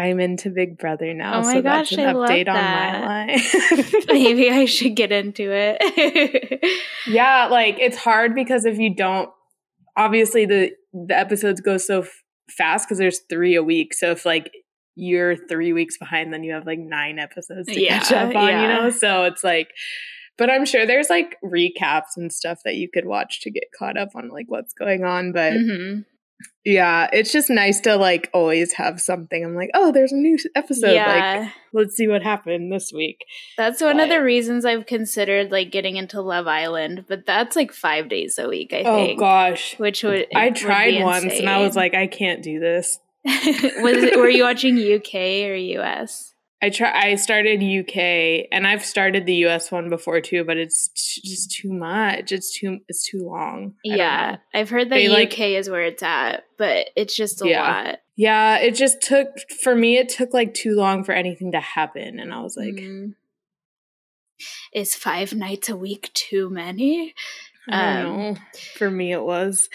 I'm 0.00 0.20
into 0.20 0.50
Big 0.50 0.78
Brother 0.78 1.12
now. 1.14 1.40
Oh 1.40 1.42
my 1.42 1.52
so 1.54 1.62
gosh, 1.62 1.90
that's 1.90 1.98
an 2.00 2.08
I 2.08 2.12
love 2.12 2.28
update 2.30 2.48
on 2.48 2.54
that. 2.54 3.00
my 3.04 3.26
life. 3.34 3.94
Maybe 4.08 4.50
I 4.50 4.64
should 4.76 4.96
get 4.96 5.12
into 5.12 5.50
it. 5.52 6.64
yeah, 7.06 7.46
like 7.46 7.76
it's 7.78 7.96
hard 7.98 8.34
because 8.34 8.64
if 8.64 8.78
you 8.78 8.94
don't, 8.94 9.28
obviously 9.96 10.46
the 10.46 10.72
the 10.92 11.16
episodes 11.16 11.60
go 11.60 11.76
so 11.76 12.00
f- 12.02 12.22
fast 12.56 12.86
because 12.88 12.98
there's 12.98 13.20
three 13.28 13.54
a 13.54 13.62
week. 13.62 13.94
So 13.94 14.10
if 14.12 14.24
like 14.24 14.50
you're 14.96 15.36
three 15.48 15.72
weeks 15.72 15.98
behind, 15.98 16.32
then 16.32 16.42
you 16.44 16.52
have 16.54 16.66
like 16.66 16.78
nine 16.78 17.18
episodes 17.18 17.68
to 17.68 17.86
catch 17.86 18.10
up 18.12 18.34
on. 18.34 18.46
You 18.48 18.68
know, 18.68 18.90
so 18.90 19.24
it's 19.24 19.44
like. 19.44 19.68
But 20.38 20.48
I'm 20.48 20.64
sure 20.64 20.86
there's 20.86 21.10
like 21.10 21.36
recaps 21.44 22.16
and 22.16 22.32
stuff 22.32 22.60
that 22.64 22.76
you 22.76 22.88
could 22.90 23.04
watch 23.04 23.42
to 23.42 23.50
get 23.50 23.64
caught 23.78 23.98
up 23.98 24.08
on 24.14 24.30
like 24.30 24.46
what's 24.48 24.72
going 24.72 25.04
on. 25.04 25.32
But 25.32 25.52
Mhm. 25.52 26.06
Yeah, 26.64 27.08
it's 27.12 27.32
just 27.32 27.48
nice 27.50 27.80
to 27.80 27.96
like 27.96 28.28
always 28.34 28.72
have 28.74 29.00
something. 29.00 29.44
I'm 29.44 29.54
like, 29.54 29.70
oh, 29.74 29.92
there's 29.92 30.12
a 30.12 30.16
new 30.16 30.36
episode. 30.54 30.86
Like, 30.88 30.94
Yeah. 30.94 31.50
let's 31.72 31.96
see 31.96 32.06
what 32.08 32.22
happened 32.22 32.72
this 32.72 32.92
week. 32.94 33.24
That's 33.56 33.80
one 33.80 33.98
of 34.00 34.08
But- 34.08 34.14
the 34.16 34.22
reasons 34.22 34.64
I've 34.64 34.86
considered 34.86 35.50
like 35.50 35.70
getting 35.70 35.96
into 35.96 36.20
Love 36.20 36.46
Island, 36.46 37.04
but 37.08 37.24
that's 37.26 37.56
like 37.56 37.72
five 37.72 38.08
days 38.08 38.38
a 38.38 38.48
week, 38.48 38.72
I 38.72 38.82
Oh 38.82 38.96
think. 38.96 39.18
Oh 39.18 39.20
gosh. 39.20 39.78
Which 39.78 40.02
would 40.02 40.26
I 40.34 40.50
tried 40.50 41.02
once 41.02 41.32
and 41.38 41.48
I 41.48 41.58
was 41.64 41.76
like, 41.76 41.94
I 41.94 42.06
can't 42.06 42.42
do 42.42 42.60
this. 42.60 42.98
was 43.24 44.02
it, 44.02 44.18
were 44.18 44.28
you 44.28 44.44
watching 44.44 44.76
UK 44.78 45.14
or 45.50 45.54
US? 45.54 46.34
I 46.62 46.68
try. 46.70 46.92
I 46.94 47.14
started 47.14 47.62
UK, 47.62 48.48
and 48.52 48.66
I've 48.66 48.84
started 48.84 49.24
the 49.24 49.46
US 49.46 49.72
one 49.72 49.88
before 49.88 50.20
too, 50.20 50.44
but 50.44 50.58
it's 50.58 50.88
t- 50.88 51.22
just 51.28 51.50
too 51.52 51.72
much. 51.72 52.32
It's 52.32 52.58
too. 52.58 52.80
It's 52.88 53.02
too 53.08 53.20
long. 53.26 53.74
I 53.90 53.96
Yeah. 53.96 54.36
I've 54.52 54.68
heard 54.68 54.90
that 54.90 54.96
They, 54.96 55.06
UK 55.06 55.12
like- 55.14 55.38
is 55.40 55.70
where 55.70 55.82
it's 55.84 56.02
at, 56.02 56.44
but 56.58 56.90
it's 56.96 57.16
just 57.16 57.40
a 57.42 57.48
Yeah. 57.48 57.62
lot. 57.62 57.98
yeah. 58.16 58.58
It 58.58 58.74
just 58.74 59.00
took 59.00 59.28
for 59.62 59.74
me. 59.74 59.96
It 59.96 60.10
took 60.10 60.34
like 60.34 60.52
too 60.52 60.74
long 60.74 61.02
for 61.04 61.12
anything 61.12 61.52
to 61.52 61.60
happen, 61.60 62.18
and 62.20 62.32
I 62.32 62.40
was 62.42 62.56
like, 62.58 62.74
Mm. 62.74 63.14
is 64.74 64.94
five 64.94 65.32
nights 65.34 65.68
a 65.68 65.76
week 65.76 66.10
too 66.14 66.50
many? 66.50 67.14
I 67.68 68.02
don't 68.02 68.06
Um, 68.06 68.16
know. 68.34 68.36
For 68.74 68.90
me, 68.90 69.12
it 69.12 69.22
was, 69.22 69.68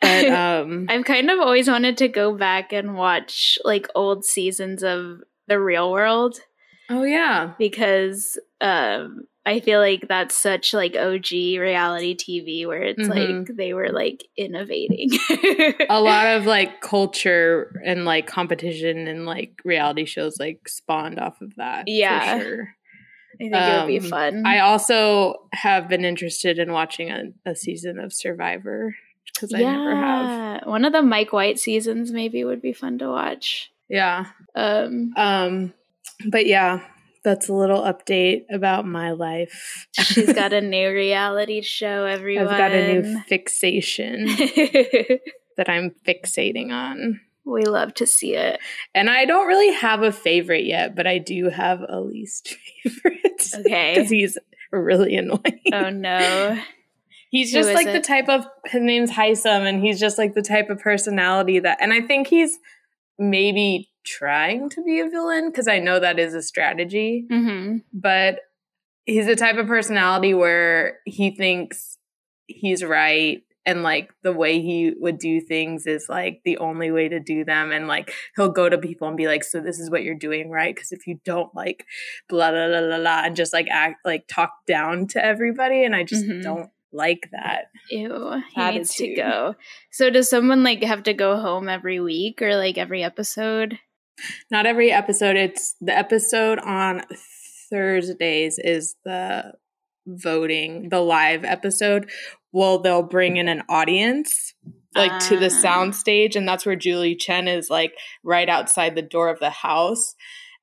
but 0.00 0.24
um, 0.30 0.86
I've 0.88 1.04
kind 1.04 1.30
of 1.30 1.40
always 1.40 1.68
wanted 1.68 1.96
to 1.98 2.08
go 2.08 2.34
back 2.36 2.72
and 2.72 2.96
watch 2.96 3.58
like 3.64 3.86
old 3.94 4.24
seasons 4.24 4.82
of 4.84 5.20
The 5.48 5.60
Real 5.60 5.90
World 5.92 6.38
oh 6.90 7.02
yeah, 7.04 7.54
because 7.58 8.38
um 8.60 9.24
I 9.46 9.60
feel 9.60 9.78
like 9.78 10.06
that's 10.08 10.34
such 10.34 10.72
like 10.72 10.96
OG 10.96 11.30
reality 11.60 12.16
TV 12.16 12.66
where 12.66 12.82
it's 12.82 13.06
Mhm. 13.08 13.46
like 13.46 13.56
they 13.56 13.74
were 13.74 13.90
like 13.90 14.24
innovating. 14.38 15.10
a 15.90 16.00
lot 16.00 16.26
of 16.28 16.46
like 16.46 16.80
culture 16.80 17.78
and 17.84 18.06
like 18.06 18.26
competition 18.26 19.06
and 19.06 19.26
like 19.26 19.60
reality 19.64 20.06
shows 20.06 20.38
like 20.40 20.66
spawned 20.66 21.20
off 21.20 21.40
of 21.42 21.54
that. 21.56 21.84
Yeah. 21.88 22.38
for 22.38 22.44
sure. 22.44 22.68
I 23.34 23.36
think 23.36 23.54
it 23.54 23.80
would 23.80 23.86
be 23.88 23.98
Um, 23.98 24.10
fun. 24.10 24.46
I 24.46 24.60
also 24.60 25.34
have 25.52 25.88
been 25.88 26.04
interested 26.06 26.58
in 26.58 26.72
watching 26.72 27.10
a, 27.10 27.24
a 27.44 27.54
season 27.56 27.98
of 27.98 28.12
Survivor 28.14 28.94
because 29.34 29.52
I 29.52 29.58
never 29.62 29.94
have. 29.96 30.66
One 30.66 30.84
of 30.86 30.92
the 30.92 31.02
Mike 31.02 31.32
White 31.34 31.58
seasons 31.58 32.12
maybe 32.12 32.44
would 32.44 32.62
be 32.62 32.72
fun 32.72 32.96
to 32.98 33.08
watch. 33.08 33.72
Yeah. 33.88 34.26
Um 34.54 35.12
Um, 35.16 35.74
but 36.30 36.46
yeah, 36.46 36.80
that's 37.24 37.48
a 37.48 37.54
little 37.54 37.80
update 37.82 38.42
about 38.52 38.86
my 38.86 39.12
life. 39.12 39.86
she's 39.92 40.32
got 40.32 40.52
a 40.52 40.60
new 40.74 40.90
reality 40.90 41.62
show, 41.62 42.04
everyone. 42.04 42.48
I've 42.48 42.58
got 42.58 42.72
a 42.72 43.00
new 43.00 43.20
fixation 43.22 44.26
that 45.56 45.68
I'm 45.68 45.90
fixating 46.06 46.70
on. 46.70 47.20
we 47.44 47.62
love 47.64 47.94
to 47.94 48.06
see 48.06 48.34
it. 48.34 48.60
And 48.94 49.08
I 49.10 49.24
don't 49.24 49.46
really 49.46 49.72
have 49.74 50.02
a 50.02 50.12
favorite 50.12 50.64
yet, 50.66 50.94
but 50.94 51.06
I 51.06 51.18
do 51.18 51.48
have 51.50 51.80
a 51.88 52.00
least 52.00 52.56
favorite. 52.82 53.50
Okay. 53.54 53.94
Because 53.94 54.10
he's 54.10 54.38
really 54.72 55.16
annoying. 55.16 55.60
Oh 55.72 55.90
no. 55.90 56.60
He's 57.30 57.52
just 57.52 57.72
like 57.72 57.90
the 57.90 58.00
type 58.00 58.28
of 58.28 58.46
his 58.66 58.80
name's 58.80 59.10
Hisam, 59.10 59.66
and 59.68 59.82
he's 59.82 59.98
just 59.98 60.18
like 60.18 60.34
the 60.34 60.42
type 60.42 60.70
of 60.70 60.78
personality 60.78 61.58
that 61.58 61.78
and 61.80 61.92
I 61.92 62.00
think 62.00 62.28
he's 62.28 62.58
maybe 63.18 63.90
trying 64.04 64.68
to 64.70 64.82
be 64.82 65.00
a 65.00 65.08
villain 65.08 65.50
because 65.50 65.68
I 65.68 65.78
know 65.78 65.98
that 65.98 66.18
is 66.18 66.34
a 66.34 66.42
strategy. 66.42 67.26
Mm-hmm. 67.30 67.78
But 67.92 68.40
he's 69.06 69.26
the 69.26 69.36
type 69.36 69.56
of 69.56 69.66
personality 69.66 70.34
where 70.34 70.98
he 71.04 71.30
thinks 71.34 71.98
he's 72.46 72.84
right 72.84 73.42
and 73.66 73.82
like 73.82 74.10
the 74.22 74.32
way 74.32 74.60
he 74.60 74.92
would 74.98 75.18
do 75.18 75.40
things 75.40 75.86
is 75.86 76.06
like 76.10 76.42
the 76.44 76.58
only 76.58 76.90
way 76.90 77.08
to 77.08 77.18
do 77.18 77.44
them 77.46 77.72
and 77.72 77.88
like 77.88 78.12
he'll 78.36 78.50
go 78.50 78.68
to 78.68 78.76
people 78.76 79.08
and 79.08 79.16
be 79.16 79.26
like 79.26 79.42
so 79.42 79.58
this 79.60 79.78
is 79.78 79.90
what 79.90 80.02
you're 80.02 80.14
doing 80.14 80.50
right 80.50 80.74
because 80.74 80.92
if 80.92 81.06
you 81.06 81.18
don't 81.24 81.54
like 81.54 81.86
blah 82.28 82.50
blah 82.50 82.68
blah 82.68 82.80
blah 82.82 82.98
blah 82.98 83.22
and 83.24 83.34
just 83.36 83.54
like 83.54 83.66
act 83.70 83.96
like 84.04 84.26
talk 84.28 84.50
down 84.66 85.06
to 85.06 85.24
everybody 85.24 85.82
and 85.84 85.96
i 85.96 86.02
just 86.02 86.26
Mhm. 86.26 86.42
don't 86.42 86.70
like 86.94 87.28
that 87.32 87.64
Ew, 87.90 88.40
he 88.54 88.70
needs 88.70 88.94
to 88.94 89.14
go. 89.14 89.56
So 89.92 90.08
does 90.08 90.30
someone 90.30 90.62
like 90.62 90.82
have 90.82 91.02
to 91.02 91.12
go 91.12 91.36
home 91.38 91.68
every 91.68 92.00
week 92.00 92.40
or 92.40 92.56
like 92.56 92.78
every 92.78 93.02
episode? 93.02 93.78
not 94.50 94.64
every 94.64 94.92
episode 94.92 95.34
it's 95.36 95.74
the 95.80 95.92
episode 95.92 96.60
on 96.60 97.02
thursdays 97.70 98.58
is 98.62 98.94
the 99.04 99.52
voting 100.06 100.88
the 100.90 101.00
live 101.00 101.44
episode 101.44 102.08
well 102.52 102.78
they'll 102.78 103.02
bring 103.02 103.36
in 103.38 103.48
an 103.48 103.62
audience 103.68 104.54
like 104.94 105.18
to 105.28 105.36
the 105.36 105.46
Ah. 105.46 105.60
sound 105.60 105.96
stage 105.96 106.36
and 106.36 106.46
that's 106.46 106.64
where 106.64 106.76
julie 106.76 107.16
chen 107.16 107.48
is 107.48 107.70
like 107.70 107.92
right 108.22 108.48
outside 108.48 108.94
the 108.94 109.02
door 109.02 109.28
of 109.30 109.40
the 109.40 109.50
house 109.50 110.14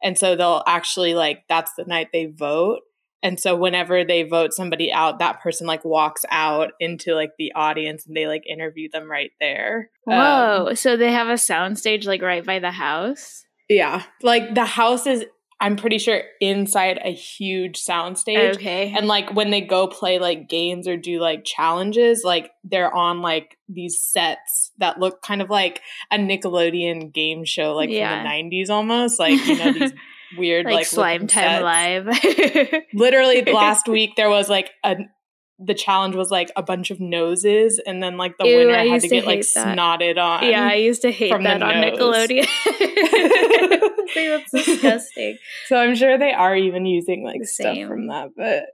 and 0.01 0.17
so 0.17 0.35
they'll 0.35 0.63
actually 0.67 1.13
like 1.13 1.43
that's 1.49 1.73
the 1.77 1.83
night 1.85 2.07
they 2.13 2.27
vote 2.27 2.79
and 3.23 3.39
so 3.39 3.55
whenever 3.55 4.03
they 4.03 4.23
vote 4.23 4.53
somebody 4.53 4.91
out 4.91 5.19
that 5.19 5.41
person 5.41 5.67
like 5.67 5.85
walks 5.85 6.23
out 6.31 6.71
into 6.79 7.13
like 7.13 7.31
the 7.37 7.51
audience 7.55 8.05
and 8.05 8.15
they 8.15 8.27
like 8.27 8.43
interview 8.47 8.89
them 8.91 9.09
right 9.09 9.31
there 9.39 9.89
Um, 10.07 10.13
Whoa! 10.15 10.73
so 10.73 10.97
they 10.97 11.11
have 11.11 11.27
a 11.27 11.33
soundstage 11.33 12.05
like 12.05 12.21
right 12.21 12.45
by 12.45 12.59
the 12.59 12.71
house. 12.71 13.45
yeah 13.69 14.03
like 14.21 14.53
the 14.55 14.65
house 14.65 15.05
is 15.07 15.25
i'm 15.59 15.75
pretty 15.75 15.99
sure 15.99 16.23
inside 16.39 16.99
a 17.05 17.11
huge 17.13 17.77
sound 17.77 18.17
stage 18.17 18.55
Okay. 18.55 18.91
and 18.97 19.07
like 19.07 19.33
when 19.35 19.51
they 19.51 19.61
go 19.61 19.85
play 19.87 20.17
like 20.17 20.49
games 20.49 20.87
or 20.87 20.97
do 20.97 21.19
like 21.19 21.45
challenges 21.45 22.23
like 22.25 22.49
they're 22.63 22.91
on 22.93 23.21
like 23.21 23.57
these 23.69 24.01
sets 24.01 24.71
that 24.79 24.99
look 24.99 25.21
kind 25.21 25.39
of 25.41 25.49
like 25.51 25.81
a 26.11 26.17
nickelodeon 26.17 27.13
game 27.13 27.45
show 27.45 27.75
like 27.75 27.91
Yeah. 27.91 28.23
from 28.23 28.23
the 28.49 28.49
90s 28.63 28.69
almost 28.71 29.19
like 29.19 29.45
you 29.45 29.57
know 29.59 29.71
these 29.73 29.93
weird 30.37 30.65
like, 30.65 30.73
like, 30.75 30.85
slime 30.85 31.27
time 31.27 31.61
sets. 31.61 31.63
live. 31.63 32.83
literally 32.93 33.43
last 33.43 33.87
week 33.89 34.11
there 34.15 34.29
was 34.29 34.49
like 34.49 34.71
a 34.83 34.95
the 35.63 35.73
challenge 35.75 36.15
was 36.15 36.31
like 36.31 36.51
a 36.55 36.63
bunch 36.63 36.89
of 36.89 36.99
noses 36.99 37.79
and 37.85 38.01
then 38.01 38.17
like 38.17 38.35
the 38.39 38.47
Ew, 38.47 38.57
winner 38.57 38.73
I 38.73 38.85
had 38.87 39.01
to 39.01 39.07
to 39.09 39.15
get 39.15 39.25
like 39.27 39.41
that. 39.53 39.77
snotted 39.77 40.17
on 40.17 40.43
yeah, 40.49 40.65
I 40.67 40.73
used 40.75 41.03
to 41.03 41.11
hate 41.11 41.29
that 41.29 41.61
on 41.61 41.81
nose. 41.81 41.99
Nickelodeon. 41.99 42.47
That's 44.15 44.51
disgusting. 44.51 45.37
so 45.67 45.77
i'm 45.77 45.95
sure 45.95 46.17
they 46.17 46.33
are 46.33 46.55
even 46.55 46.85
using 46.85 47.23
like 47.23 47.41
The 47.41 47.47
stuff 47.47 47.77
from 47.87 48.07
that 48.07 48.31
but 48.35 48.65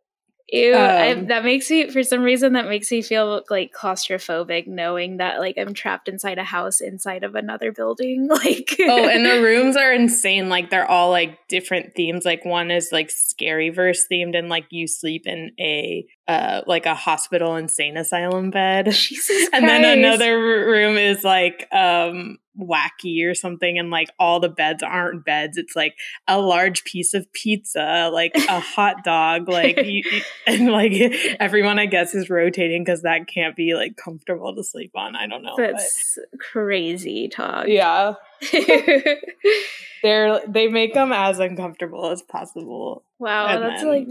Ew, 0.49 0.73
I, 0.73 1.11
Um, 1.11 1.27
that 1.27 1.43
makes 1.43 1.69
me 1.69 1.89
for 1.89 2.03
some 2.03 2.21
reason 2.21 2.53
that 2.53 2.67
makes 2.67 2.89
me 2.89 3.01
feel 3.01 3.43
like 3.49 3.73
claustrophobic 3.73 4.65
knowing 4.65 5.17
that 5.17 5.39
like 5.39 5.57
I'm 5.57 5.73
trapped 5.73 6.07
inside 6.07 6.37
a 6.37 6.43
house 6.45 6.79
inside 6.79 7.23
of 7.23 7.35
another 7.35 7.71
building. 7.71 8.29
Like 8.37 8.75
oh, 8.79 9.09
and 9.09 9.25
the 9.25 9.41
rooms 9.41 9.75
are 9.75 9.91
insane. 9.91 10.47
Like 10.47 10.69
they're 10.69 10.89
all 10.89 11.09
like 11.09 11.47
different 11.47 11.95
themes. 11.95 12.23
Like 12.23 12.45
one 12.45 12.69
is 12.69 12.91
like 12.91 13.09
scary 13.09 13.69
verse 13.69 14.05
themed, 14.09 14.37
and 14.37 14.47
like 14.47 14.65
you 14.69 14.87
sleep 14.87 15.25
in 15.25 15.51
a 15.59 16.05
uh 16.27 16.61
like 16.67 16.85
a 16.85 16.93
hospital 16.93 17.55
insane 17.55 17.97
asylum 17.97 18.51
bed. 18.51 18.91
Jesus 18.91 19.49
And 19.53 19.67
then 19.67 19.83
another 19.83 20.39
room 20.39 20.97
is 20.97 21.23
like 21.23 21.67
um 21.73 22.37
wacky 22.59 23.25
or 23.29 23.33
something, 23.33 23.77
and 23.77 23.89
like 23.91 24.09
all 24.19 24.39
the 24.39 24.49
beds 24.49 24.83
aren't 24.83 25.25
beds. 25.25 25.57
It's 25.57 25.75
like 25.75 25.95
a 26.27 26.39
large 26.39 26.83
piece 26.83 27.13
of 27.13 27.31
pizza, 27.33 28.09
like 28.13 28.31
a 28.35 28.59
hot 28.75 29.03
dog, 29.03 29.47
like 29.49 29.77
you, 29.77 30.03
you- 30.11 30.21
and 30.47 30.71
like 30.71 30.93
everyone 31.39 31.79
I 31.79 31.85
guess 31.85 32.15
is 32.15 32.29
rotating 32.29 32.83
because 32.83 33.01
that 33.03 33.27
can't 33.27 33.55
be 33.55 33.73
like 33.75 33.95
comfortable 33.97 34.55
to 34.55 34.63
sleep 34.63 34.91
on. 34.95 35.15
I 35.15 35.27
don't 35.27 35.43
know. 35.43 35.55
but- 35.57 35.71
That's 35.73 36.19
crazy 36.39 37.27
talk. 37.29 37.67
yeah. 37.67 38.13
they're 40.03 40.39
they 40.47 40.67
make 40.67 40.93
them 40.93 41.11
as 41.11 41.39
uncomfortable 41.39 42.09
as 42.11 42.21
possible. 42.21 43.03
wow, 43.19 43.47
And 43.47 43.63
that's 43.63 43.81
then- 43.81 43.89
like 43.91 44.07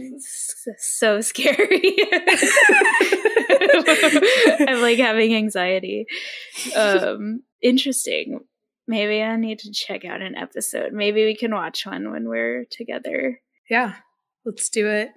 so 0.79 1.20
scary. 1.20 1.97
I'm 4.68 4.81
like 4.81 4.99
having 4.99 5.35
anxiety. 5.35 6.07
Um, 6.74 7.43
interesting. 7.62 8.41
Maybe 8.89 9.22
I 9.22 9.37
need 9.37 9.59
to 9.61 9.72
check 9.72 10.05
out 10.05 10.22
an 10.22 10.37
episode. 10.37 10.93
Maybe 10.93 11.24
we 11.24 11.35
can 11.37 11.53
watch 11.53 11.87
one 11.87 12.11
when 12.12 12.29
we're 12.29 12.66
together. 12.70 13.41
Yeah, 13.68 13.95
let's 14.45 14.68
do 14.68 14.89
it. 14.89 15.09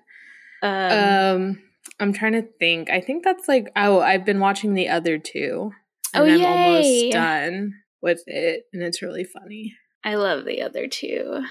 Um, 0.64 0.92
Um, 0.92 1.62
I'm 2.00 2.14
trying 2.14 2.34
to 2.34 2.42
think. 2.60 2.90
I 2.90 3.00
think 3.02 3.24
that's 3.24 3.48
like 3.48 3.68
oh, 3.76 4.00
I've 4.00 4.26
been 4.26 4.40
watching 4.40 4.74
the 4.74 4.90
other 4.90 5.18
two, 5.18 5.72
and 6.14 6.24
Oh, 6.24 6.26
I'm 6.26 6.40
yay. 6.40 6.46
almost 6.46 7.12
done 7.14 7.74
with 8.02 8.24
it, 8.28 8.66
and 8.74 8.82
it's 8.84 9.02
really 9.02 9.24
funny. 9.24 9.76
I 10.04 10.16
love 10.16 10.46
the 10.46 10.62
other 10.62 10.88
two. 10.88 11.44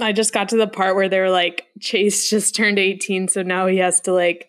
I 0.00 0.12
just 0.12 0.32
got 0.32 0.50
to 0.50 0.56
the 0.56 0.68
part 0.68 0.94
where 0.94 1.08
they 1.08 1.18
were 1.18 1.30
like, 1.30 1.66
Chase 1.80 2.30
just 2.30 2.54
turned 2.54 2.78
18, 2.78 3.28
so 3.28 3.42
now 3.42 3.66
he 3.66 3.78
has 3.78 4.00
to 4.02 4.12
like 4.12 4.48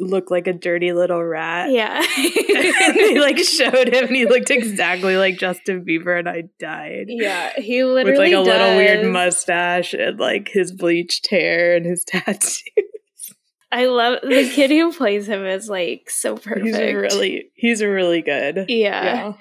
look 0.00 0.30
like 0.30 0.46
a 0.46 0.52
dirty 0.52 0.92
little 0.92 1.22
rat. 1.22 1.70
Yeah. 1.70 1.98
and 2.16 2.96
they 2.96 3.18
like 3.20 3.38
showed 3.38 3.88
him 3.88 4.06
and 4.06 4.16
he 4.16 4.26
looked 4.26 4.50
exactly 4.50 5.16
like 5.16 5.38
Justin 5.38 5.84
Bieber 5.84 6.18
and 6.18 6.28
I 6.28 6.44
died. 6.58 7.06
yeah, 7.08 7.52
he 7.56 7.84
literally 7.84 8.18
With 8.18 8.18
like 8.18 8.32
a 8.32 8.40
little 8.40 8.76
weird 8.76 9.06
mustache 9.06 9.94
and 9.94 10.18
like 10.18 10.48
his 10.48 10.72
bleached 10.72 11.28
hair 11.30 11.76
and 11.76 11.86
his 11.86 12.04
tattoo. 12.06 12.64
I 13.70 13.86
love 13.86 14.18
the 14.22 14.50
kid 14.52 14.70
who 14.70 14.92
plays 14.92 15.28
him 15.28 15.44
is 15.44 15.68
like 15.68 16.10
so 16.10 16.36
perfect. 16.36 16.66
He's 16.66 16.78
really 16.78 17.50
he's 17.54 17.82
really 17.82 18.22
good. 18.22 18.66
yeah. 18.68 19.34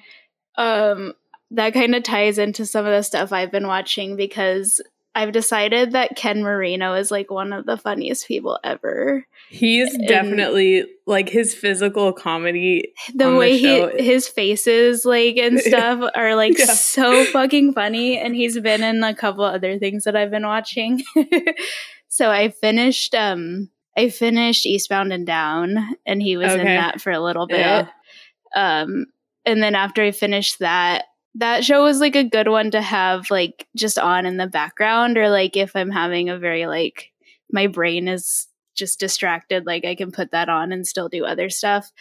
Um 0.55 1.13
that 1.54 1.74
kind 1.74 1.95
of 1.95 2.04
ties 2.04 2.38
into 2.38 2.66
some 2.66 2.86
of 2.86 2.91
the 2.91 3.01
stuff 3.04 3.32
I've 3.32 3.51
been 3.51 3.68
watching 3.68 4.16
because 4.16 4.82
I've 5.16 5.32
decided 5.32 5.91
that 5.91 6.16
Ken 6.16 6.41
Marino 6.41 6.95
is 6.95 7.12
like 7.12 7.30
one 7.30 7.54
of 7.54 7.68
the 7.68 7.78
funniest 7.78 8.28
people 8.28 8.58
ever. 8.64 9.24
He's 9.49 9.93
And- 9.93 10.08
definitely 10.08 10.86
like 11.06 11.30
his 11.30 11.54
physical 11.54 12.12
comedy. 12.14 12.91
The 13.14 13.26
the 13.30 13.36
way 13.36 13.60
show- 13.60 13.95
he 13.95 14.04
his 14.04 14.28
faces 14.28 15.06
like 15.06 15.38
and 15.38 15.60
stuff 15.70 16.10
are 16.16 16.36
like 16.36 16.58
Yeah. 16.58 16.66
so 16.66 17.26
fucking 17.26 17.74
funny 17.74 18.18
and 18.18 18.36
he's 18.36 18.60
been 18.60 18.82
in 18.82 19.04
a 19.04 19.14
couple 19.14 19.43
other 19.43 19.78
things 19.78 20.06
that 20.06 20.16
I've 20.16 20.32
been 20.32 20.47
watching. 20.47 21.04
so 22.08 22.32
I 22.32 22.49
finished 22.49 23.14
um 23.14 23.70
I 23.95 24.10
finished 24.10 24.66
Eastbound 24.66 25.14
and 25.14 25.28
Down 25.28 25.78
and 26.08 26.20
he 26.24 26.38
was 26.38 26.51
in 26.54 26.66
that 26.66 26.99
for 27.01 27.12
a 27.12 27.20
little 27.22 27.45
bit. 27.45 27.60
Yeah. 27.60 27.88
Um 28.56 29.06
and 29.45 29.62
then 29.62 29.76
after 29.76 30.01
I 30.01 30.10
finished 30.12 30.58
that 30.60 31.06
that 31.36 31.63
show 31.65 31.84
was 31.84 31.99
like 31.99 32.15
a 32.15 32.23
good 32.23 32.47
one 32.47 32.71
to 32.71 32.81
have 32.81 33.29
like 33.31 33.67
just 33.75 33.97
on 33.97 34.25
in 34.25 34.38
the 34.38 34.47
background 34.47 35.17
or 35.17 35.29
like 35.29 35.57
if 35.57 35.75
I'm 35.75 35.89
having 35.91 36.29
a 36.29 36.38
very 36.38 36.65
like 36.67 37.11
my 37.51 37.67
brain 37.67 38.07
is 38.07 38.47
just 38.75 38.99
distracted 38.99 39.65
like 39.65 39.86
I 39.86 39.95
can 39.95 40.11
put 40.11 40.31
that 40.31 40.49
on 40.49 40.71
and 40.71 40.86
still 40.88 41.09
do 41.09 41.25
other 41.25 41.49
stuff. 41.49 41.91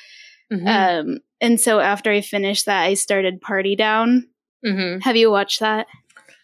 Mhm. 0.52 0.66
Um, 0.66 1.18
and 1.40 1.60
so 1.60 1.80
after 1.80 2.10
I 2.10 2.20
finished 2.20 2.66
that, 2.66 2.82
I 2.82 2.94
started 2.94 3.40
Party 3.40 3.74
Down. 3.76 4.28
Mhm. 4.64 5.02
Have 5.02 5.16
you 5.16 5.30
watched 5.30 5.60
that? 5.60 5.86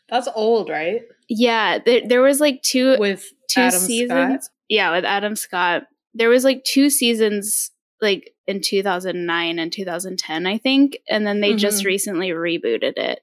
That's 0.08 0.28
old, 0.34 0.70
right? 0.70 1.02
Yeah, 1.28 1.78
there, 1.84 2.00
there 2.06 2.22
was 2.22 2.40
like 2.40 2.62
two 2.62 2.96
With 2.98 3.30
two 3.48 3.60
Adam 3.60 3.78
seasons. 3.80 4.44
Scott? 4.44 4.54
Yeah, 4.68 4.94
with 4.94 5.04
Adam 5.04 5.36
Scott. 5.36 5.84
There 6.14 6.30
was 6.30 6.44
like 6.44 6.64
two 6.64 6.88
seasons 6.90 7.70
like 8.00 8.34
in 8.48 8.60
2009 8.60 9.58
and 9.60 9.72
2010, 9.72 10.46
I 10.46 10.58
think, 10.58 10.98
and 11.08 11.24
then 11.26 11.40
they 11.40 11.54
just 11.54 11.82
Mhm. 11.82 11.86
recently 11.86 12.28
rebooted 12.30 12.96
it 12.98 13.20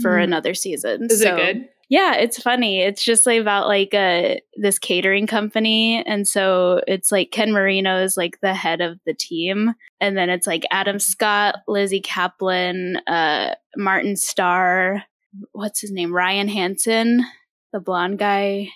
for 0.00 0.12
Mhm. 0.18 0.24
another 0.24 0.54
season. 0.54 1.08
Is 1.10 1.22
So- 1.22 1.36
it 1.36 1.54
good? 1.54 1.68
Yeah, 1.88 2.14
it's 2.14 2.40
funny. 2.40 2.82
It's 2.82 3.02
just 3.02 3.26
like 3.26 3.40
about 3.40 3.66
like 3.66 3.92
a 3.94 4.40
this 4.54 4.78
catering 4.78 5.26
company, 5.26 6.04
and 6.06 6.28
so 6.28 6.80
it's 6.86 7.10
like 7.10 7.32
Ken 7.32 7.50
Marino 7.50 8.00
is 8.00 8.16
like 8.16 8.38
the 8.42 8.54
head 8.54 8.80
of 8.80 9.00
the 9.06 9.14
team, 9.14 9.74
and 10.00 10.16
then 10.16 10.30
it's 10.30 10.46
like 10.46 10.62
Adam 10.70 11.00
Scott, 11.00 11.56
Lizzy 11.66 12.00
Caplan, 12.00 13.00
uh, 13.08 13.56
Martin 13.76 14.14
Starr, 14.14 15.02
what's 15.50 15.80
his 15.80 15.90
name, 15.90 16.14
Ryan 16.14 16.46
Hansen, 16.46 17.24
the 17.72 17.80
blonde 17.80 18.20
guy. 18.20 18.68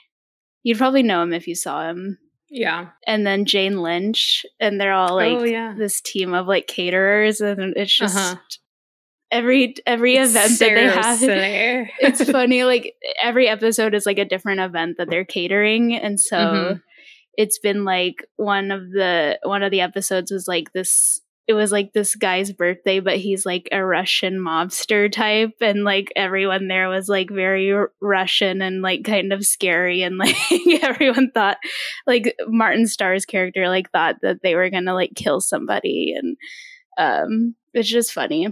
You'd 0.65 0.79
probably 0.79 1.05
know 1.05 1.23
him 1.23 1.33
if 1.33 1.47
you 1.47 1.55
saw 1.55 1.89
him, 1.89 2.19
Yeah. 2.57 2.91
and 3.07 3.27
then 3.27 3.45
Jane 3.47 3.83
Lynch, 3.83 4.47
and 4.61 4.81
they're 4.81 4.93
all 4.95 5.17
like 5.17 5.33
oh 5.39 5.43
yeah. 5.45 5.75
this 5.77 6.01
team 6.01 6.33
of 6.35 6.47
like 6.47 6.67
caterers, 6.69 7.41
and 7.41 7.75
it's 7.77 7.93
just 7.97 8.17
Uh-huh. 8.17 8.37
every 9.33 9.75
every 9.87 10.17
event 10.17 10.59
that 10.61 10.75
they 10.75 10.85
have 10.85 11.19
it's 12.01 12.25
funny 12.31 12.63
like 12.65 12.95
every 13.21 13.49
episode 13.49 13.95
is 13.95 14.07
like 14.07 14.19
a 14.19 14.25
different 14.25 14.61
event 14.61 14.97
that 14.99 15.11
they're 15.11 15.25
catering 15.25 15.95
and 15.95 16.21
so 16.21 16.37
Mhm. 16.37 16.83
it's 17.37 17.59
been 17.59 17.85
like 17.85 18.25
one 18.37 18.71
of 18.71 18.91
the 18.91 19.39
one 19.43 19.63
of 19.65 19.73
the 19.73 19.81
episodes 19.81 20.31
was 20.31 20.47
like 20.47 20.73
this 20.73 21.21
it 21.47 21.53
was 21.53 21.71
like 21.73 21.93
this 21.93 22.17
guy's 22.17 22.53
birthday, 22.53 23.01
but 23.01 23.19
he's 23.19 23.45
like 23.45 23.69
a 23.71 23.85
Russian 23.85 24.39
mobster 24.39 25.13
type, 25.13 25.53
and 25.61 25.85
like 25.85 26.11
everyone 26.17 26.69
there 26.69 26.89
was 26.89 27.09
like 27.09 27.31
very 27.31 27.73
R- 27.73 27.93
Russian 28.01 28.63
and 28.63 28.81
like 28.81 29.05
kind 29.05 29.33
of 29.33 29.45
scary, 29.45 30.03
and 30.03 30.17
like 30.19 30.37
everyone 30.83 31.31
thought, 31.33 31.59
like 32.07 32.35
Martin 32.47 32.87
Starr's 32.87 33.27
character, 33.27 33.69
like 33.69 33.91
thought 33.91 34.17
that 34.23 34.39
they 34.43 34.55
were 34.55 34.71
gonna 34.71 34.95
like 34.95 35.13
kill 35.15 35.41
somebody, 35.41 36.15
and 36.17 36.37
um, 36.99 37.55
it's 37.75 37.89
just 37.89 38.13
funny. 38.13 38.49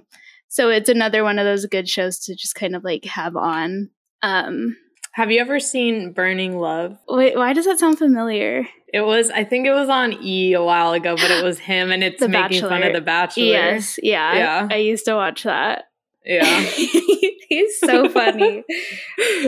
So 0.49 0.69
it's 0.69 0.91
another 0.91 1.25
one 1.25 1.39
of 1.39 1.47
those 1.47 1.65
good 1.65 1.89
shows 1.89 2.19
to 2.27 2.35
just 2.35 2.55
kind 2.55 2.77
of 2.77 2.85
like 2.85 3.07
have 3.07 3.37
on. 3.37 3.89
Um, 4.21 4.77
Have 5.13 5.31
you 5.31 5.41
ever 5.41 5.59
seen 5.61 6.13
Burning 6.13 6.59
Love? 6.59 6.99
wait, 7.09 7.37
why 7.37 7.55
does 7.55 7.65
that 7.65 7.79
sound 7.79 7.97
familiar? 7.99 8.69
It 8.93 9.01
was, 9.01 9.31
I 9.31 9.45
think 9.45 9.67
it 9.67 9.73
was 9.73 9.89
on 9.89 10.13
E 10.23 10.53
a 10.53 10.63
while 10.63 10.93
ago, 10.93 11.17
but 11.17 11.31
it 11.31 11.43
was 11.43 11.59
him, 11.59 11.91
and 11.91 12.05
it's 12.05 12.21
The 12.21 12.29
making 12.29 12.61
fun 12.61 12.83
of 12.83 12.93
The 12.93 13.01
Bachelor. 13.01 13.45
Yes, 13.45 13.99
yeah, 14.03 14.37
Yeah. 14.37 14.69
I 14.71 14.77
used 14.77 15.07
to 15.07 15.15
watch 15.15 15.45
that. 15.45 15.85
Yeah. 16.27 16.61
He's 17.49 17.79
so 17.81 18.09
funny. 18.09 18.63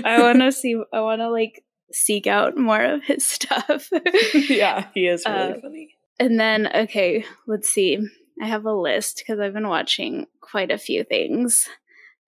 I 0.04 0.18
want 0.20 0.40
to 0.40 0.50
see. 0.52 0.80
I 0.92 1.00
want 1.00 1.20
to 1.20 1.30
like 1.30 1.62
seek 1.92 2.26
out 2.26 2.56
more 2.56 2.82
of 2.82 3.02
his 3.04 3.26
stuff. 3.26 3.88
yeah, 4.48 4.86
he 4.94 5.06
is 5.06 5.24
really 5.26 5.52
Uh, 5.52 5.60
funny. 5.60 5.88
and 6.18 6.40
then, 6.40 6.68
okay, 6.74 7.24
let's 7.46 7.68
see. 7.68 7.98
I 8.42 8.46
have 8.46 8.64
a 8.66 8.72
list 8.74 9.18
because 9.18 9.40
I've 9.40 9.52
been 9.54 9.68
watching 9.68 10.26
quite 10.40 10.70
a 10.70 10.78
few 10.78 11.04
things. 11.04 11.68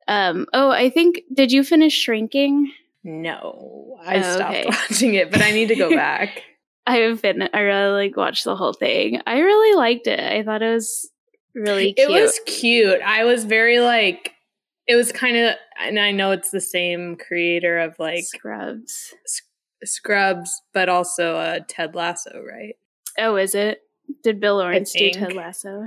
Um. 0.07 0.47
Oh, 0.53 0.71
I 0.71 0.91
think. 0.91 1.23
Did 1.35 1.51
you 1.51 1.64
finish 1.64 1.95
Shrinking? 1.99 2.73
No, 3.03 3.99
I 4.05 4.19
Oh, 4.19 4.23
stopped 4.37 4.55
okay. 4.55 4.67
watching 4.69 5.14
it, 5.14 5.31
but 5.33 5.43
I 5.43 5.51
need 5.51 5.69
to 5.69 5.77
go 5.77 5.91
back. 5.91 6.43
I 6.87 6.99
have 6.99 7.20
been. 7.20 7.49
I 7.53 7.61
really 7.61 7.93
like 8.07 8.16
watched 8.16 8.45
the 8.45 8.57
whole 8.57 8.72
thing. 8.72 9.20
I 9.26 9.39
really 9.39 9.76
liked 9.76 10.07
it. 10.07 10.20
I 10.20 10.43
thought 10.43 10.62
it 10.62 10.72
was 10.72 11.11
really 11.55 11.93
cute. 11.95 12.11
It 12.11 12.12
was 12.12 12.41
cute. 12.47 13.01
I 13.03 13.24
was 13.24 13.45
very 13.45 13.80
like, 13.80 14.32
it 14.87 14.95
was 14.95 15.11
kind 15.11 15.37
of, 15.37 15.57
and 15.80 15.99
I 15.99 16.12
know 16.12 16.30
it's 16.30 16.51
the 16.51 16.61
same 16.61 17.16
creator 17.16 17.78
of 17.78 17.99
like 17.99 18.24
Scrubs. 18.24 19.14
Scrubs, 19.84 20.62
but 20.72 20.89
also 20.89 21.37
uh, 21.37 21.61
Ted 21.68 21.95
Lasso, 21.95 22.41
right? 22.41 22.74
Oh, 23.18 23.37
is 23.37 23.55
it? 23.55 23.80
Did 24.22 24.41
Bill 24.41 24.57
Lawrence 24.57 24.93
do. 24.93 25.11
Ted 25.11 25.32
Lasso? 25.32 25.87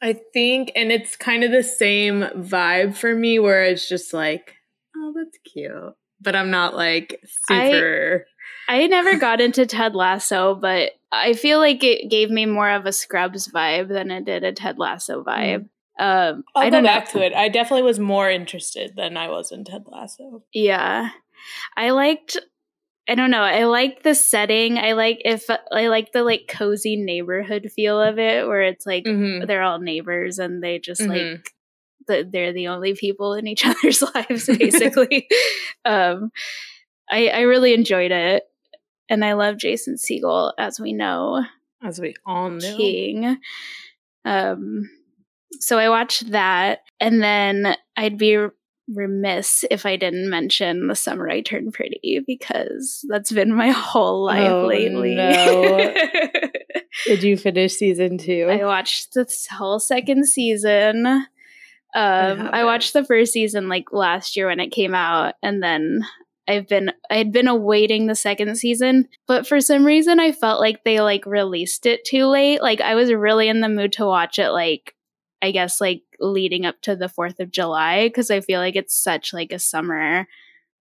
I 0.00 0.18
think, 0.32 0.72
and 0.74 0.90
it's 0.90 1.16
kind 1.16 1.44
of 1.44 1.50
the 1.50 1.62
same 1.62 2.22
vibe 2.36 2.96
for 2.96 3.14
me 3.14 3.38
where 3.38 3.64
it's 3.64 3.88
just 3.88 4.12
like, 4.12 4.54
oh, 4.96 5.12
that's 5.16 5.38
cute. 5.52 5.94
But 6.20 6.36
I'm 6.36 6.50
not 6.50 6.74
like 6.74 7.20
super. 7.48 8.26
I 8.26 8.31
never 8.68 9.16
got 9.16 9.40
into 9.40 9.66
Ted 9.66 9.94
Lasso, 9.94 10.54
but 10.54 10.92
I 11.10 11.32
feel 11.34 11.58
like 11.58 11.82
it 11.84 12.10
gave 12.10 12.30
me 12.30 12.46
more 12.46 12.70
of 12.70 12.86
a 12.86 12.92
Scrubs 12.92 13.48
vibe 13.48 13.88
than 13.88 14.10
it 14.10 14.24
did 14.24 14.44
a 14.44 14.52
Ted 14.52 14.78
Lasso 14.78 15.22
vibe. 15.22 15.68
Um, 15.98 16.44
I'll 16.54 16.62
I 16.66 16.70
go 16.70 16.82
back 16.82 17.14
know. 17.14 17.20
to 17.20 17.26
it. 17.26 17.34
I 17.34 17.48
definitely 17.48 17.82
was 17.82 17.98
more 17.98 18.30
interested 18.30 18.96
than 18.96 19.16
I 19.16 19.28
was 19.28 19.52
in 19.52 19.64
Ted 19.64 19.84
Lasso. 19.86 20.42
Yeah, 20.52 21.10
I 21.76 21.90
liked. 21.90 22.38
I 23.08 23.14
don't 23.16 23.30
know. 23.32 23.42
I 23.42 23.64
like 23.64 24.02
the 24.04 24.14
setting. 24.14 24.78
I 24.78 24.92
like 24.92 25.20
if 25.24 25.50
I 25.72 25.88
like 25.88 26.12
the 26.12 26.22
like 26.22 26.46
cozy 26.48 26.96
neighborhood 26.96 27.70
feel 27.74 28.00
of 28.00 28.18
it, 28.18 28.46
where 28.46 28.62
it's 28.62 28.86
like 28.86 29.04
Mm-hmm. 29.04 29.46
they're 29.46 29.62
all 29.62 29.80
neighbors 29.80 30.38
and 30.38 30.62
they 30.62 30.78
just 30.78 31.00
Mhm. 31.02 31.08
like 31.34 31.52
the, 32.06 32.28
they're 32.30 32.52
the 32.52 32.68
only 32.68 32.94
people 32.94 33.34
in 33.34 33.46
each 33.46 33.66
other's 33.66 34.02
lives, 34.14 34.46
basically. 34.46 35.28
um, 35.84 36.30
I 37.10 37.28
I 37.28 37.40
really 37.40 37.74
enjoyed 37.74 38.12
it, 38.12 38.44
and 39.08 39.24
I 39.24 39.32
love 39.34 39.56
Jason 39.58 39.96
Segel, 39.96 40.52
as 40.58 40.78
we 40.80 40.92
know. 40.92 41.44
As 41.82 42.00
we 42.00 42.14
all 42.26 42.50
know. 42.50 42.76
King. 42.76 43.38
Um, 44.24 44.88
so 45.60 45.78
I 45.78 45.88
watched 45.88 46.30
that, 46.30 46.80
and 47.00 47.22
then 47.22 47.76
I'd 47.96 48.18
be 48.18 48.38
remiss 48.88 49.64
if 49.70 49.86
I 49.86 49.96
didn't 49.96 50.28
mention 50.28 50.88
The 50.88 50.94
Summer 50.96 51.28
I 51.30 51.40
Turned 51.40 51.72
Pretty 51.72 52.20
because 52.26 53.04
that's 53.08 53.32
been 53.32 53.54
my 53.54 53.70
whole 53.70 54.24
life 54.24 54.50
Oh, 54.50 54.66
lately. 54.66 55.14
no. 55.14 55.94
Did 57.06 57.22
you 57.22 57.36
finish 57.36 57.74
season 57.74 58.18
two? 58.18 58.48
I 58.50 58.64
watched 58.64 59.14
the 59.14 59.26
whole 59.52 59.78
second 59.80 60.26
season. 60.26 61.06
Um, 61.06 61.26
I, 61.94 62.26
haven't. 62.28 62.64
watched 62.66 62.92
the 62.92 63.04
first 63.04 63.32
season 63.32 63.68
like 63.68 63.92
last 63.92 64.36
year 64.36 64.48
when 64.48 64.60
it 64.60 64.72
came 64.72 64.94
out, 64.94 65.34
and 65.42 65.62
then 65.62 66.02
I've 66.48 66.68
been 66.68 66.92
I 67.10 67.16
had 67.16 67.32
been 67.32 67.48
awaiting 67.48 68.06
the 68.06 68.14
second 68.14 68.56
season, 68.56 69.08
but 69.26 69.46
for 69.46 69.60
some 69.60 69.84
reason 69.84 70.18
I 70.18 70.32
felt 70.32 70.60
like 70.60 70.84
they 70.84 71.00
like 71.00 71.24
released 71.24 71.86
it 71.86 72.04
too 72.04 72.26
late. 72.26 72.60
Like 72.60 72.80
I 72.80 72.94
was 72.94 73.12
really 73.12 73.48
in 73.48 73.60
the 73.60 73.68
mood 73.68 73.92
to 73.94 74.06
watch 74.06 74.38
it 74.38 74.50
like 74.50 74.94
I 75.40 75.50
guess 75.50 75.80
like 75.80 76.02
leading 76.20 76.66
up 76.66 76.80
to 76.82 76.96
the 76.96 77.06
4th 77.06 77.40
of 77.40 77.50
July 77.50 78.10
cuz 78.14 78.30
I 78.30 78.40
feel 78.40 78.60
like 78.60 78.76
it's 78.76 78.94
such 78.94 79.32
like 79.32 79.52
a 79.52 79.58
summer 79.58 80.26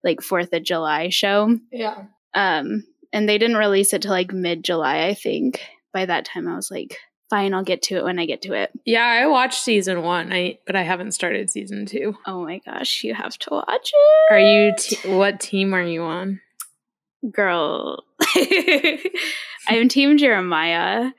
like 0.03 0.20
4th 0.20 0.53
of 0.53 0.64
July 0.64 1.10
show. 1.10 1.57
yeah. 1.72 2.03
Um 2.34 2.86
and 3.12 3.28
they 3.28 3.38
didn't 3.38 3.57
release 3.57 3.91
it 3.93 4.03
till 4.03 4.12
like 4.12 4.32
mid-July, 4.32 5.07
I 5.07 5.14
think. 5.14 5.62
By 5.91 6.05
that 6.05 6.26
time 6.26 6.47
I 6.47 6.55
was 6.55 6.70
like 6.72 6.97
fine, 7.30 7.53
I'll 7.53 7.63
get 7.63 7.82
to 7.84 7.97
it 7.97 8.03
when 8.03 8.19
I 8.19 8.25
get 8.25 8.41
to 8.43 8.53
it. 8.53 8.71
Yeah, 8.86 9.05
I 9.05 9.27
watched 9.27 9.61
season 9.63 10.01
one, 10.01 10.34
I 10.34 10.59
but 10.65 10.75
I 10.75 10.84
haven't 10.84 11.11
started 11.11 11.49
season 11.49 11.86
two. 11.86 12.17
Oh 12.25 12.43
my 12.43 12.59
gosh, 12.65 13.03
you 13.03 13.13
have 13.13 13.38
to 13.39 13.49
watch 13.51 13.91
it. 13.93 14.34
Are 14.34 14.39
you 14.39 14.73
te- 14.77 15.15
what 15.15 15.39
team 15.39 15.73
are 15.73 15.84
you 15.84 16.03
on? 16.03 16.41
girl? 17.32 18.03
I'm 19.67 19.89
Team 19.89 20.17
Jeremiah. 20.17 21.11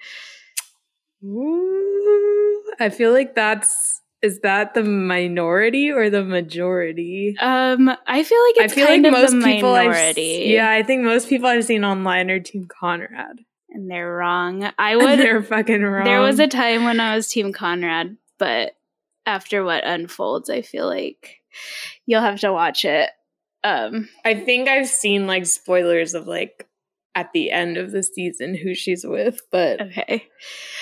Ooh, 1.23 2.63
I 2.81 2.89
feel 2.89 3.13
like 3.13 3.35
that's 3.35 4.01
is 4.23 4.41
that 4.41 4.75
the 4.75 4.83
minority 4.83 5.91
or 5.91 6.11
the 6.11 6.23
majority? 6.25 7.37
Um, 7.41 7.89
I 8.07 8.23
feel 8.23 8.39
like 8.45 8.57
it's 8.57 8.73
I 8.73 8.77
feel 8.77 8.87
like 8.87 9.03
most 9.03 9.33
people 9.45 9.75
I've 9.75 9.89
minority. 9.89 10.45
yeah, 10.47 10.71
I 10.71 10.83
think 10.83 11.05
most 11.05 11.29
people 11.29 11.49
I've 11.49 11.65
seen 11.65 11.85
online 11.85 12.31
are 12.31 12.41
Team 12.41 12.67
Conrad. 12.69 13.41
And 13.73 13.91
they're 13.91 14.13
wrong. 14.17 14.71
I 14.79 14.97
would. 14.97 15.19
they're 15.19 15.43
fucking 15.43 15.83
wrong. 15.83 16.05
There 16.05 16.21
was 16.21 16.39
a 16.39 16.47
time 16.47 16.85
when 16.85 17.01
I 17.01 17.17
was 17.17 17.29
Team 17.29 17.53
Conrad, 17.53 18.17
but 18.39 18.73
after 19.27 19.65
what 19.65 19.85
unfolds, 19.85 20.51
I 20.51 20.63
feel 20.63 20.87
like 20.87 21.41
you'll 22.07 22.23
have 22.23 22.41
to 22.41 22.53
watch 22.53 22.85
it. 22.85 23.11
Um, 23.63 24.09
I 24.25 24.35
think 24.35 24.69
I've 24.69 24.89
seen 24.89 25.27
like 25.27 25.47
spoilers 25.47 26.15
of 26.15 26.27
like 26.27 26.67
at 27.15 27.33
the 27.33 27.51
end 27.51 27.77
of 27.77 27.93
the 27.93 28.03
season 28.03 28.55
who 28.55 28.75
she's 28.75 29.05
with, 29.05 29.41
but 29.51 29.81
okay. 29.81 30.29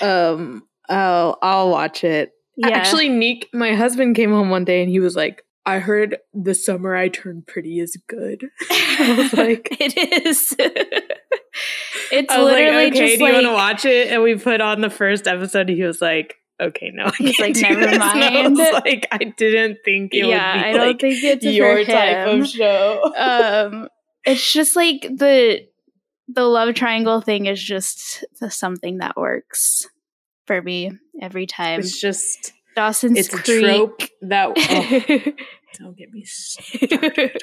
um 0.01 0.63
I'll 0.87 1.37
I'll 1.41 1.69
watch 1.69 2.03
it. 2.03 2.31
Yeah. 2.57 2.69
Actually, 2.69 3.09
Neek, 3.09 3.47
my 3.53 3.73
husband 3.73 4.15
came 4.15 4.31
home 4.31 4.49
one 4.49 4.65
day 4.65 4.81
and 4.81 4.89
he 4.89 4.99
was 4.99 5.15
like, 5.15 5.43
I 5.65 5.79
heard 5.79 6.17
the 6.33 6.55
summer 6.55 6.95
I 6.95 7.09
turned 7.09 7.47
pretty 7.47 7.79
is 7.79 7.97
good. 8.07 8.49
I 8.71 9.15
was 9.17 9.33
like 9.37 9.67
it 9.79 10.25
is. 10.25 10.55
it's 12.11 12.33
was 12.33 12.45
like, 12.45 12.55
literally 12.55 12.87
okay, 12.87 12.99
just 12.99 13.19
do 13.19 13.25
you 13.25 13.33
want 13.33 13.45
to 13.45 13.53
watch 13.53 13.85
it? 13.85 14.09
And 14.09 14.23
we 14.23 14.35
put 14.35 14.61
on 14.61 14.81
the 14.81 14.89
first 14.89 15.27
episode. 15.27 15.69
He 15.69 15.83
was 15.83 16.01
like, 16.01 16.35
okay, 16.59 16.91
no, 16.93 17.05
I 17.05 17.11
He's 17.17 17.39
like, 17.39 17.55
"Never 17.55 17.85
this." 17.85 17.97
Mind. 17.97 18.57
like, 18.85 19.07
I 19.11 19.17
didn't 19.37 19.79
think 19.83 20.13
it 20.13 20.25
yeah. 20.25 20.55
would 20.55 20.61
be 20.61 20.67
I 20.67 20.71
don't 20.73 20.87
like 20.87 21.01
think 21.01 21.23
it's 21.23 21.45
your 21.45 21.83
type 21.85 22.27
of 22.27 22.47
show. 22.47 23.13
um 23.17 23.87
it's 24.25 24.51
just 24.51 24.75
like 24.75 25.01
the 25.01 25.67
the 26.27 26.43
love 26.43 26.75
triangle 26.75 27.21
thing 27.21 27.47
is 27.47 27.61
just 27.61 28.23
the 28.39 28.51
something 28.51 28.99
that 28.99 29.17
works 29.17 29.87
for 30.45 30.61
me 30.61 30.91
every 31.21 31.47
time 31.47 31.79
it's 31.79 31.99
just, 31.99 32.53
dawson's 32.75 33.17
it's 33.17 33.33
a 33.33 33.37
creek 33.37 33.63
trope 33.63 34.01
that. 34.21 34.51
oh, 34.57 35.31
don't 35.79 35.97
get 35.97 36.11
me 36.11 36.23
started. 36.25 37.41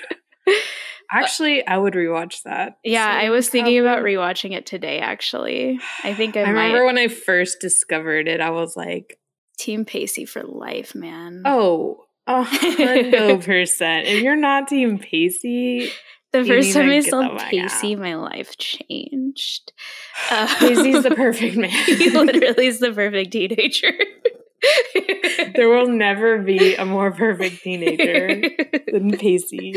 Actually, 1.10 1.66
I 1.66 1.78
would 1.78 1.94
rewatch 1.94 2.42
that. 2.44 2.78
yeah 2.84 3.06
i 3.08 3.30
was 3.30 3.48
thinking 3.48 3.78
about 3.78 4.02
rewatching 4.02 4.52
it 4.52 4.66
today 4.66 4.98
actually 4.98 5.78
i 6.04 6.12
think 6.14 6.36
i, 6.36 6.40
I 6.42 6.48
remember 6.50 6.84
when 6.84 6.98
I 6.98 7.08
first 7.08 7.60
discovered 7.60 8.28
it, 8.28 8.40
I 8.40 8.50
was 8.50 8.76
like, 8.76 9.18
team 9.58 9.84
pacey 9.84 10.24
for 10.24 10.42
life 10.42 10.94
man 10.94 11.42
oh, 11.44 12.04
a 12.26 12.42
hundred 12.42 13.42
percent. 13.44 14.06
If 14.08 14.22
you're 14.22 14.36
not 14.36 14.66
Team 14.68 14.98
Pacey, 14.98 15.90
the 16.32 16.44
first 16.44 16.72
time 16.74 16.90
i 16.90 17.00
saw 17.00 17.38
pacey 17.38 17.94
out. 17.94 18.00
my 18.00 18.14
life 18.16 18.56
changed 18.58 19.72
Uh, 20.30 20.46
Pacey's 20.58 21.02
the 21.04 21.10
perfect 21.24 21.56
man. 21.56 21.70
he 21.70 22.10
literally 22.20 22.66
is 22.66 22.80
the 22.80 22.92
perfect 22.92 23.30
teenager 23.32 23.92
there 25.54 25.68
will 25.68 25.88
never 25.88 26.38
be 26.38 26.74
a 26.74 26.84
more 26.84 27.10
perfect 27.12 27.62
teenager 27.62 28.40
than 28.92 29.16
Pacey. 29.18 29.74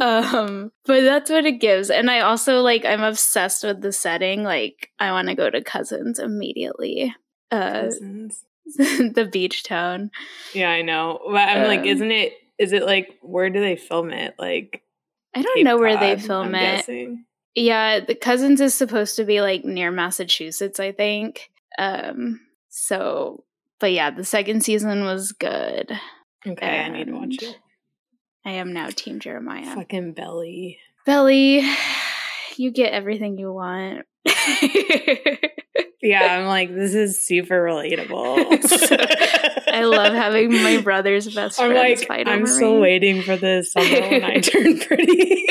um 0.00 0.70
but 0.84 1.02
that's 1.02 1.30
what 1.30 1.44
it 1.46 1.60
gives 1.60 1.90
and 1.90 2.10
i 2.10 2.20
also 2.20 2.60
like 2.60 2.84
i'm 2.84 3.02
obsessed 3.02 3.64
with 3.64 3.80
the 3.80 3.92
setting 3.92 4.42
like 4.42 4.90
i 4.98 5.10
want 5.10 5.28
to 5.28 5.34
go 5.34 5.48
to 5.50 5.62
cousins 5.62 6.18
immediately 6.18 7.14
uh 7.50 7.82
Cousins. 7.82 8.44
the 8.76 9.28
beach 9.30 9.62
town 9.64 10.10
Yeah, 10.52 10.68
I 10.70 10.82
know. 10.82 11.20
But 11.26 11.48
I'm 11.48 11.66
like, 11.66 11.80
Um, 11.80 11.86
isn't 11.86 12.10
it? 12.10 12.34
Is 12.58 12.72
it 12.72 12.84
like 12.84 13.16
where 13.22 13.48
do 13.48 13.60
they 13.60 13.76
film 13.76 14.10
it? 14.10 14.34
Like 14.38 14.82
i 15.34 15.40
don't 15.42 15.54
Cape 15.56 15.64
know 15.64 15.78
where 15.78 15.96
they 15.98 16.16
film 16.18 16.48
I'm 16.48 16.54
it 16.54 16.76
guessing. 16.76 17.24
yeah 17.54 18.00
the 18.00 18.14
cousins 18.14 18.60
is 18.60 18.74
supposed 18.74 19.16
to 19.16 19.24
be 19.24 19.40
like 19.40 19.64
near 19.64 19.90
massachusetts 19.90 20.78
i 20.80 20.92
think 20.92 21.50
um 21.78 22.40
So, 22.68 23.44
but 23.80 23.92
yeah, 23.92 24.10
the 24.10 24.24
second 24.24 24.62
season 24.62 25.04
was 25.04 25.32
good. 25.32 25.90
Okay, 26.46 26.80
I 26.80 26.88
need 26.88 27.06
to 27.06 27.12
watch 27.12 27.36
it. 27.42 27.56
I 28.44 28.52
am 28.52 28.72
now 28.72 28.88
Team 28.90 29.20
Jeremiah. 29.20 29.74
Fucking 29.74 30.14
belly. 30.14 30.78
Belly, 31.06 31.68
you 32.56 32.70
get 32.70 32.92
everything 32.92 33.38
you 33.38 33.52
want. 33.52 34.06
Yeah, 36.00 36.38
I'm 36.38 36.46
like, 36.46 36.72
this 36.72 36.94
is 36.94 37.20
super 37.20 37.60
relatable. 37.60 38.08
I 39.72 39.82
love 39.82 40.12
having 40.14 40.52
my 40.52 40.80
brother's 40.80 41.34
best 41.34 41.60
I'm 41.60 41.72
friends 41.72 42.08
like, 42.08 42.28
I'm 42.28 42.46
still 42.46 42.76
me. 42.76 42.80
waiting 42.80 43.22
for 43.22 43.36
the 43.36 43.64
summer 43.64 44.08
when 44.08 44.22
I 44.22 44.38
turn 44.38 44.78
pretty. 44.78 45.46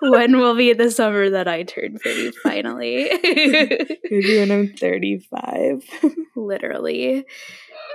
When 0.00 0.38
will 0.38 0.54
be 0.54 0.72
the 0.72 0.90
summer 0.90 1.30
that 1.30 1.48
I 1.48 1.62
turn 1.62 1.98
pretty 1.98 2.30
finally? 2.42 3.10
Maybe 3.22 4.38
when 4.38 4.50
I'm 4.50 4.68
35. 4.74 5.84
Literally. 6.36 7.24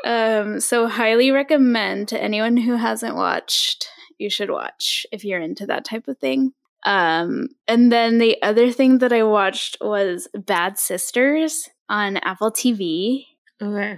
Um, 0.06 0.60
so 0.60 0.88
highly 0.88 1.32
recommend 1.32 2.08
to 2.10 2.22
anyone 2.22 2.58
who 2.58 2.76
hasn't 2.76 3.16
watched, 3.16 3.90
you 4.18 4.30
should 4.30 4.50
watch 4.50 5.06
if 5.12 5.24
you're 5.24 5.42
into 5.42 5.66
that 5.66 5.86
type 5.86 6.08
of 6.08 6.18
thing. 6.20 6.54
Um, 6.84 7.50
and 7.68 7.92
then 7.92 8.20
the 8.20 8.42
other 8.44 8.72
thing 8.72 9.00
that 9.00 9.12
I 9.12 9.24
watched 9.24 9.78
was 9.82 10.28
Bad 10.34 10.78
Sisters 10.78 11.68
on 11.90 12.18
Apple 12.18 12.52
TV. 12.52 13.26
Okay. 13.62 13.98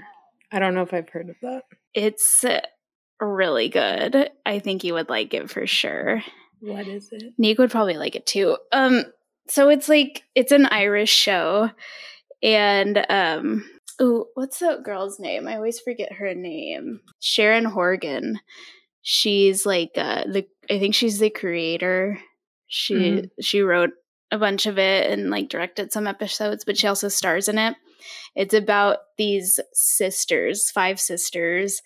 I 0.51 0.59
don't 0.59 0.73
know 0.73 0.83
if 0.83 0.93
I've 0.93 1.09
heard 1.09 1.29
of 1.29 1.35
that. 1.41 1.63
It's 1.93 2.45
really 3.19 3.69
good. 3.69 4.29
I 4.45 4.59
think 4.59 4.83
you 4.83 4.93
would 4.93 5.09
like 5.09 5.33
it 5.33 5.49
for 5.49 5.67
sure. 5.67 6.23
What 6.59 6.87
is 6.87 7.09
it? 7.11 7.33
Nick 7.37 7.57
would 7.59 7.71
probably 7.71 7.97
like 7.97 8.15
it 8.15 8.25
too. 8.25 8.57
Um, 8.71 9.03
so 9.47 9.69
it's 9.69 9.87
like 9.89 10.23
it's 10.35 10.51
an 10.51 10.65
Irish 10.67 11.11
show, 11.13 11.69
and 12.43 13.05
um, 13.09 13.69
ooh, 14.01 14.25
what's 14.35 14.59
that 14.59 14.83
girl's 14.83 15.19
name? 15.19 15.47
I 15.47 15.55
always 15.55 15.79
forget 15.79 16.13
her 16.13 16.33
name. 16.33 17.01
Sharon 17.19 17.65
Horgan. 17.65 18.39
She's 19.01 19.65
like 19.65 19.91
uh, 19.95 20.23
the. 20.25 20.45
I 20.69 20.79
think 20.79 20.95
she's 20.95 21.19
the 21.19 21.29
creator. 21.29 22.19
She 22.67 22.93
Mhm. 22.95 23.29
she 23.41 23.61
wrote 23.61 23.91
a 24.31 24.37
bunch 24.37 24.65
of 24.65 24.77
it 24.77 25.09
and 25.09 25.29
like 25.29 25.47
directed 25.47 25.93
some 25.93 26.07
episodes, 26.07 26.65
but 26.65 26.77
she 26.77 26.87
also 26.87 27.07
stars 27.07 27.47
in 27.47 27.57
it. 27.57 27.75
It's 28.35 28.53
about 28.53 28.97
these 29.17 29.59
sisters, 29.73 30.69
five 30.69 30.99
sisters, 30.99 31.81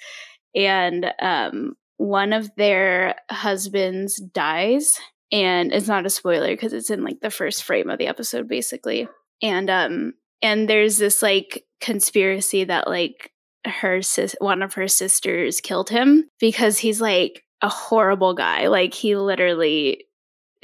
and 0.56 1.14
um, 1.22 1.76
one 2.02 2.34
of 2.34 2.50
their 2.58 3.16
husbands 3.30 4.16
dies 4.20 5.00
and 5.32 5.72
it's 5.72 5.88
not 5.88 6.06
a 6.06 6.10
spoiler 6.10 6.48
because 6.48 6.74
it's 6.74 6.90
in 6.90 7.04
like 7.04 7.20
the 7.22 7.30
first 7.30 7.64
frame 7.64 7.90
of 7.92 8.00
the 8.00 8.08
episode 8.08 8.48
basically. 8.48 9.08
And 9.44 9.70
um 9.70 10.14
and 10.42 10.68
there's 10.68 10.98
this 10.98 11.22
like 11.22 11.64
conspiracy 11.80 12.64
that 12.64 12.88
like 12.88 13.32
her 13.66 14.02
sis 14.02 14.36
one 14.40 14.64
of 14.64 14.74
her 14.74 14.88
sisters 14.88 15.62
killed 15.62 15.90
him 15.90 16.28
because 16.40 16.80
he's 16.80 17.00
like 17.00 17.44
a 17.62 17.70
horrible 17.70 18.34
guy. 18.34 18.68
Like 18.68 18.96
he 18.96 19.16
literally 19.16 20.06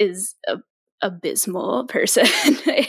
is 0.00 0.34
a 0.48 0.56
abysmal 1.02 1.86
person. 1.88 2.26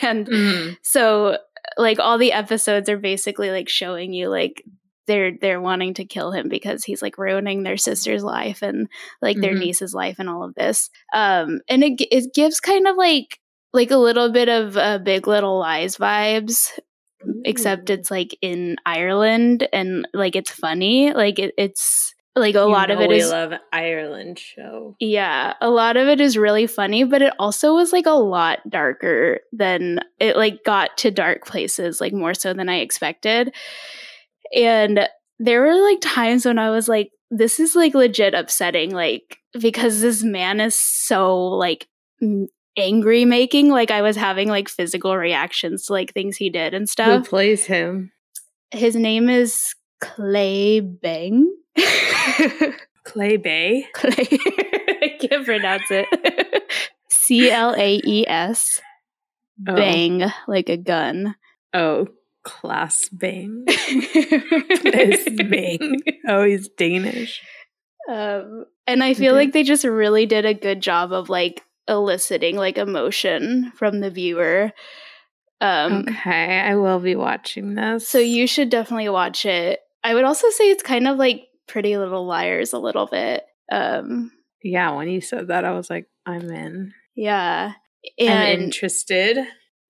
And 0.02 0.26
Mm. 0.28 0.78
so 0.82 1.38
like 1.78 2.00
all 2.00 2.18
the 2.18 2.32
episodes 2.34 2.90
are 2.90 2.98
basically 2.98 3.52
like 3.52 3.70
showing 3.70 4.12
you 4.12 4.28
like 4.30 4.64
they're 5.10 5.34
they're 5.42 5.60
wanting 5.60 5.94
to 5.96 6.06
kill 6.06 6.32
him 6.32 6.48
because 6.48 6.86
he's 6.86 7.02
like 7.02 7.18
ruining 7.18 7.64
their 7.64 7.76
sister's 7.78 8.24
life 8.24 8.62
and 8.62 8.88
like 9.22 9.42
their 9.42 9.54
Mhm. 9.56 9.60
niece's 9.60 9.94
life 9.94 10.18
and 10.20 10.30
all 10.30 10.44
of 10.44 10.56
this 10.56 10.90
um 11.14 11.60
and 11.68 11.84
it 11.84 12.00
it 12.12 12.34
gives 12.34 12.62
kind 12.62 12.88
of 12.88 12.96
like 12.96 13.40
like 13.74 13.92
a 13.92 13.98
little 13.98 14.32
bit 14.32 14.48
of 14.50 14.78
uh, 14.78 15.00
big 15.00 15.28
little 15.28 15.60
lies 15.60 15.98
vibes 15.98 16.70
except 17.44 17.90
it's 17.90 18.10
like 18.10 18.38
in 18.42 18.78
Ireland 18.86 19.68
and 19.74 20.08
like 20.14 20.36
it's 20.38 20.50
funny 20.52 21.12
like 21.14 21.38
it, 21.40 21.54
it's 21.58 22.16
like 22.36 22.56
a 22.56 22.60
You 22.60 22.66
lot 22.70 22.90
of 22.92 23.02
it 23.02 23.10
we 23.10 23.18
is 23.18 23.30
love 23.30 23.52
Ireland 23.74 24.40
show. 24.40 24.96
yeah, 25.00 25.56
a 25.60 25.70
lot 25.70 25.98
of 25.98 26.08
it 26.08 26.22
is 26.22 26.38
really 26.38 26.68
funny, 26.68 27.04
but 27.04 27.22
it 27.22 27.34
also 27.40 27.74
was 27.76 27.92
like 27.92 28.06
a 28.06 28.12
lot 28.12 28.60
darker 28.70 29.42
than 29.52 30.00
it 30.20 30.38
like 30.38 30.64
got 30.64 30.96
to 31.00 31.12
dark 31.12 31.46
places, 31.46 32.00
like 32.00 32.14
more 32.14 32.34
so 32.34 32.54
than 32.54 32.70
I 32.70 32.78
expected. 32.78 33.54
And 34.56 35.08
there 35.40 35.62
were 35.62 35.76
like 35.76 36.00
times 36.02 36.46
when 36.46 36.60
I 36.60 36.70
was 36.70 36.88
like, 36.88 37.12
this 37.32 37.60
is 37.60 37.76
like 37.76 37.94
legit 37.94 38.34
upsetting, 38.34 38.92
like 38.92 39.38
because 39.60 40.02
this 40.02 40.24
man 40.24 40.60
is 40.60 40.76
so 40.76 41.38
like 41.38 41.88
m- 42.22 42.48
angry 42.78 43.26
making. 43.26 43.70
Like 43.70 43.92
I 43.92 44.02
was 44.02 44.16
having 44.16 44.50
like 44.50 44.70
physical 44.70 45.16
reactions 45.16 45.86
to 45.86 45.94
like 45.94 46.14
things 46.14 46.38
he 46.38 46.50
did 46.50 46.74
and 46.74 46.90
stuff. 46.90 47.24
Who 47.24 47.30
plays 47.30 47.66
him? 47.66 48.12
His 48.72 48.96
name 48.96 49.30
is 49.30 49.76
Clay 50.02 50.80
Bang. 50.80 51.52
Clay 53.04 53.38
Bay. 53.38 53.88
Clay. 53.94 54.14
I 55.02 55.18
can't 55.20 55.46
pronounce 55.46 55.90
it. 55.90 56.72
C 57.10 57.50
L 57.50 57.76
A 57.78 58.02
E 58.06 58.26
S. 58.28 58.82
Oh. 59.68 59.76
Bang, 59.76 60.24
like 60.48 60.70
a 60.70 60.78
gun. 60.78 61.36
Oh, 61.74 62.08
Claes 62.50 63.10
Bang. 63.12 63.66
Claes 63.68 65.26
bang. 65.50 66.02
Oh, 66.28 66.44
he's 66.44 66.68
Danish. 66.70 67.42
um, 68.10 68.66
and 68.88 69.04
I 69.04 69.14
feel 69.14 69.34
Okay. 69.34 69.46
like 69.46 69.54
they 69.54 69.64
just 69.64 69.84
really 69.86 70.26
did 70.26 70.46
a 70.46 70.54
good 70.54 70.82
job 70.82 71.12
of 71.14 71.30
like 71.30 71.64
eliciting 71.88 72.56
like 72.56 72.78
emotion 72.78 73.72
from 73.76 74.00
the 74.00 74.10
viewer. 74.10 74.72
Um, 75.62 76.06
okay, 76.08 76.60
I 76.60 76.76
will 76.76 77.00
be 77.00 77.16
watching 77.16 77.76
this. 77.76 78.08
So 78.08 78.18
you 78.18 78.48
should 78.48 78.70
definitely 78.70 79.10
watch 79.10 79.46
it. 79.46 79.80
I 80.04 80.14
would 80.14 80.24
also 80.24 80.50
say 80.52 80.72
it's 80.72 80.84
kind 80.84 81.08
of 81.08 81.18
like 81.18 81.48
Pretty 81.68 81.98
Little 81.98 82.26
Liars 82.26 82.74
a 82.74 82.80
little 82.80 83.06
bit. 83.08 83.44
Um, 83.72 84.32
yeah, 84.64 84.92
when 84.96 85.10
you 85.10 85.22
said 85.22 85.50
that, 85.50 85.66
I 85.66 85.72
was 85.72 85.90
like, 85.90 86.08
I'm 86.26 86.50
in. 86.50 86.94
yeah. 87.16 87.74
I'm 88.20 88.28
And 88.30 88.62
interested. 88.64 89.38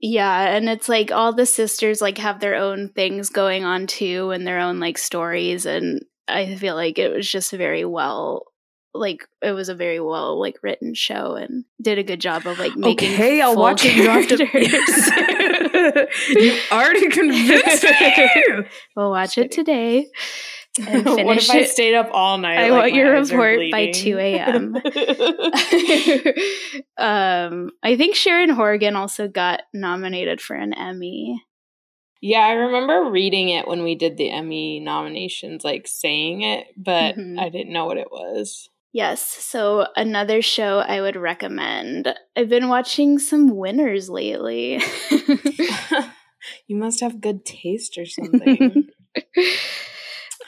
Yeah, 0.02 0.56
and 0.56 0.70
it's 0.70 0.88
like 0.88 1.12
all 1.12 1.34
the 1.34 1.46
sisters 1.46 2.02
like 2.02 2.18
have 2.20 2.40
their 2.40 2.56
own 2.56 2.90
things 2.90 3.30
going 3.30 3.66
on 3.66 3.88
too 3.88 4.32
and 4.32 4.48
their 4.48 4.60
own 4.60 4.80
like 4.80 4.98
stories 4.98 5.66
and 5.66 6.02
I 6.28 6.56
feel 6.56 6.76
like 6.76 6.98
it 6.98 7.12
was 7.12 7.30
just 7.30 7.52
very 7.52 7.84
well 7.84 8.46
like 8.94 9.28
it 9.42 9.52
was 9.52 9.70
a 9.70 9.76
very 9.76 10.00
well 10.00 10.40
like 10.40 10.56
written 10.64 10.94
show 10.94 11.36
and 11.36 11.66
did 11.82 12.00
a 12.00 12.04
good 12.04 12.20
job 12.22 12.48
of 12.48 12.60
like 12.60 12.76
making 12.76 13.14
Okay, 13.14 13.42
I'll 13.42 13.56
watch 13.56 13.86
it. 13.86 13.96
You 13.96 14.10
have 14.10 14.28
to. 14.28 14.38
you 16.40 16.60
already 16.72 17.10
convinced 17.10 17.84
me. 17.84 18.66
we'll 18.96 19.12
watch 19.12 19.38
it 19.38 19.52
today 19.52 20.08
and 20.78 21.06
what 21.06 21.16
finish 21.16 21.50
if 21.50 21.56
I 21.56 21.64
stayed 21.64 21.96
up 21.96 22.10
all 22.14 22.38
night? 22.38 22.58
I 22.60 22.70
like 22.70 22.80
want 22.82 22.94
your 22.94 23.20
report 23.20 23.60
by 23.72 23.92
2 23.92 24.18
a.m. 24.18 24.76
um, 26.98 27.72
I 27.84 27.96
think 27.98 28.16
Sharon 28.16 28.50
Horgan 28.50 28.96
also 28.96 29.28
got 29.28 29.62
nominated 29.74 30.42
for 30.42 30.56
an 30.56 30.74
Emmy. 30.74 31.42
yeah, 32.22 32.42
I 32.42 32.52
remember 32.52 33.10
reading 33.10 33.50
it 33.50 33.68
when 33.68 33.84
we 33.84 33.96
did 33.96 34.18
the 34.18 34.30
Emmy 34.30 34.80
nominations, 34.80 35.64
like 35.64 35.88
saying 35.88 36.42
it, 36.42 36.68
but 36.78 37.16
Mhm. 37.16 37.40
I 37.40 37.50
didn't 37.50 37.74
know 37.74 37.86
what 37.86 37.98
it 37.98 38.12
was. 38.12 38.70
Yes, 38.92 39.22
so 39.22 39.86
another 39.96 40.42
show 40.42 40.80
I 40.80 41.00
would 41.02 41.16
recommend. 41.16 42.14
I've 42.36 42.50
been 42.50 42.70
watching 42.70 43.20
some 43.20 43.56
winners 43.56 44.10
lately. 44.10 44.82
you 46.68 46.76
must 46.76 47.00
have 47.02 47.22
good 47.22 47.46
taste 47.46 47.98
or 48.00 48.06
something. 48.08 48.88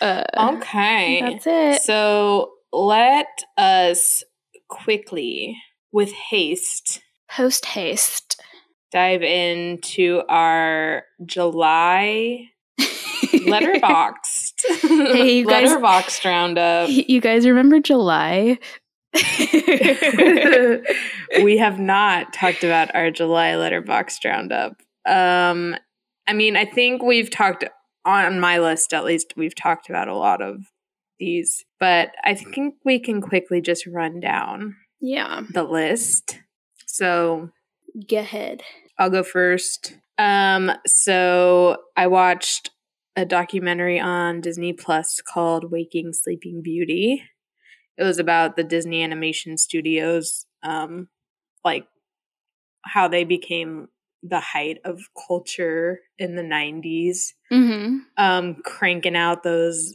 Uh, 0.01 0.23
okay. 0.55 1.21
That's 1.21 1.45
it. 1.47 1.81
So 1.83 2.51
let 2.73 3.27
us 3.57 4.23
quickly, 4.67 5.55
with 5.91 6.11
haste, 6.11 7.01
Post 7.29 7.65
haste. 7.67 8.41
dive 8.91 9.21
into 9.23 10.21
our 10.27 11.03
July 11.25 12.47
Letterboxd 12.81 14.53
Hey, 14.81 15.37
you 15.37 15.45
guys- 15.45 15.69
Letterboxd 15.69 16.25
roundup. 16.25 16.89
you 16.91 17.21
guys 17.21 17.45
remember 17.45 17.79
July? 17.79 18.57
we 21.43 21.57
have 21.57 21.79
not 21.79 22.33
talked 22.33 22.63
about 22.63 22.93
our 22.95 23.11
July 23.11 23.51
Letterboxd 23.51 24.23
roundup. 24.25 24.73
Um, 25.05 25.75
I 26.27 26.33
mean, 26.33 26.55
I 26.55 26.65
think 26.65 27.03
we've 27.03 27.29
talked 27.29 27.65
on 28.05 28.39
my 28.39 28.59
list 28.59 28.93
at 28.93 29.05
least. 29.05 29.33
We've 29.35 29.55
talked 29.55 29.89
about 29.89 30.07
a 30.07 30.15
lot 30.15 30.41
of 30.41 30.65
these, 31.19 31.65
but 31.79 32.11
I 32.23 32.33
think 32.33 32.75
we 32.83 32.99
can 32.99 33.21
quickly 33.21 33.61
just 33.61 33.85
run 33.85 34.19
down 34.19 34.75
yeah, 35.01 35.41
the 35.49 35.63
list. 35.63 36.39
So 36.85 37.49
go 38.07 38.19
ahead. 38.19 38.61
I'll 38.97 39.09
go 39.09 39.23
first. 39.23 39.97
Um, 40.17 40.71
so 40.85 41.77
I 41.97 42.07
watched 42.07 42.69
a 43.15 43.25
documentary 43.25 43.99
on 43.99 44.41
Disney 44.41 44.73
Plus 44.73 45.19
called 45.21 45.71
Waking 45.71 46.13
Sleeping 46.13 46.61
Beauty. 46.61 47.23
It 47.97 48.03
was 48.03 48.19
about 48.19 48.55
the 48.55 48.63
Disney 48.63 49.03
Animation 49.03 49.57
Studios, 49.57 50.45
um, 50.63 51.09
like 51.65 51.85
how 52.85 53.07
they 53.07 53.23
became 53.23 53.87
the 54.23 54.39
height 54.39 54.77
of 54.85 55.01
culture 55.27 55.99
in 56.19 56.35
the 56.35 56.43
90s 56.43 57.33
Mm-hmm. 57.51 57.97
um 58.17 58.55
cranking 58.63 59.15
out 59.15 59.43
those 59.43 59.93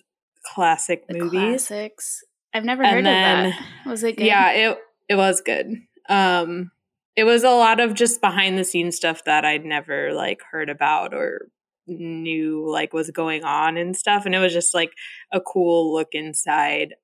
classic 0.54 1.06
The 1.08 1.18
movies 1.18 1.68
classics. 1.68 2.22
I've 2.54 2.64
never 2.64 2.82
And 2.82 2.92
heard 2.96 3.04
then- 3.06 3.46
of 3.46 3.52
that. 3.52 3.90
Was 3.90 4.02
it 4.04 4.16
good? 4.16 4.26
yeah 4.26 4.50
it 4.52 4.78
it 5.08 5.14
was 5.16 5.40
good 5.40 5.72
um 6.08 6.70
it 7.16 7.24
was 7.24 7.44
a 7.44 7.50
lot 7.50 7.80
of 7.80 7.94
just 7.94 8.20
behind 8.20 8.58
the 8.58 8.64
scenes 8.64 8.96
stuff 8.96 9.24
that 9.24 9.44
i'd 9.44 9.64
never 9.64 10.12
like 10.12 10.40
heard 10.50 10.68
about 10.68 11.14
or 11.14 11.48
knew 11.86 12.68
like 12.70 12.92
was 12.92 13.10
going 13.10 13.44
on 13.44 13.76
and 13.76 13.96
stuff 13.96 14.26
and 14.26 14.34
it 14.34 14.38
was 14.40 14.52
just 14.52 14.74
like 14.74 14.90
a 15.32 15.40
cool 15.40 15.92
look 15.94 16.08
inside 16.12 16.94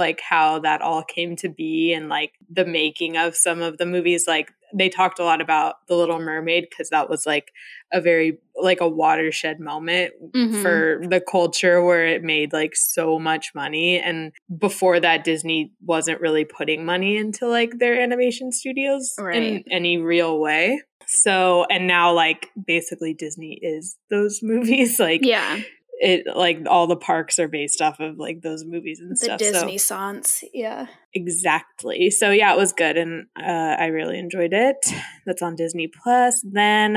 like 0.00 0.20
how 0.28 0.58
that 0.58 0.82
all 0.82 1.04
came 1.04 1.36
to 1.36 1.48
be 1.48 1.92
and 1.92 2.08
like 2.08 2.32
the 2.52 2.64
making 2.64 3.16
of 3.16 3.36
some 3.36 3.62
of 3.62 3.78
the 3.78 3.86
movies 3.86 4.24
like 4.26 4.50
they 4.72 4.88
talked 4.88 5.18
a 5.18 5.24
lot 5.24 5.40
about 5.40 5.86
the 5.88 5.96
little 5.96 6.20
mermaid 6.20 6.64
because 6.68 6.90
that 6.90 7.08
was 7.10 7.26
like 7.26 7.52
a 7.92 8.00
very 8.00 8.38
like 8.56 8.80
a 8.80 8.88
watershed 8.88 9.58
moment 9.60 10.12
Mhm. 10.34 10.62
for 10.62 11.02
the 11.08 11.20
culture 11.20 11.82
where 11.82 12.06
it 12.06 12.22
made 12.22 12.52
like 12.52 12.74
so 12.76 13.18
much 13.18 13.52
money 13.54 13.98
and 13.98 14.32
before 14.58 15.00
that 15.00 15.24
disney 15.24 15.72
wasn't 15.84 16.20
really 16.20 16.44
putting 16.44 16.84
money 16.84 17.16
into 17.16 17.46
like 17.46 17.78
their 17.78 18.00
animation 18.00 18.52
studios 18.52 19.14
in 19.18 19.64
any 19.70 19.96
real 19.98 20.38
way 20.38 20.80
so 21.06 21.66
and 21.70 21.88
now 21.88 22.12
like 22.12 22.48
basically 22.66 23.12
disney 23.12 23.58
is 23.62 23.96
those 24.10 24.38
movies 24.52 25.00
like 25.00 25.24
yeah. 25.24 25.58
It 26.02 26.26
like 26.34 26.60
all 26.68 26.86
the 26.86 26.96
parks 26.96 27.38
are 27.38 27.48
based 27.48 27.80
off 27.82 28.00
of 28.00 28.16
like 28.18 28.40
those 28.42 28.64
movies 28.64 29.00
and 29.00 29.16
stuff. 29.16 29.38
The 29.38 29.44
stuff 29.44 29.60
Disney 29.62 29.78
so 29.78 29.94
songs. 29.94 30.44
Yeah. 30.54 30.86
exactly 31.14 32.10
so 32.10 32.30
yeah 32.30 32.52
it 32.52 32.56
was 32.56 32.72
good 32.72 32.96
and 32.96 33.26
uh, 33.38 33.76
i 33.78 33.86
really 33.86 34.18
enjoyed 34.18 34.52
it 34.52 34.76
that's 35.26 35.42
on 35.42 35.56
disney 35.56 35.88
plus 35.88 36.44
then 36.52 36.96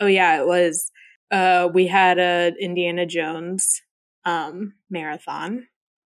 oh 0.00 0.06
yeah 0.06 0.40
it 0.40 0.46
was 0.46 0.90
uh 1.30 1.68
we 1.72 1.86
had 1.86 2.18
a 2.18 2.52
indiana 2.60 3.06
jones 3.06 3.82
um 4.24 4.74
marathon 4.90 5.66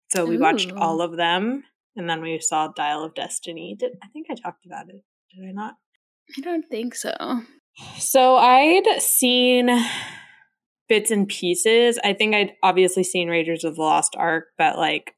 so 0.09 0.25
we 0.25 0.37
watched 0.37 0.71
all 0.73 1.01
of 1.01 1.15
them 1.15 1.63
and 1.95 2.09
then 2.09 2.21
we 2.21 2.39
saw 2.41 2.67
dial 2.69 3.03
of 3.03 3.13
destiny 3.13 3.75
did 3.77 3.91
i 4.03 4.07
think 4.07 4.27
i 4.31 4.35
talked 4.35 4.65
about 4.65 4.89
it 4.89 5.03
did 5.33 5.47
i 5.47 5.51
not 5.51 5.75
I 6.37 6.41
don't 6.41 6.67
think 6.69 6.95
so. 6.95 7.13
so 7.97 8.35
I'd 8.37 9.01
seen 9.01 9.69
bits 10.91 11.09
and 11.09 11.25
pieces. 11.25 11.97
I 12.03 12.11
think 12.11 12.35
I'd 12.35 12.51
obviously 12.61 13.05
seen 13.05 13.29
Raiders 13.29 13.63
of 13.63 13.77
the 13.77 13.81
Lost 13.81 14.13
Ark, 14.17 14.47
but 14.57 14.77
like, 14.77 15.15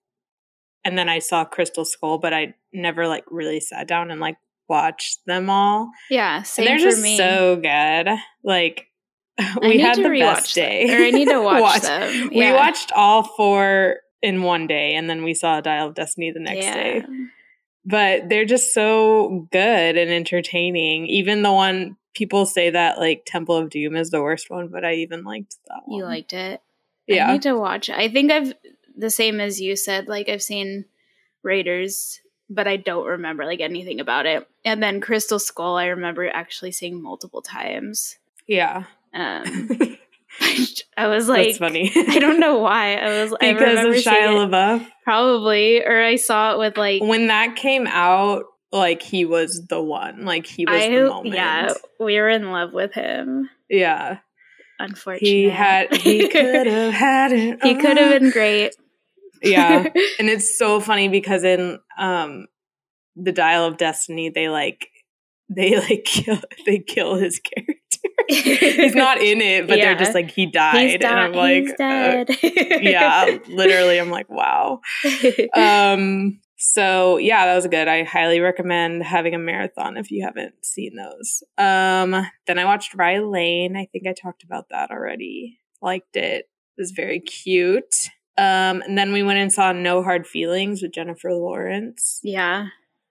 and 0.86 0.96
then 0.96 1.10
I 1.10 1.18
saw 1.18 1.46
Crystal 1.46 1.84
Skull, 1.84 2.20
but 2.20 2.32
I 2.32 2.54
never 2.72 3.08
like 3.08 3.24
really 3.32 3.60
sat 3.60 3.88
down 3.88 4.12
and 4.12 4.22
like 4.22 4.38
watched 4.70 5.26
them 5.26 5.50
all. 5.50 5.90
Yeah. 6.12 6.44
And 6.60 6.68
they're 6.68 6.78
just 6.78 7.02
me. 7.02 7.18
so 7.18 7.56
good. 7.56 8.08
Like, 8.44 8.86
we 9.64 9.80
had 9.80 9.98
the 9.98 10.10
best 10.10 10.54
them. 10.54 10.64
day. 10.64 10.96
Or 10.96 11.08
I 11.08 11.10
need 11.10 11.30
to 11.30 11.42
watch, 11.42 11.62
Watch- 11.62 11.82
them. 11.82 12.30
We 12.30 12.54
watched 12.54 12.92
all 12.96 13.24
four 13.24 13.96
in 14.22 14.44
one 14.44 14.68
day, 14.68 14.94
and 14.94 15.10
then 15.10 15.24
we 15.24 15.34
saw 15.34 15.60
Dial 15.60 15.88
of 15.88 15.96
Destiny 15.96 16.32
the 16.32 16.40
next 16.40 16.66
yeah. 16.66 16.74
day 16.76 17.06
but 17.86 18.30
they're 18.30 18.46
just 18.46 18.74
so 18.74 19.48
good 19.52 19.98
and 19.98 20.10
entertaining. 20.10 21.06
Even 21.08 21.42
the 21.42 21.52
one 21.52 21.98
people 22.14 22.46
say 22.46 22.70
that 22.70 22.98
like 23.00 23.24
Temple 23.26 23.58
of 23.58 23.70
Doom 23.70 23.96
is 23.96 24.10
the 24.10 24.22
worst 24.22 24.50
one, 24.50 24.68
but 24.68 24.86
I 24.86 24.94
even 24.96 25.24
liked 25.24 25.58
that 25.68 25.82
one. 25.86 26.00
You 26.00 26.06
liked 26.06 26.34
it. 26.34 26.62
yeah, 27.08 27.30
I 27.30 27.34
need 27.34 27.42
to 27.44 27.54
watch. 27.58 27.90
I 27.90 28.08
think 28.10 28.32
I've 28.32 28.54
the 28.96 29.10
same 29.10 29.40
as 29.40 29.60
you 29.60 29.76
said, 29.76 30.08
like 30.08 30.30
I've 30.30 30.44
seen 30.44 30.86
Raiders, 31.42 32.22
but 32.50 32.68
I 32.68 32.78
don't 32.78 33.06
remember 33.06 33.46
like 33.46 33.60
anything 33.60 34.00
about 34.00 34.26
it. 34.26 34.48
And 34.64 34.82
then 34.82 35.02
Crystal 35.02 35.40
Skull 35.40 35.76
I 35.76 35.88
remember 35.88 36.28
actually 36.30 36.72
seeing 36.72 37.02
multiple 37.02 37.42
times. 37.42 38.18
yeah. 38.48 38.86
Um 39.14 39.70
I 40.98 41.08
was 41.08 41.28
like 41.28 41.48
That's 41.48 41.58
funny. 41.58 41.92
I 41.96 42.20
don't 42.20 42.40
know 42.40 42.58
why. 42.58 42.96
I 42.96 43.24
was 43.24 43.34
I 43.40 43.54
because 43.54 43.86
of 43.86 43.94
Shia 44.04 44.50
LaBeouf. 44.50 44.88
probably 45.04 45.84
or 45.84 46.02
I 46.02 46.16
saw 46.16 46.54
it 46.54 46.60
with 46.60 46.78
like 46.78 47.02
When 47.02 47.28
that 47.28 47.56
came 47.56 47.88
out, 47.88 48.46
like 48.74 49.02
he 49.02 49.24
was 49.24 49.66
the 49.68 49.82
one. 49.82 50.26
Like 50.26 50.46
he 50.46 50.66
was 50.66 50.82
I 50.82 50.90
the 50.90 51.08
moment. 51.08 51.36
yeah, 51.36 51.74
we 52.00 52.20
were 52.20 52.30
in 52.30 52.52
love 52.52 52.74
with 52.74 52.94
him. 52.94 53.50
yeah. 53.70 54.18
Unfortunately, 54.80 55.30
He 55.30 55.50
had. 55.50 55.94
He 56.02 56.28
could 56.28 56.66
have 56.68 56.94
had 56.94 57.32
it. 57.32 57.64
he 57.64 57.76
could 57.76 57.98
have 57.98 58.20
been 58.20 58.32
great. 58.32 58.76
Yeah. 59.42 59.84
and 60.20 60.30
it's 60.30 60.58
so 60.58 60.80
funny 60.80 61.08
because 61.08 61.44
in 61.44 61.80
um 61.98 62.48
the 63.16 63.32
dial 63.32 63.66
of 63.66 63.78
destiny 63.78 64.30
they 64.30 64.50
like 64.50 64.90
they 65.50 65.78
like 65.90 66.04
kill 66.06 66.40
they 66.66 66.80
kill 66.80 67.16
his 67.16 67.40
character 67.40 67.78
he's 68.28 68.96
not 68.96 69.22
in 69.22 69.40
it 69.42 69.68
but 69.68 69.76
they're 69.76 69.96
just 69.96 70.16
like 70.16 70.32
he 70.32 70.46
died 70.48 70.90
He's, 70.90 70.94
and 70.96 71.06
i'm 71.06 71.34
like 71.34 71.68
uh, 71.80 72.26
yeah 72.82 73.38
literally 73.50 74.00
i'm 74.00 74.10
like 74.10 74.30
wow 74.30 74.80
um 75.54 76.40
so 76.66 77.18
yeah 77.18 77.46
that 77.46 77.56
was 77.56 77.68
good 77.68 77.90
i 77.90 78.04
highly 78.04 78.40
recommend 78.40 79.04
having 79.04 79.36
a 79.36 79.38
marathon 79.38 79.98
if 79.98 80.10
you 80.10 80.24
haven't 80.24 80.54
seen 80.64 80.96
those 80.96 81.44
um 81.58 82.26
then 82.48 82.58
i 82.58 82.64
watched 82.64 82.96
rye 82.96 83.20
lane 83.20 83.76
i 83.76 83.86
think 83.92 84.08
i 84.08 84.14
talked 84.14 84.44
about 84.44 84.70
that 84.70 84.90
already 84.90 85.60
liked 85.82 86.16
it 86.16 86.48
it 86.78 86.82
was 86.82 86.92
very 86.92 87.20
cute 87.20 88.08
um 88.38 88.82
and 88.82 88.98
then 88.98 89.12
we 89.12 89.24
went 89.24 89.40
and 89.40 89.52
saw 89.52 89.74
no 89.74 90.02
hard 90.02 90.26
feelings 90.26 90.82
with 90.82 90.94
jennifer 90.94 91.34
lawrence 91.34 92.20
yeah. 92.24 92.68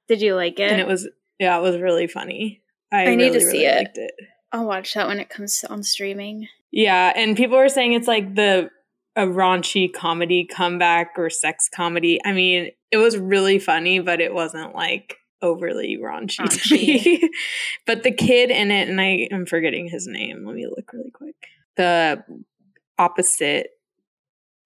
Did 0.08 0.20
you 0.20 0.34
like 0.34 0.58
it? 0.58 0.70
and 0.70 0.80
it 0.80 0.86
was 0.86 1.08
yeah 1.38 1.56
it 1.58 1.62
was 1.62 1.76
really 1.76 2.06
funny 2.06 2.62
i, 2.90 3.04
I 3.04 3.14
need 3.14 3.32
to 3.32 3.38
really, 3.38 3.40
see 3.40 3.66
really 3.66 3.82
it. 3.82 3.90
it 3.94 4.14
I'll 4.52 4.66
watch 4.66 4.92
that 4.94 5.08
when 5.08 5.18
it 5.18 5.30
comes 5.30 5.64
on 5.64 5.82
streaming. 5.82 6.46
Yeah, 6.70 7.12
and 7.16 7.36
people 7.36 7.56
were 7.56 7.70
saying 7.70 7.94
it's 7.94 8.06
like 8.06 8.34
the 8.34 8.68
a 9.16 9.22
raunchy 9.22 9.92
comedy 9.92 10.44
comeback 10.44 11.12
or 11.16 11.30
sex 11.30 11.68
comedy. 11.68 12.18
I 12.24 12.32
mean, 12.32 12.70
it 12.92 12.98
was 12.98 13.16
really 13.16 13.58
funny, 13.58 13.98
but 13.98 14.20
it 14.20 14.32
wasn't 14.32 14.74
like 14.74 15.16
overly 15.40 15.98
raunchy, 16.00 16.48
to 16.48 16.74
me. 16.74 17.30
but 17.86 18.04
the 18.04 18.12
kid 18.12 18.50
in 18.50 18.70
it, 18.70 18.88
and 18.88 19.00
I 19.00 19.28
am 19.32 19.46
forgetting 19.46 19.88
his 19.88 20.06
name. 20.06 20.44
Let 20.46 20.54
me 20.54 20.66
look 20.66 20.92
really 20.92 21.10
quick. 21.10 21.34
The 21.76 22.22
opposite 22.98 23.70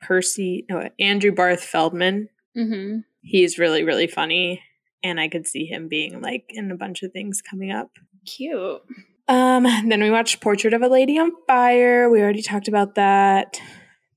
Percy, 0.03 0.67
no, 0.69 0.91
Andrew 0.99 1.33
Barth 1.33 1.63
Feldman. 1.63 2.29
Mm-hmm. 2.57 2.99
He's 3.23 3.59
really, 3.59 3.85
really 3.85 4.07
funny. 4.07 4.63
And 5.03 5.21
I 5.21 5.29
could 5.29 5.47
see 5.47 5.67
him 5.67 5.89
being 5.89 6.21
like 6.21 6.45
in 6.49 6.71
a 6.71 6.77
bunch 6.77 7.03
of 7.03 7.13
things 7.13 7.41
coming 7.41 7.71
up. 7.71 7.91
Cute. 8.27 8.83
Um, 9.29 9.63
then 9.63 10.03
we 10.03 10.11
watched 10.11 10.41
Portrait 10.41 10.75
of 10.75 10.83
a 10.83 10.89
Lady 10.89 11.19
on 11.19 11.31
Fire. 11.47 12.11
We 12.11 12.21
already 12.21 12.43
talked 12.43 12.69
about 12.69 12.97
that. 12.97 13.61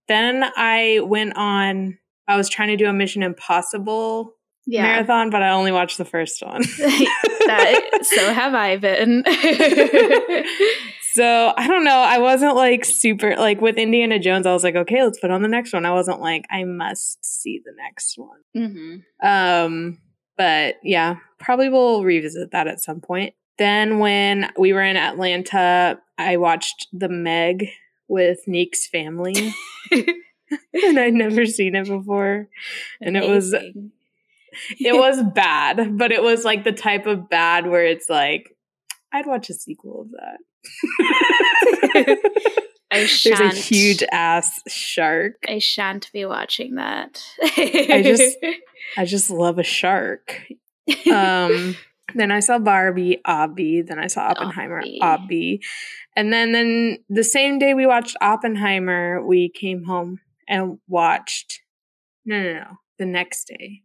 Then 0.08 0.44
I 0.56 1.02
went 1.04 1.36
on 1.36 1.99
I 2.30 2.38
was 2.38 2.48
trying 2.48 2.70
to 2.70 2.78
do 2.78 2.86
a 2.88 2.94
Mission 2.94 3.24
Impossible 3.24 4.36
Yeah. 4.66 4.84
marathon, 4.84 5.30
but 5.32 5.42
I 5.42 5.50
only 5.50 5.72
watched 5.72 5.98
the 5.98 6.06
first 6.06 6.42
one. 6.46 6.62
that, 6.78 8.00
so 8.04 8.32
have 8.34 8.54
I 8.54 8.78
been. 8.78 9.24
so 11.14 11.54
I 11.58 11.68
don't 11.68 11.84
know. 11.84 11.92
I 11.98 12.20
wasn't 12.20 12.56
like 12.56 12.86
super 12.86 13.36
like 13.36 13.62
with 13.62 13.78
Indiana 13.78 14.20
Jones, 14.20 14.46
I 14.46 14.54
was 14.54 14.64
like, 14.64 14.76
okay, 14.76 15.04
let's 15.04 15.20
put 15.20 15.32
on 15.32 15.42
the 15.42 15.48
next 15.48 15.74
one. 15.74 15.86
I 15.86 15.92
wasn't 15.92 16.22
like, 16.22 16.46
I 16.50 16.64
must 16.64 17.26
see 17.26 17.62
the 17.66 17.74
next 17.76 18.16
one. 18.18 18.40
hmm 18.54 18.96
Um, 19.28 19.98
but 20.38 20.76
yeah, 20.84 21.16
probably 21.40 21.70
we'll 21.70 22.04
revisit 22.04 22.52
that 22.52 22.68
at 22.68 22.80
some 22.82 23.02
point. 23.02 23.34
Then 23.58 24.00
when 24.00 24.52
we 24.58 24.72
were 24.72 24.84
in 24.84 24.96
Atlanta, 24.96 26.00
I 26.18 26.38
watched 26.38 26.88
The 26.94 27.10
Meg 27.10 27.68
with 28.08 28.40
Neek's 28.48 28.88
family. 28.88 29.54
and 30.74 31.00
I'd 31.00 31.14
never 31.14 31.46
seen 31.46 31.76
it 31.76 31.88
before. 31.88 32.48
And 33.02 33.16
it 33.18 33.28
was 33.28 33.54
it 33.54 34.96
was 34.96 35.22
bad, 35.36 35.98
but 35.98 36.12
it 36.12 36.22
was 36.24 36.44
like 36.46 36.64
the 36.64 36.72
type 36.72 37.06
of 37.06 37.30
bad 37.30 37.68
where 37.68 37.86
it's 37.86 38.10
like 38.10 38.56
I'd 39.12 39.26
watch 39.26 39.50
a 39.50 39.54
sequel 39.54 40.02
of 40.02 40.12
that. 40.12 40.38
I 42.92 42.98
There's 43.02 43.10
shan't. 43.12 43.54
a 43.54 43.56
huge 43.56 44.04
ass 44.12 44.62
shark. 44.68 45.34
I 45.48 45.60
shan't 45.60 46.12
be 46.12 46.26
watching 46.26 46.76
that. 46.76 47.24
I 47.42 48.02
just- 48.04 48.38
I 48.98 49.06
just 49.06 49.30
love 49.30 49.60
a 49.60 49.64
shark. 49.64 50.42
Um 51.12 51.76
then 52.16 52.32
I 52.32 52.40
saw 52.40 52.58
Barbie, 52.58 53.22
Obby, 53.28 53.86
then 53.86 54.00
I 54.00 54.08
saw 54.08 54.30
Oppenheimer. 54.30 54.82
Obby. 55.02 55.60
And 56.16 56.34
then 56.34 56.52
then 56.54 56.98
the 57.08 57.24
same 57.24 57.60
day 57.60 57.76
we 57.76 57.86
watched 57.86 58.18
Oppenheimer, 58.22 59.24
we 59.24 59.50
came 59.50 59.84
home 59.84 60.20
and 60.50 60.80
watched 60.88 61.62
No, 62.26 62.42
no, 62.42 62.54
no. 62.54 62.66
The 62.98 63.06
next 63.06 63.46
day. 63.48 63.84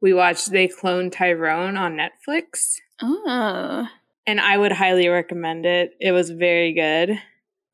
We 0.00 0.14
watched 0.14 0.52
They 0.52 0.68
Clone 0.68 1.10
Tyrone 1.10 1.76
on 1.76 1.96
Netflix. 1.98 2.76
oh, 3.02 3.88
and 4.26 4.40
I 4.40 4.56
would 4.58 4.72
highly 4.72 5.08
recommend 5.08 5.66
it. 5.66 5.92
It 6.00 6.12
was 6.12 6.30
very 6.30 6.72
good. 6.72 7.18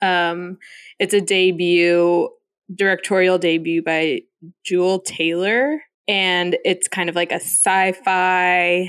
Um, 0.00 0.58
it's 0.98 1.12
a 1.12 1.20
debut, 1.20 2.30
directorial 2.74 3.38
debut 3.38 3.82
by 3.82 4.20
Juel 4.66 5.04
Taylor, 5.04 5.82
and 6.06 6.56
it's 6.64 6.88
kind 6.88 7.08
of 7.08 7.14
like 7.14 7.32
a 7.32 7.40
sci-fi 7.40 8.88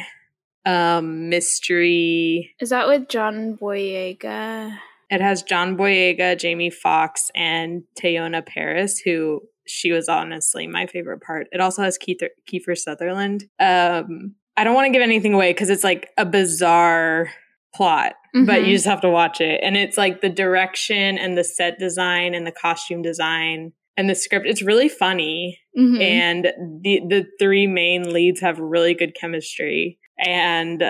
um, 0.65 1.29
mystery. 1.29 2.53
Is 2.59 2.69
that 2.69 2.87
with 2.87 3.09
John 3.09 3.57
Boyega? 3.57 4.77
It 5.09 5.21
has 5.21 5.43
John 5.43 5.77
Boyega, 5.77 6.37
Jamie 6.37 6.69
Foxx, 6.69 7.29
and 7.35 7.83
Teyonah 8.01 8.45
Parris, 8.45 8.99
who 8.99 9.41
she 9.67 9.91
was 9.91 10.07
honestly 10.07 10.67
my 10.67 10.85
favorite 10.87 11.21
part. 11.21 11.47
It 11.51 11.61
also 11.61 11.81
has 11.83 11.97
Keith, 11.97 12.19
Kiefer 12.51 12.77
Sutherland. 12.77 13.45
Um, 13.59 14.35
I 14.57 14.63
don't 14.63 14.75
want 14.75 14.87
to 14.87 14.91
give 14.91 15.01
anything 15.01 15.33
away 15.33 15.51
because 15.51 15.69
it's 15.69 15.83
like 15.83 16.09
a 16.17 16.25
bizarre 16.25 17.29
plot, 17.73 18.13
mm-hmm. 18.35 18.45
but 18.45 18.65
you 18.65 18.73
just 18.73 18.85
have 18.85 19.01
to 19.01 19.09
watch 19.09 19.41
it. 19.41 19.59
And 19.63 19.75
it's 19.75 19.97
like 19.97 20.21
the 20.21 20.29
direction 20.29 21.17
and 21.17 21.37
the 21.37 21.43
set 21.43 21.77
design 21.77 22.33
and 22.33 22.47
the 22.47 22.51
costume 22.51 23.01
design 23.01 23.73
and 23.97 24.09
the 24.09 24.15
script. 24.15 24.47
It's 24.47 24.61
really 24.61 24.89
funny, 24.89 25.59
mm-hmm. 25.77 26.01
and 26.01 26.45
the 26.81 27.01
the 27.07 27.25
three 27.39 27.67
main 27.67 28.11
leads 28.13 28.41
have 28.41 28.59
really 28.59 28.93
good 28.93 29.15
chemistry. 29.19 29.99
And 30.17 30.81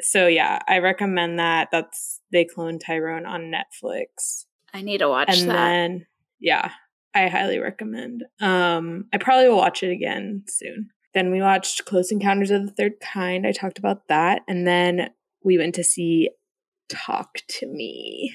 so, 0.00 0.26
yeah, 0.26 0.58
I 0.68 0.78
recommend 0.78 1.38
that. 1.38 1.68
That's 1.72 2.20
they 2.32 2.44
clone 2.44 2.78
Tyrone 2.78 3.26
on 3.26 3.52
Netflix. 3.52 4.46
I 4.72 4.82
need 4.82 4.98
to 4.98 5.08
watch 5.08 5.28
and 5.30 5.50
that. 5.50 5.54
then, 5.54 6.06
yeah, 6.40 6.72
I 7.14 7.28
highly 7.28 7.58
recommend. 7.58 8.24
Um, 8.40 9.06
I 9.12 9.18
probably 9.18 9.48
will 9.48 9.56
watch 9.56 9.82
it 9.82 9.90
again 9.90 10.44
soon. 10.48 10.90
Then 11.14 11.30
we 11.30 11.40
watched 11.40 11.86
Close 11.86 12.12
Encounters 12.12 12.50
of 12.50 12.66
the 12.66 12.72
Third 12.72 13.00
Kind. 13.00 13.46
I 13.46 13.52
talked 13.52 13.78
about 13.78 14.08
that, 14.08 14.42
and 14.46 14.66
then 14.66 15.10
we 15.42 15.56
went 15.56 15.74
to 15.76 15.84
see 15.84 16.30
Talk 16.90 17.38
to 17.48 17.66
Me 17.66 18.34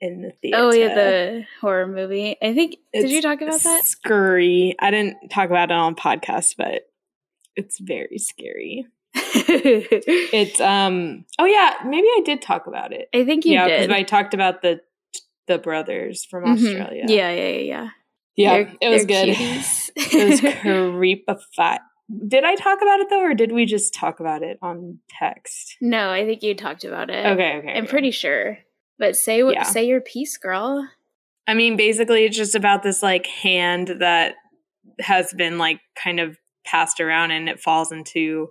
in 0.00 0.22
the 0.22 0.32
theater. 0.32 0.56
Oh 0.58 0.72
yeah, 0.72 0.94
the 0.94 1.44
horror 1.60 1.86
movie. 1.86 2.36
I 2.42 2.54
think 2.54 2.76
it's 2.92 3.04
did 3.04 3.12
you 3.12 3.22
talk 3.22 3.40
about 3.40 3.60
that? 3.60 3.84
Scurry. 3.84 4.74
I 4.80 4.90
didn't 4.90 5.28
talk 5.30 5.50
about 5.50 5.70
it 5.70 5.76
on 5.76 5.94
podcast, 5.94 6.54
but 6.56 6.82
it's 7.56 7.78
very 7.78 8.18
scary. 8.18 8.86
it's 9.34 10.60
um 10.60 11.24
oh 11.38 11.44
yeah, 11.44 11.74
maybe 11.84 12.06
I 12.06 12.22
did 12.24 12.42
talk 12.42 12.66
about 12.66 12.92
it. 12.92 13.08
I 13.14 13.24
think 13.24 13.44
you 13.44 13.52
yeah, 13.52 13.68
did. 13.68 13.92
I 13.92 14.02
talked 14.02 14.34
about 14.34 14.62
the 14.62 14.80
the 15.46 15.58
brothers 15.58 16.24
from 16.24 16.44
mm-hmm. 16.44 16.64
Australia. 16.64 17.04
Yeah, 17.08 17.30
yeah, 17.30 17.48
yeah, 17.48 17.58
yeah. 17.58 17.88
Yeah, 18.36 18.52
they're, 18.52 18.72
it 18.80 18.88
was 18.90 19.04
good. 19.04 19.28
it 19.96 20.28
was 20.28 20.40
creepified. 20.62 21.80
Did 22.26 22.44
I 22.44 22.54
talk 22.54 22.80
about 22.80 23.00
it 23.00 23.10
though, 23.10 23.22
or 23.22 23.34
did 23.34 23.52
we 23.52 23.66
just 23.66 23.92
talk 23.92 24.20
about 24.20 24.42
it 24.42 24.58
on 24.62 25.00
text? 25.10 25.76
No, 25.80 26.10
I 26.10 26.24
think 26.24 26.42
you 26.42 26.54
talked 26.54 26.84
about 26.84 27.10
it. 27.10 27.26
Okay, 27.26 27.58
okay. 27.58 27.72
I'm 27.72 27.84
okay. 27.84 27.90
pretty 27.90 28.12
sure. 28.12 28.58
But 28.98 29.16
say 29.16 29.42
what 29.42 29.54
yeah. 29.54 29.64
say 29.64 29.86
your 29.86 30.00
piece, 30.00 30.36
girl. 30.36 30.88
I 31.46 31.54
mean, 31.54 31.76
basically, 31.76 32.24
it's 32.24 32.36
just 32.36 32.54
about 32.54 32.82
this 32.82 33.02
like 33.02 33.26
hand 33.26 33.96
that 34.00 34.34
has 35.00 35.32
been 35.32 35.58
like 35.58 35.80
kind 36.02 36.20
of 36.20 36.38
passed 36.64 37.00
around, 37.00 37.32
and 37.32 37.48
it 37.48 37.60
falls 37.60 37.90
into 37.90 38.50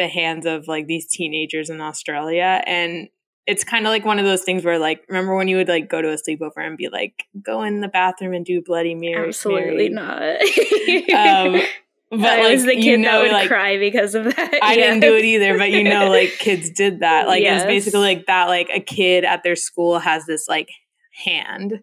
the 0.00 0.08
hands 0.08 0.46
of 0.46 0.66
like 0.66 0.86
these 0.86 1.06
teenagers 1.06 1.68
in 1.68 1.80
Australia, 1.80 2.62
and 2.66 3.08
it's 3.46 3.64
kind 3.64 3.86
of 3.86 3.90
like 3.90 4.04
one 4.04 4.18
of 4.18 4.24
those 4.24 4.42
things 4.42 4.64
where 4.64 4.78
like 4.78 5.04
remember 5.08 5.36
when 5.36 5.46
you 5.46 5.56
would 5.56 5.68
like 5.68 5.88
go 5.90 6.00
to 6.00 6.10
a 6.10 6.16
sleepover 6.16 6.58
and 6.58 6.76
be 6.76 6.88
like 6.88 7.24
go 7.44 7.62
in 7.62 7.80
the 7.80 7.88
bathroom 7.88 8.32
and 8.32 8.44
do 8.44 8.62
bloody 8.64 8.94
Mary 8.94 9.28
absolutely 9.28 9.88
not 9.88 10.22
um, 10.22 11.60
but 12.10 12.20
I 12.20 12.42
like, 12.42 12.52
was 12.52 12.64
the 12.64 12.74
kid 12.74 12.84
you 12.84 12.98
know, 12.98 13.10
that 13.10 13.22
would 13.22 13.32
like, 13.32 13.48
cry 13.48 13.78
because 13.78 14.14
of 14.14 14.24
that. 14.24 14.58
I 14.62 14.74
yes. 14.74 14.76
didn't 14.76 15.00
do 15.00 15.14
it 15.16 15.24
either, 15.24 15.56
but 15.56 15.70
you 15.70 15.84
know, 15.84 16.08
like 16.08 16.30
kids 16.38 16.70
did 16.70 17.00
that. 17.00 17.28
Like 17.28 17.42
yes. 17.42 17.62
it's 17.62 17.66
basically 17.66 18.00
like 18.00 18.26
that. 18.26 18.48
Like 18.48 18.68
a 18.74 18.80
kid 18.80 19.24
at 19.24 19.44
their 19.44 19.54
school 19.54 20.00
has 20.00 20.26
this 20.26 20.48
like 20.48 20.70
hand, 21.24 21.80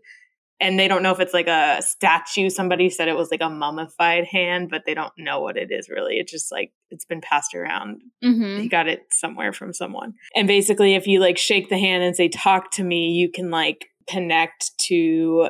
and 0.60 0.80
they 0.80 0.88
don't 0.88 1.04
know 1.04 1.12
if 1.12 1.20
it's 1.20 1.34
like 1.34 1.48
a 1.48 1.82
statue. 1.82 2.50
Somebody 2.50 2.90
said 2.90 3.08
it 3.08 3.16
was 3.16 3.30
like 3.30 3.42
a 3.42 3.50
mummified 3.50 4.26
hand, 4.26 4.70
but 4.70 4.84
they 4.86 4.94
don't 4.94 5.14
know 5.18 5.40
what 5.40 5.58
it 5.58 5.72
is 5.72 5.90
really. 5.90 6.18
It's 6.18 6.32
just 6.32 6.52
like 6.52 6.72
it's 6.90 7.06
been 7.06 7.22
passed 7.22 7.54
around. 7.54 8.02
Mm-hmm. 8.24 8.62
He 8.62 8.68
got 8.68 8.88
it 8.88 9.02
somewhere 9.12 9.54
from 9.54 9.74
someone. 9.74 10.14
And 10.36 10.48
basically, 10.48 10.96
if 10.96 11.06
you 11.06 11.20
like 11.20 11.38
shake 11.38 11.70
the 11.70 11.78
hand 11.78 12.04
and 12.04 12.16
say 12.16 12.28
"talk 12.28 12.72
to 12.72 12.84
me," 12.84 13.12
you 13.12 13.32
can 13.32 13.52
like 13.52 13.88
connect 14.08 14.78
to 14.88 15.50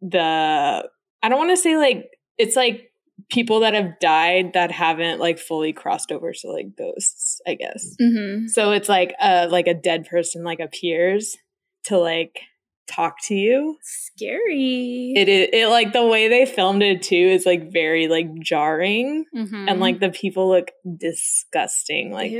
the. 0.00 0.88
I 1.22 1.28
don't 1.28 1.38
want 1.38 1.50
to 1.50 1.56
say 1.56 1.76
like 1.76 2.10
it's 2.38 2.56
like 2.56 2.90
people 3.30 3.60
that 3.60 3.74
have 3.74 3.98
died 3.98 4.52
that 4.54 4.70
haven't 4.70 5.20
like 5.20 5.38
fully 5.38 5.72
crossed 5.72 6.12
over 6.12 6.32
to 6.32 6.50
like 6.50 6.76
ghosts 6.76 7.40
i 7.46 7.54
guess 7.54 7.96
mm-hmm. 8.00 8.46
so 8.46 8.72
it's 8.72 8.90
like 8.90 9.14
a 9.20 9.48
like 9.48 9.66
a 9.66 9.74
dead 9.74 10.06
person 10.06 10.44
like 10.44 10.60
appears 10.60 11.36
to 11.82 11.98
like 11.98 12.40
talk 12.86 13.20
to 13.20 13.34
you 13.34 13.76
scary 13.82 15.12
it 15.16 15.28
is 15.28 15.48
it 15.52 15.68
like 15.68 15.92
the 15.92 16.06
way 16.06 16.28
they 16.28 16.46
filmed 16.46 16.82
it 16.82 17.02
too 17.02 17.14
is 17.14 17.44
like 17.44 17.72
very 17.72 18.06
like 18.06 18.32
jarring 18.40 19.24
mm-hmm. 19.34 19.68
and 19.68 19.80
like 19.80 19.98
the 19.98 20.10
people 20.10 20.48
look 20.48 20.70
disgusting 20.96 22.12
like 22.12 22.30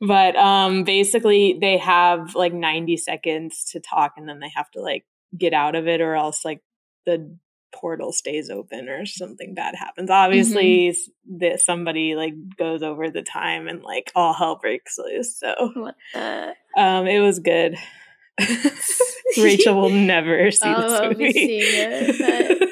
but 0.00 0.34
um 0.36 0.84
basically 0.84 1.56
they 1.60 1.78
have 1.78 2.34
like 2.34 2.52
90 2.52 2.96
seconds 2.96 3.64
to 3.70 3.80
talk 3.80 4.14
and 4.16 4.28
then 4.28 4.40
they 4.40 4.50
have 4.54 4.70
to 4.72 4.80
like 4.80 5.04
get 5.36 5.52
out 5.52 5.74
of 5.74 5.86
it 5.86 6.00
or 6.00 6.14
else 6.14 6.44
like 6.44 6.60
the 7.06 7.36
portal 7.74 8.12
stays 8.12 8.48
open 8.50 8.88
or 8.88 9.04
something 9.04 9.54
bad 9.54 9.74
happens. 9.74 10.08
Obviously, 10.08 10.90
mm-hmm. 10.90 11.38
that 11.38 11.60
somebody 11.60 12.14
like 12.14 12.34
goes 12.56 12.82
over 12.82 13.10
the 13.10 13.22
time 13.22 13.68
and 13.68 13.82
like 13.82 14.12
all 14.14 14.32
hell 14.32 14.56
breaks 14.56 14.96
loose. 14.98 15.38
So? 15.38 15.92
Um, 16.76 17.06
it 17.06 17.20
was 17.20 17.38
good. 17.38 17.76
Rachel 19.38 19.80
will 19.80 19.90
never 19.90 20.50
see 20.50 20.68
I'll 20.68 21.10
this 21.10 21.18
movie. 21.18 21.60
It, 21.60 22.64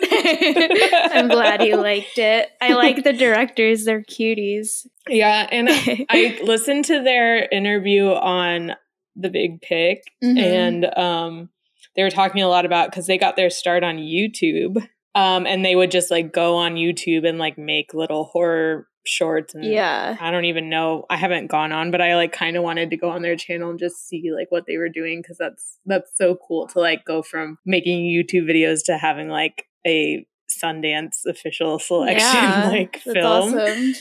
I'm 1.12 1.28
glad 1.28 1.62
you 1.64 1.76
liked 1.76 2.18
it. 2.18 2.50
I 2.60 2.74
like 2.74 3.04
the 3.04 3.12
directors; 3.12 3.84
they're 3.84 4.02
cuties. 4.02 4.86
Yeah, 5.08 5.46
and 5.50 5.68
I 5.70 6.40
listened 6.42 6.86
to 6.86 7.02
their 7.02 7.48
interview 7.48 8.08
on 8.08 8.72
the 9.16 9.30
Big 9.30 9.60
Pick, 9.60 10.04
mm-hmm. 10.22 10.38
and 10.38 10.98
um, 10.98 11.48
they 11.96 12.02
were 12.02 12.10
talking 12.10 12.42
a 12.42 12.48
lot 12.48 12.64
about 12.64 12.90
because 12.90 13.06
they 13.06 13.18
got 13.18 13.36
their 13.36 13.50
start 13.50 13.84
on 13.84 13.96
YouTube. 13.96 14.86
Um, 15.14 15.44
and 15.46 15.62
they 15.62 15.76
would 15.76 15.90
just 15.90 16.10
like 16.10 16.32
go 16.32 16.56
on 16.56 16.76
YouTube 16.76 17.28
and 17.28 17.36
like 17.38 17.58
make 17.58 17.92
little 17.92 18.24
horror 18.24 18.88
shorts 19.04 19.54
and 19.54 19.64
yeah 19.64 20.16
i 20.20 20.30
don't 20.30 20.44
even 20.44 20.68
know 20.68 21.04
i 21.10 21.16
haven't 21.16 21.48
gone 21.48 21.72
on 21.72 21.90
but 21.90 22.00
i 22.00 22.14
like 22.14 22.32
kind 22.32 22.56
of 22.56 22.62
wanted 22.62 22.90
to 22.90 22.96
go 22.96 23.08
on 23.08 23.22
their 23.22 23.36
channel 23.36 23.70
and 23.70 23.78
just 23.78 24.08
see 24.08 24.30
like 24.32 24.50
what 24.50 24.64
they 24.66 24.76
were 24.76 24.88
doing 24.88 25.20
because 25.20 25.36
that's 25.38 25.78
that's 25.86 26.16
so 26.16 26.36
cool 26.46 26.68
to 26.68 26.78
like 26.78 27.04
go 27.04 27.22
from 27.22 27.58
making 27.66 28.04
youtube 28.04 28.48
videos 28.48 28.84
to 28.84 28.96
having 28.96 29.28
like 29.28 29.66
a 29.86 30.24
sundance 30.50 31.26
official 31.26 31.78
selection 31.78 32.26
yeah, 32.26 32.68
like 32.72 32.98
film 32.98 33.54
awesome. 33.54 33.94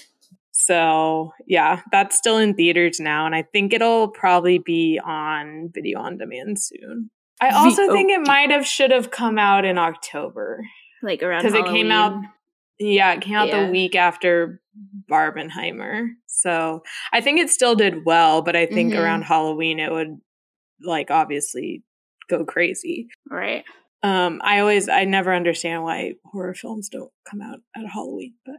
so 0.51 1.33
yeah 1.47 1.81
that's 1.91 2.17
still 2.17 2.37
in 2.37 2.53
theaters 2.53 2.99
now 2.99 3.25
and 3.25 3.33
i 3.33 3.41
think 3.41 3.73
it'll 3.73 4.07
probably 4.07 4.59
be 4.59 4.99
on 5.03 5.69
video 5.73 5.99
on 5.99 6.17
demand 6.17 6.59
soon 6.59 7.09
I 7.41 7.49
also 7.49 7.87
the, 7.87 7.91
think 7.91 8.11
it 8.11 8.21
might 8.21 8.51
have 8.51 8.67
should 8.67 8.91
have 8.91 9.09
come 9.09 9.39
out 9.39 9.65
in 9.65 9.79
October, 9.79 10.63
like 11.01 11.23
around 11.23 11.41
because 11.41 11.59
it 11.59 11.65
came 11.65 11.91
out. 11.91 12.21
Yeah, 12.81 13.13
it 13.13 13.21
came 13.21 13.35
out 13.35 13.49
yeah. 13.49 13.65
the 13.65 13.71
week 13.71 13.95
after 13.95 14.61
Barbenheimer, 15.09 16.07
so 16.25 16.83
I 17.13 17.21
think 17.21 17.39
it 17.39 17.49
still 17.49 17.75
did 17.75 18.05
well. 18.05 18.41
But 18.41 18.55
I 18.55 18.65
think 18.65 18.93
mm-hmm. 18.93 19.01
around 19.01 19.21
Halloween 19.23 19.79
it 19.79 19.91
would, 19.91 20.19
like, 20.83 21.11
obviously 21.11 21.83
go 22.29 22.43
crazy. 22.43 23.07
Right. 23.29 23.63
Um, 24.03 24.41
I 24.43 24.59
always, 24.59 24.89
I 24.89 25.05
never 25.05 25.33
understand 25.33 25.83
why 25.83 26.15
horror 26.25 26.55
films 26.55 26.89
don't 26.89 27.11
come 27.29 27.41
out 27.41 27.59
at 27.75 27.85
Halloween, 27.85 28.33
but 28.45 28.55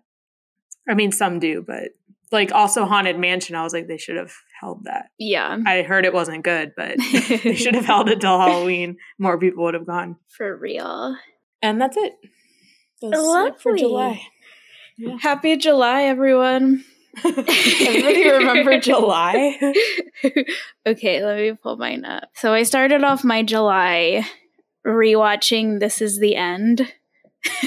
I 0.89 0.95
mean, 0.95 1.11
some 1.11 1.41
do, 1.41 1.65
but 1.67 1.91
like 2.33 2.51
also 2.53 2.87
haunted 2.87 3.19
mansion 3.19 3.55
i 3.55 3.63
was 3.63 3.73
like 3.73 3.87
they 3.87 3.99
should 3.99 4.17
have 4.17 4.33
held 4.59 4.85
that 4.85 5.11
yeah 5.19 5.59
i 5.67 5.83
heard 5.83 6.05
it 6.05 6.15
wasn't 6.15 6.43
good 6.43 6.73
but 6.77 6.97
they 7.45 7.55
should 7.55 7.75
have 7.75 7.85
held 7.93 8.09
it 8.09 8.21
till 8.21 8.39
halloween 8.39 8.97
more 9.19 9.39
people 9.39 9.63
would 9.65 9.75
have 9.75 9.87
gone 9.87 10.17
for 10.29 10.57
real 10.57 11.15
and 11.61 11.81
that's 11.81 11.97
it 11.97 12.15
that's 13.11 13.23
Lovely. 13.23 13.59
for 13.59 13.77
july 13.77 14.23
yeah. 14.97 15.17
happy 15.21 15.57
july 15.57 16.03
everyone 16.03 16.85
everybody 17.25 18.31
remember 18.31 18.81
july 18.81 19.59
okay 20.87 21.25
let 21.25 21.37
me 21.39 21.53
pull 21.53 21.77
mine 21.77 22.05
up 22.05 22.29
so 22.35 22.53
i 22.53 22.63
started 22.63 23.05
off 23.05 23.23
my 23.25 23.43
july 23.43 24.25
rewatching 24.87 25.79
this 25.79 26.01
is 26.01 26.19
the 26.19 26.37
end 26.37 26.93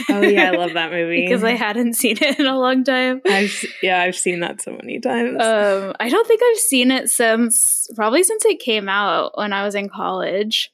oh 0.09 0.21
yeah, 0.21 0.51
I 0.51 0.55
love 0.55 0.73
that 0.73 0.91
movie 0.91 1.21
because 1.25 1.43
I 1.43 1.51
hadn't 1.51 1.93
seen 1.93 2.17
it 2.21 2.39
in 2.39 2.45
a 2.45 2.57
long 2.57 2.83
time. 2.83 3.21
I've 3.27 3.65
yeah, 3.81 4.01
I've 4.01 4.15
seen 4.15 4.39
that 4.41 4.61
so 4.61 4.71
many 4.71 4.99
times. 4.99 5.41
Um, 5.41 5.93
I 5.99 6.09
don't 6.09 6.27
think 6.27 6.41
I've 6.43 6.59
seen 6.59 6.91
it 6.91 7.09
since 7.09 7.87
probably 7.95 8.23
since 8.23 8.45
it 8.45 8.59
came 8.59 8.89
out 8.89 9.37
when 9.37 9.53
I 9.53 9.63
was 9.63 9.75
in 9.75 9.89
college. 9.89 10.71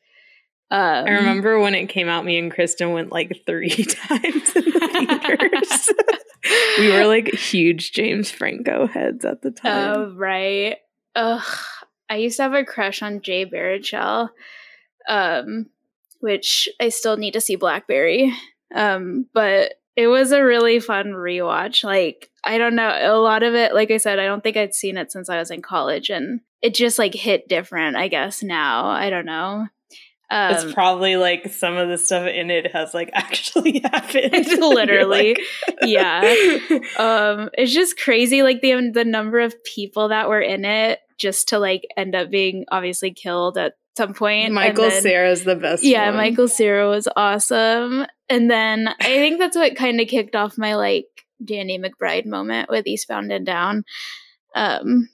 Um, 0.71 1.05
I 1.05 1.11
remember 1.11 1.59
when 1.59 1.75
it 1.75 1.87
came 1.87 2.07
out, 2.07 2.23
me 2.23 2.37
and 2.39 2.49
Kristen 2.49 2.93
went 2.93 3.11
like 3.11 3.43
three 3.45 3.69
times 3.85 4.55
in 4.55 4.63
the 4.63 5.09
theaters. 5.19 5.93
we 6.79 6.91
were 6.93 7.05
like 7.05 7.27
huge 7.27 7.91
James 7.91 8.31
Franco 8.31 8.87
heads 8.87 9.25
at 9.25 9.41
the 9.41 9.51
time. 9.51 9.93
Oh 9.95 10.13
right. 10.15 10.77
Ugh. 11.15 11.57
I 12.09 12.15
used 12.17 12.37
to 12.37 12.43
have 12.43 12.53
a 12.53 12.63
crush 12.63 13.01
on 13.01 13.21
Jay 13.21 13.45
Baruchel, 13.45 14.29
um, 15.09 15.67
which 16.21 16.69
I 16.79 16.87
still 16.89 17.17
need 17.17 17.33
to 17.33 17.41
see 17.41 17.57
Blackberry. 17.57 18.33
Um, 18.73 19.27
but 19.33 19.73
it 19.97 20.07
was 20.07 20.31
a 20.31 20.43
really 20.43 20.79
fun 20.79 21.07
rewatch. 21.07 21.83
Like, 21.83 22.29
I 22.43 22.57
don't 22.57 22.75
know, 22.75 22.97
a 23.01 23.19
lot 23.19 23.43
of 23.43 23.55
it, 23.55 23.73
like 23.73 23.91
I 23.91 23.97
said, 23.97 24.19
I 24.19 24.25
don't 24.25 24.41
think 24.41 24.55
I'd 24.55 24.73
seen 24.73 24.97
it 24.97 25.11
since 25.11 25.29
I 25.29 25.37
was 25.37 25.51
in 25.51 25.61
college 25.61 26.09
and 26.09 26.41
it 26.61 26.73
just 26.73 26.97
like 26.97 27.13
hit 27.13 27.49
different, 27.49 27.97
I 27.97 28.07
guess, 28.07 28.41
now. 28.41 28.87
I 28.87 29.09
don't 29.09 29.25
know. 29.25 29.67
Um, 30.31 30.53
it's 30.53 30.73
probably 30.73 31.17
like 31.17 31.51
some 31.51 31.75
of 31.75 31.89
the 31.89 31.97
stuff 31.97 32.25
in 32.25 32.49
it 32.49 32.71
has 32.71 32.93
like 32.93 33.09
actually 33.13 33.79
happened. 33.79 34.47
Literally. 34.47 35.35
Like 35.35 35.79
yeah. 35.83 36.21
Um 36.97 37.49
it's 37.53 37.73
just 37.73 37.99
crazy 37.99 38.41
like 38.41 38.61
the 38.61 38.91
the 38.93 39.03
number 39.03 39.41
of 39.41 39.61
people 39.65 40.07
that 40.07 40.29
were 40.29 40.39
in 40.39 40.63
it 40.63 40.99
just 41.17 41.49
to 41.49 41.59
like 41.59 41.85
end 41.97 42.15
up 42.15 42.29
being 42.31 42.63
obviously 42.71 43.11
killed 43.11 43.57
at 43.57 43.73
some 43.97 44.13
point. 44.13 44.53
Michael 44.53 44.89
then, 44.89 45.03
Cera's 45.03 45.43
the 45.43 45.57
best. 45.57 45.83
Yeah, 45.83 46.07
one. 46.07 46.15
Michael 46.15 46.47
Cera 46.47 46.87
was 46.87 47.09
awesome. 47.17 48.05
And 48.29 48.49
then 48.49 48.87
I 48.87 49.03
think 49.03 49.37
that's 49.37 49.57
what 49.57 49.75
kind 49.75 49.99
of 49.99 50.07
kicked 50.07 50.35
off 50.35 50.57
my 50.57 50.75
like 50.75 51.07
Danny 51.43 51.77
McBride 51.77 52.25
moment 52.25 52.69
with 52.69 52.87
Eastbound 52.87 53.33
and 53.33 53.45
Down. 53.45 53.83
Um 54.55 55.09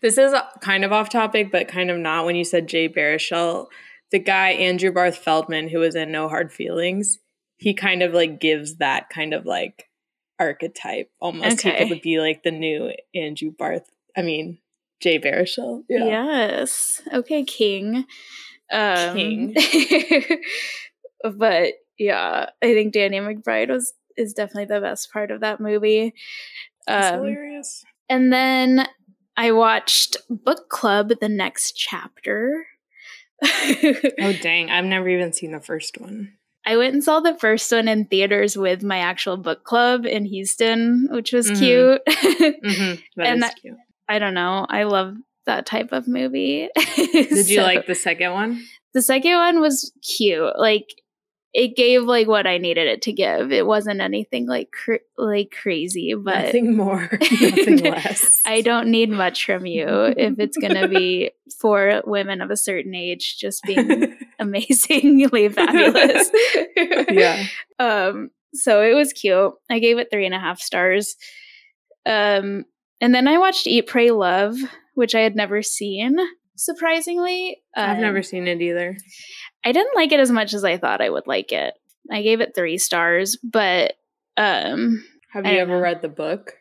this 0.00 0.16
is 0.16 0.34
kind 0.60 0.84
of 0.84 0.92
off 0.92 1.10
topic, 1.10 1.52
but 1.52 1.68
kind 1.68 1.90
of 1.90 1.98
not. 1.98 2.24
When 2.24 2.36
you 2.36 2.44
said 2.44 2.66
Jay 2.66 2.88
Baruchel, 2.88 3.66
the 4.14 4.20
guy 4.20 4.50
Andrew 4.50 4.92
Barth 4.92 5.18
Feldman, 5.18 5.68
who 5.68 5.80
was 5.80 5.96
in 5.96 6.12
No 6.12 6.28
Hard 6.28 6.52
Feelings, 6.52 7.18
he 7.56 7.74
kind 7.74 8.00
of 8.00 8.14
like 8.14 8.38
gives 8.38 8.76
that 8.76 9.10
kind 9.10 9.34
of 9.34 9.44
like 9.44 9.88
archetype 10.38 11.10
almost. 11.18 11.66
Okay. 11.66 11.82
He 11.82 11.88
could 11.88 12.02
be 12.02 12.20
like 12.20 12.44
the 12.44 12.52
new 12.52 12.92
Andrew 13.12 13.50
Barth. 13.50 13.90
I 14.16 14.22
mean, 14.22 14.58
Jay 15.00 15.18
Baruchel. 15.18 15.82
Yeah. 15.88 16.04
Yes. 16.04 17.02
Okay, 17.12 17.42
King. 17.42 18.04
Um, 18.70 19.16
King. 19.16 19.56
but 21.24 21.72
yeah, 21.98 22.50
I 22.62 22.72
think 22.72 22.92
Danny 22.92 23.18
McBride 23.18 23.70
was 23.70 23.94
is 24.16 24.32
definitely 24.32 24.72
the 24.72 24.80
best 24.80 25.12
part 25.12 25.32
of 25.32 25.40
that 25.40 25.58
movie. 25.58 26.14
Um, 26.86 27.14
hilarious. 27.14 27.84
And 28.08 28.32
then 28.32 28.86
I 29.36 29.50
watched 29.50 30.18
Book 30.30 30.68
Club: 30.68 31.14
The 31.20 31.28
Next 31.28 31.72
Chapter. 31.72 32.64
oh 34.20 34.32
dang! 34.40 34.70
I've 34.70 34.84
never 34.84 35.08
even 35.08 35.32
seen 35.32 35.52
the 35.52 35.60
first 35.60 35.98
one. 36.00 36.34
I 36.66 36.76
went 36.76 36.94
and 36.94 37.04
saw 37.04 37.20
the 37.20 37.36
first 37.38 37.70
one 37.70 37.88
in 37.88 38.06
theaters 38.06 38.56
with 38.56 38.82
my 38.82 38.98
actual 38.98 39.36
book 39.36 39.64
club 39.64 40.06
in 40.06 40.24
Houston, 40.24 41.08
which 41.10 41.32
was 41.32 41.50
mm-hmm. 41.50 41.58
cute. 41.60 42.02
mm-hmm. 42.06 43.20
and 43.20 43.44
cute. 43.60 43.76
I 44.08 44.18
don't 44.18 44.34
know. 44.34 44.66
I 44.68 44.84
love 44.84 45.16
that 45.46 45.66
type 45.66 45.92
of 45.92 46.08
movie. 46.08 46.68
Did 46.96 47.48
you 47.48 47.60
like 47.60 47.86
the 47.86 47.94
second 47.94 48.32
one? 48.32 48.64
The 48.94 49.02
second 49.02 49.34
one 49.34 49.60
was 49.60 49.92
cute. 50.02 50.58
Like 50.58 50.88
it 51.54 51.76
gave 51.76 52.02
like 52.02 52.26
what 52.26 52.48
I 52.48 52.58
needed 52.58 52.88
it 52.88 53.02
to 53.02 53.12
give. 53.12 53.52
It 53.52 53.64
wasn't 53.64 54.00
anything 54.00 54.48
like 54.48 54.72
cr- 54.72 55.06
like 55.16 55.52
crazy, 55.52 56.12
but 56.14 56.46
nothing 56.46 56.76
more, 56.76 57.08
nothing 57.40 57.78
less. 57.78 58.42
I 58.44 58.60
don't 58.60 58.88
need 58.88 59.08
much 59.08 59.46
from 59.46 59.64
you 59.64 59.86
if 59.88 60.40
it's 60.40 60.56
going 60.56 60.74
to 60.74 60.88
be 60.88 61.30
for 61.60 62.02
women 62.04 62.40
of 62.40 62.50
a 62.50 62.56
certain 62.56 62.94
age 62.94 63.36
just 63.38 63.62
being 63.62 64.16
amazingly 64.40 65.48
fabulous. 65.48 66.28
yeah. 67.10 67.46
Um. 67.78 68.30
So 68.52 68.82
it 68.82 68.94
was 68.94 69.12
cute. 69.12 69.52
I 69.70 69.78
gave 69.78 69.98
it 69.98 70.08
three 70.10 70.26
and 70.26 70.34
a 70.34 70.40
half 70.40 70.60
stars. 70.60 71.16
Um. 72.04 72.64
And 73.00 73.14
then 73.14 73.28
I 73.28 73.38
watched 73.38 73.66
Eat, 73.66 73.86
Pray, 73.86 74.10
Love, 74.10 74.56
which 74.94 75.14
I 75.14 75.20
had 75.20 75.36
never 75.36 75.62
seen. 75.62 76.16
Surprisingly, 76.56 77.62
um, 77.76 77.90
I've 77.90 77.98
never 77.98 78.22
seen 78.22 78.46
it 78.46 78.62
either. 78.62 78.96
I 79.64 79.72
didn't 79.72 79.96
like 79.96 80.12
it 80.12 80.20
as 80.20 80.30
much 80.30 80.54
as 80.54 80.64
I 80.64 80.76
thought 80.76 81.00
I 81.00 81.10
would 81.10 81.26
like 81.26 81.52
it. 81.52 81.74
I 82.10 82.22
gave 82.22 82.40
it 82.40 82.54
three 82.54 82.78
stars, 82.78 83.36
but 83.36 83.94
um, 84.36 85.04
have 85.32 85.46
you 85.46 85.58
ever 85.58 85.76
know. 85.76 85.80
read 85.80 86.02
the 86.02 86.08
book? 86.08 86.54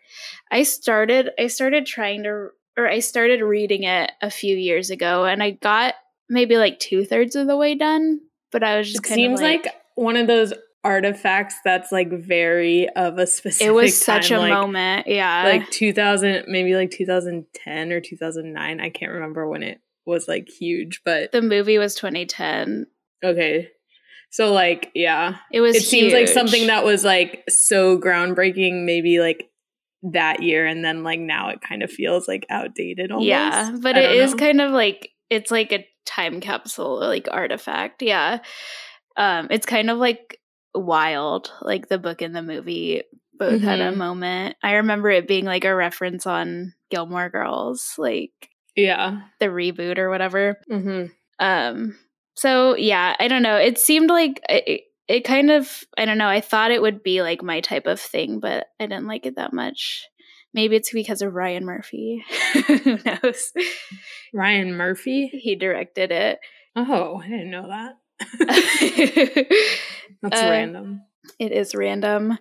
I 0.52 0.64
started. 0.64 1.32
I 1.38 1.48
started 1.48 1.86
trying 1.86 2.24
to, 2.24 2.50
or 2.78 2.88
I 2.88 3.00
started 3.00 3.42
reading 3.42 3.84
it 3.84 4.12
a 4.22 4.30
few 4.30 4.56
years 4.56 4.90
ago, 4.90 5.26
and 5.26 5.44
I 5.44 5.52
got 5.52 5.96
maybe 6.30 6.58
like 6.58 6.80
two 6.80 7.04
thirds 7.04 7.36
of 7.36 7.48
the 7.48 7.58
way 7.58 7.76
done. 7.76 8.22
But 8.52 8.64
I 8.64 8.78
was 8.78 8.92
just. 8.92 9.06
It 9.06 9.14
seems 9.14 9.42
like, 9.42 9.66
like 9.66 9.76
one 9.96 10.16
of 10.16 10.28
those 10.28 10.54
artifacts 10.84 11.56
that's 11.64 11.92
like 11.92 12.12
very 12.12 12.90
of 12.90 13.18
a 13.18 13.26
specific 13.26 13.68
it 13.68 13.72
was 13.72 13.98
such 14.02 14.30
time, 14.30 14.38
a 14.38 14.42
like, 14.42 14.52
moment 14.52 15.08
yeah 15.08 15.44
like 15.46 15.70
2000 15.72 16.44
maybe 16.50 16.76
like 16.76 16.92
2010 16.92 17.92
or 17.94 18.02
2009 18.02 18.82
i 18.82 18.90
can't 18.90 19.14
remember 19.14 19.48
when 19.48 19.64
it 19.64 19.80
was 20.06 20.28
like 20.28 20.48
huge 20.50 21.02
but 21.06 21.32
the 21.32 21.42
movie 21.42 21.78
was 21.78 21.96
2010 21.96 22.88
okay 23.24 23.70
so 24.30 24.52
like 24.52 24.92
yeah 24.94 25.38
it 25.52 25.62
was 25.62 25.76
it 25.76 25.80
huge. 25.80 25.90
seems 25.90 26.14
like 26.14 26.28
something 26.28 26.68
that 26.68 26.84
was 26.84 27.04
like 27.04 27.44
so 27.50 27.98
groundbreaking 27.98 28.86
maybe 28.86 29.20
like 29.20 29.50
that 30.02 30.44
year 30.44 30.66
and 30.66 30.84
then 30.84 31.04
like 31.04 31.20
now 31.20 31.50
it 31.50 31.62
kind 31.62 31.82
of 31.82 31.90
feels 31.90 32.28
like 32.28 32.46
outdated 32.50 33.12
almost. 33.12 33.28
yeah 33.28 33.72
but 33.82 33.96
it 33.98 34.12
is 34.12 34.32
know. 34.32 34.38
kind 34.38 34.60
of 34.60 34.72
like 34.72 35.10
it's 35.30 35.52
like 35.52 35.72
a 35.72 35.88
time 36.06 36.42
capsule 36.42 37.00
like 37.00 37.30
artifact 37.32 38.02
yeah 38.02 38.40
um 39.16 39.48
it's 39.50 39.66
kind 39.66 39.90
of 39.90 39.98
like 39.98 40.42
wild. 40.76 41.52
Like 41.62 41.88
the 41.88 42.00
book 42.00 42.22
and 42.22 42.36
the 42.36 42.42
movie 42.42 43.04
both 43.38 43.54
mm-hmm. 43.54 43.66
had 43.66 43.80
a 43.80 43.90
mm-hmm. 43.90 44.00
moment. 44.00 44.56
I 44.64 44.74
remember 44.74 45.10
it 45.10 45.28
being 45.28 45.46
like 45.46 45.66
a 45.66 45.76
reference 45.76 46.26
on 46.26 46.74
Gilmore 46.90 47.30
Girls, 47.30 47.94
like 47.98 48.32
yeah, 48.76 49.22
the 49.40 49.48
reboot 49.48 49.98
or 49.98 50.10
whatever. 50.10 50.60
Mm-hmm. 50.72 51.06
Um. 51.40 51.98
So 52.36 52.76
yeah, 52.76 53.16
I 53.20 53.28
don't 53.28 53.44
know. 53.44 53.58
It 53.58 53.78
seemed 53.78 54.10
like 54.10 54.42
it, 54.50 54.82
it 55.08 55.24
kind 55.24 55.52
of 55.52 55.84
I 55.98 56.06
don't 56.06 56.18
know. 56.18 56.28
I 56.28 56.42
thought 56.42 56.72
it 56.72 56.82
would 56.82 57.04
be 57.04 57.22
like 57.22 57.44
my 57.44 57.62
type 57.62 57.86
of 57.86 58.00
thing, 58.00 58.40
but 58.40 58.68
I 58.80 58.86
didn't 58.86 59.08
like 59.08 59.26
it 59.26 59.36
that 59.36 59.54
much. 59.54 60.08
Maybe 60.54 60.76
it's 60.76 60.92
because 60.92 61.22
of 61.22 61.34
Ryan 61.34 61.66
Murphy. 61.66 62.24
Who 62.68 63.00
knows? 63.04 63.52
Ryan 64.34 64.76
Murphy? 64.76 65.28
He 65.34 65.56
directed 65.56 66.12
it. 66.12 66.40
Oh, 66.76 67.22
I 67.24 67.28
didn't 67.28 67.52
know 67.52 67.68
that. 67.68 67.94
That's 70.22 70.42
uh, 70.42 70.50
random. 70.50 71.02
It 71.40 71.52
is 71.52 71.74
random. 71.74 72.38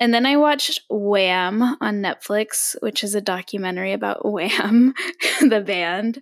And 0.00 0.12
then 0.12 0.26
I 0.26 0.36
watched 0.36 0.80
Wham 0.90 1.62
on 1.62 2.02
Netflix, 2.02 2.74
which 2.80 3.04
is 3.04 3.14
a 3.14 3.20
documentary 3.20 3.92
about 3.92 4.24
Wham, 4.30 4.94
the 5.40 5.60
band. 5.60 6.20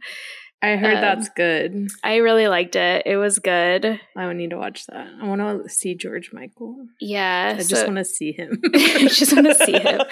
I 0.62 0.76
heard 0.76 0.96
um, 0.96 1.00
that's 1.00 1.30
good. 1.30 1.88
I 2.04 2.16
really 2.16 2.46
liked 2.46 2.76
it. 2.76 3.04
It 3.06 3.16
was 3.16 3.38
good. 3.38 3.98
I 4.14 4.26
would 4.26 4.36
need 4.36 4.50
to 4.50 4.58
watch 4.58 4.86
that. 4.88 5.08
I 5.18 5.26
want 5.26 5.40
to 5.40 5.70
see 5.70 5.94
George 5.94 6.34
Michael. 6.34 6.86
Yeah. 7.00 7.54
I 7.56 7.62
so, 7.62 7.68
just 7.70 7.86
want 7.86 7.96
to 7.96 8.04
see 8.04 8.32
him. 8.32 8.60
I 8.74 9.08
just 9.08 9.32
want 9.32 9.46
to 9.46 9.54
see 9.54 9.72
him. 9.72 10.02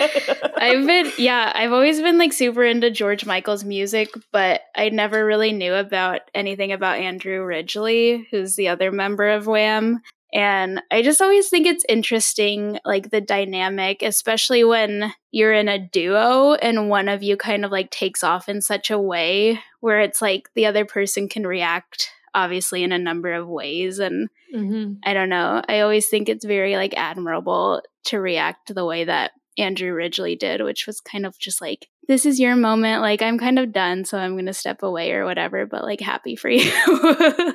I've 0.56 0.86
been, 0.86 1.12
yeah, 1.18 1.52
I've 1.54 1.72
always 1.72 2.00
been 2.00 2.16
like 2.16 2.32
super 2.32 2.64
into 2.64 2.90
George 2.90 3.26
Michael's 3.26 3.62
music, 3.62 4.08
but 4.32 4.62
I 4.74 4.88
never 4.88 5.22
really 5.22 5.52
knew 5.52 5.74
about 5.74 6.22
anything 6.34 6.72
about 6.72 6.98
Andrew 6.98 7.44
Ridgeley, 7.44 8.26
who's 8.30 8.56
the 8.56 8.68
other 8.68 8.90
member 8.90 9.28
of 9.28 9.46
Wham. 9.46 10.00
And 10.32 10.82
I 10.90 11.02
just 11.02 11.22
always 11.22 11.48
think 11.48 11.66
it's 11.66 11.84
interesting, 11.88 12.78
like 12.84 13.10
the 13.10 13.20
dynamic, 13.20 14.02
especially 14.02 14.62
when 14.62 15.12
you're 15.30 15.54
in 15.54 15.68
a 15.68 15.78
duo 15.78 16.54
and 16.54 16.90
one 16.90 17.08
of 17.08 17.22
you 17.22 17.36
kind 17.36 17.64
of 17.64 17.70
like 17.70 17.90
takes 17.90 18.22
off 18.22 18.48
in 18.48 18.60
such 18.60 18.90
a 18.90 18.98
way 18.98 19.60
where 19.80 20.00
it's 20.00 20.20
like 20.20 20.50
the 20.54 20.66
other 20.66 20.84
person 20.84 21.28
can 21.28 21.46
react, 21.46 22.10
obviously, 22.34 22.82
in 22.82 22.92
a 22.92 22.98
number 22.98 23.32
of 23.32 23.48
ways. 23.48 23.98
And 23.98 24.28
mm-hmm. 24.54 24.94
I 25.02 25.14
don't 25.14 25.30
know, 25.30 25.62
I 25.66 25.80
always 25.80 26.08
think 26.08 26.28
it's 26.28 26.44
very 26.44 26.76
like 26.76 26.94
admirable 26.96 27.82
to 28.06 28.20
react 28.20 28.74
the 28.74 28.84
way 28.84 29.04
that 29.04 29.32
Andrew 29.58 29.92
Ridgeley 29.92 30.36
did, 30.36 30.62
which 30.62 30.86
was 30.86 31.00
kind 31.00 31.26
of 31.26 31.38
just 31.38 31.60
like, 31.60 31.88
this 32.06 32.24
is 32.24 32.40
your 32.40 32.56
moment. 32.56 33.02
Like, 33.02 33.20
I'm 33.20 33.38
kind 33.38 33.58
of 33.58 33.72
done, 33.72 34.04
so 34.04 34.18
I'm 34.18 34.32
going 34.32 34.46
to 34.46 34.54
step 34.54 34.82
away 34.82 35.12
or 35.12 35.24
whatever, 35.24 35.66
but 35.66 35.84
like, 35.84 36.00
happy 36.00 36.36
for 36.36 36.48
you. 36.50 36.60
Aww, 36.60 37.50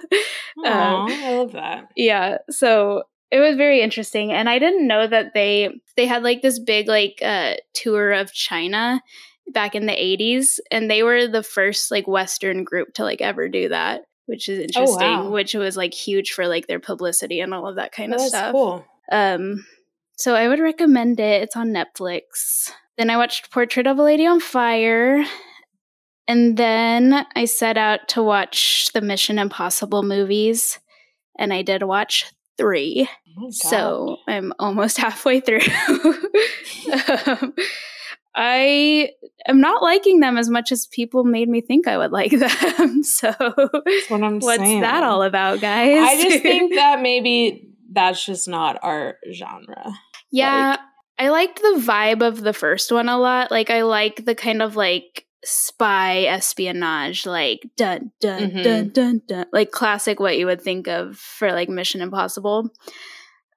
um, 0.65 1.11
I 1.11 1.35
love 1.35 1.53
that. 1.53 1.89
Yeah. 1.95 2.37
So 2.49 3.03
it 3.31 3.39
was 3.39 3.55
very 3.55 3.81
interesting. 3.81 4.31
And 4.31 4.47
I 4.47 4.59
didn't 4.59 4.87
know 4.87 5.07
that 5.07 5.33
they, 5.33 5.69
they 5.97 6.05
had 6.05 6.21
like 6.23 6.41
this 6.41 6.59
big 6.59 6.87
like 6.87 7.19
uh, 7.23 7.55
tour 7.73 8.11
of 8.11 8.31
China 8.31 9.01
back 9.51 9.73
in 9.73 9.87
the 9.87 9.93
80s. 9.93 10.59
And 10.69 10.89
they 10.89 11.01
were 11.01 11.27
the 11.27 11.43
first 11.43 11.89
like 11.89 12.07
Western 12.07 12.63
group 12.63 12.93
to 12.95 13.03
like 13.03 13.21
ever 13.21 13.49
do 13.49 13.69
that, 13.69 14.01
which 14.27 14.49
is 14.49 14.59
interesting, 14.59 15.01
oh, 15.01 15.23
wow. 15.25 15.29
which 15.31 15.55
was 15.55 15.75
like 15.75 15.95
huge 15.95 16.31
for 16.31 16.47
like 16.47 16.67
their 16.67 16.79
publicity 16.79 17.39
and 17.39 17.53
all 17.55 17.67
of 17.67 17.77
that 17.77 17.91
kind 17.91 18.13
oh, 18.13 18.17
of 18.17 18.21
stuff. 18.21 18.51
Cool. 18.51 18.85
Um, 19.11 19.65
so 20.15 20.35
I 20.35 20.47
would 20.47 20.59
recommend 20.59 21.19
it. 21.19 21.43
It's 21.43 21.55
on 21.55 21.69
Netflix. 21.69 22.71
Then 22.97 23.09
I 23.09 23.17
watched 23.17 23.51
Portrait 23.51 23.87
of 23.87 23.97
a 23.97 24.03
Lady 24.03 24.25
on 24.25 24.39
Fire. 24.39 25.23
And 26.27 26.55
then 26.55 27.25
I 27.35 27.45
set 27.45 27.77
out 27.77 28.07
to 28.09 28.23
watch 28.23 28.89
the 28.93 29.01
Mission 29.01 29.39
Impossible 29.39 30.03
movies. 30.03 30.79
And 31.37 31.51
I 31.53 31.63
did 31.63 31.83
watch 31.83 32.31
three. 32.57 33.09
Oh 33.37 33.49
so 33.49 34.17
I'm 34.27 34.53
almost 34.59 34.97
halfway 34.99 35.39
through. 35.39 35.59
um, 37.27 37.53
I 38.35 39.09
am 39.47 39.59
not 39.59 39.81
liking 39.83 40.19
them 40.19 40.37
as 40.37 40.49
much 40.49 40.71
as 40.71 40.87
people 40.87 41.23
made 41.23 41.49
me 41.49 41.61
think 41.61 41.87
I 41.87 41.97
would 41.97 42.11
like 42.11 42.31
them. 42.77 43.03
so 43.03 43.31
That's 43.37 44.09
what 44.09 44.23
I'm 44.23 44.39
what's 44.39 44.61
saying. 44.63 44.81
that 44.81 45.03
all 45.03 45.23
about, 45.23 45.61
guys? 45.61 45.97
I 45.99 46.21
just 46.21 46.41
think 46.41 46.73
that 46.75 47.01
maybe 47.01 47.72
that's 47.93 48.25
just 48.25 48.47
not 48.47 48.79
our 48.83 49.17
genre. 49.31 49.93
Yeah, 50.31 50.71
Like- 50.71 50.79
I 51.19 51.29
liked 51.29 51.61
the 51.61 51.75
vibe 51.79 52.21
of 52.25 52.41
the 52.41 52.53
first 52.53 52.91
one 52.91 53.07
a 53.07 53.17
lot. 53.19 53.51
Like 53.51 53.69
I 53.69 53.83
like 53.83 54.25
the 54.25 54.33
kind 54.35 54.61
of 54.61 54.75
like 54.75 55.25
spy 55.45 56.23
espionage, 56.23 57.25
like 57.25 57.59
dun 57.77 58.11
dun 58.19 58.49
Mhm. 58.51 58.63
dun 58.63 58.89
dun 58.89 59.21
dun, 59.27 59.45
like 59.53 59.71
classic 59.71 60.19
what 60.19 60.37
you 60.37 60.45
would 60.47 60.61
think 60.61 60.87
of 60.87 61.17
for 61.17 61.51
like 61.51 61.69
Mission 61.69 62.01
Impossible. 62.01 62.69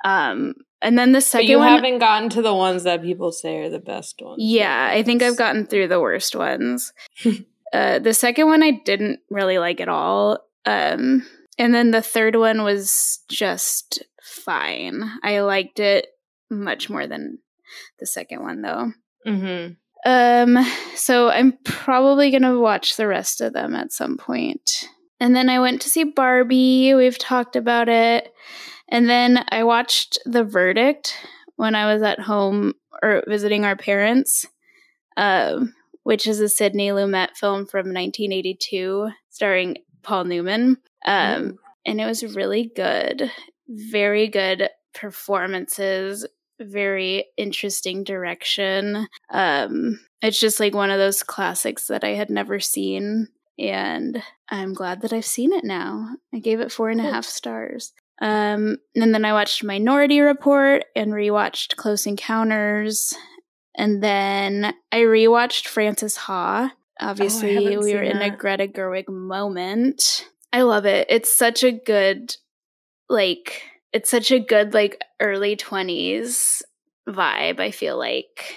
Um, 0.04 0.54
and 0.82 0.98
then 0.98 1.12
the 1.12 1.18
But 1.18 1.24
second 1.24 1.48
you 1.48 1.58
one, 1.58 1.68
haven't 1.68 1.98
gotten 1.98 2.28
to 2.30 2.42
the 2.42 2.54
ones 2.54 2.84
that 2.84 3.02
people 3.02 3.32
say 3.32 3.56
are 3.58 3.70
the 3.70 3.78
best 3.78 4.20
ones. 4.20 4.36
yeah, 4.38 4.90
I 4.92 5.02
think 5.02 5.22
I've 5.22 5.38
gotten 5.38 5.66
through 5.66 5.88
the 5.88 6.00
worst 6.00 6.36
ones. 6.36 6.92
uh, 7.72 7.98
the 8.00 8.12
second 8.14 8.46
one 8.46 8.62
I 8.62 8.82
didn't 8.84 9.20
really 9.30 9.58
like 9.58 9.80
at 9.80 9.88
all. 9.88 10.40
Um, 10.66 11.26
and 11.58 11.74
then 11.74 11.90
the 11.92 12.02
third 12.02 12.36
one 12.36 12.62
was 12.62 13.20
just 13.28 14.02
fine. 14.36 15.02
I 15.22 15.40
liked 15.40 15.80
it 15.80 16.06
much 16.50 16.88
more 16.88 17.06
than 17.06 17.38
the 17.98 18.06
second 18.06 18.42
one, 18.42 18.62
though. 18.62 18.92
Mm-hmm. 19.26 19.72
Um, 20.04 20.64
so 20.94 21.30
I'm 21.30 21.58
probably 21.64 22.30
gonna 22.30 22.58
watch 22.58 22.96
the 22.96 23.08
rest 23.08 23.40
of 23.40 23.52
them 23.52 23.74
at 23.74 23.92
some 23.92 24.16
point. 24.16 24.88
And 25.18 25.34
then 25.34 25.48
I 25.48 25.58
went 25.58 25.82
to 25.82 25.88
see 25.88 26.04
Barbie. 26.04 26.94
We've 26.94 27.18
talked 27.18 27.56
about 27.56 27.88
it. 27.88 28.32
And 28.88 29.08
then 29.08 29.44
I 29.48 29.64
watched 29.64 30.18
The 30.26 30.44
Verdict 30.44 31.14
when 31.56 31.74
I 31.74 31.92
was 31.92 32.02
at 32.02 32.20
home 32.20 32.74
or 33.02 33.24
visiting 33.26 33.64
our 33.64 33.76
parents, 33.76 34.46
um, 35.16 35.74
which 36.04 36.26
is 36.26 36.40
a 36.40 36.48
Sidney 36.48 36.90
Lumet 36.90 37.36
film 37.36 37.66
from 37.66 37.86
1982 37.92 39.10
starring 39.30 39.78
Paul 40.02 40.24
Newman. 40.24 40.76
Um, 41.04 41.58
and 41.84 42.00
it 42.00 42.06
was 42.06 42.36
really 42.36 42.70
good. 42.74 43.30
Very 43.68 44.28
good 44.28 44.68
performances, 44.94 46.26
very 46.60 47.26
interesting 47.36 48.04
direction. 48.04 49.08
Um, 49.30 50.00
it's 50.22 50.40
just 50.40 50.60
like 50.60 50.74
one 50.74 50.90
of 50.90 50.98
those 50.98 51.22
classics 51.22 51.86
that 51.88 52.04
I 52.04 52.10
had 52.14 52.30
never 52.30 52.60
seen, 52.60 53.28
and 53.58 54.22
I'm 54.48 54.72
glad 54.74 55.02
that 55.02 55.12
I've 55.12 55.24
seen 55.26 55.52
it 55.52 55.64
now. 55.64 56.16
I 56.34 56.38
gave 56.38 56.60
it 56.60 56.72
four 56.72 56.90
and 56.90 57.00
a 57.00 57.04
Cool. 57.04 57.12
half 57.12 57.24
stars. 57.24 57.92
Um, 58.22 58.78
and 58.94 59.12
then 59.14 59.24
I 59.26 59.32
watched 59.34 59.62
Minority 59.62 60.20
Report 60.20 60.84
and 60.94 61.12
rewatched 61.12 61.76
Close 61.76 62.06
Encounters, 62.06 63.12
and 63.76 64.02
then 64.02 64.72
I 64.90 64.98
rewatched 65.00 65.66
Frances 65.66 66.16
Ha. 66.16 66.72
Obviously, 66.98 67.54
haven't 67.54 67.80
we 67.84 67.94
were 67.94 68.02
in 68.02 68.22
a. 68.22 68.34
Greta 68.34 68.66
Gerwig 68.66 69.08
moment. 69.08 70.26
I 70.50 70.62
love 70.62 70.86
it. 70.86 71.06
It's 71.10 71.30
such 71.36 71.62
a 71.62 71.72
good, 71.72 72.34
like, 73.08 73.62
it's 73.92 74.10
such 74.10 74.30
a 74.30 74.38
good, 74.38 74.74
like, 74.74 75.00
early 75.20 75.56
20s 75.56 76.62
vibe, 77.08 77.60
I 77.60 77.70
feel 77.70 77.96
like. 77.98 78.56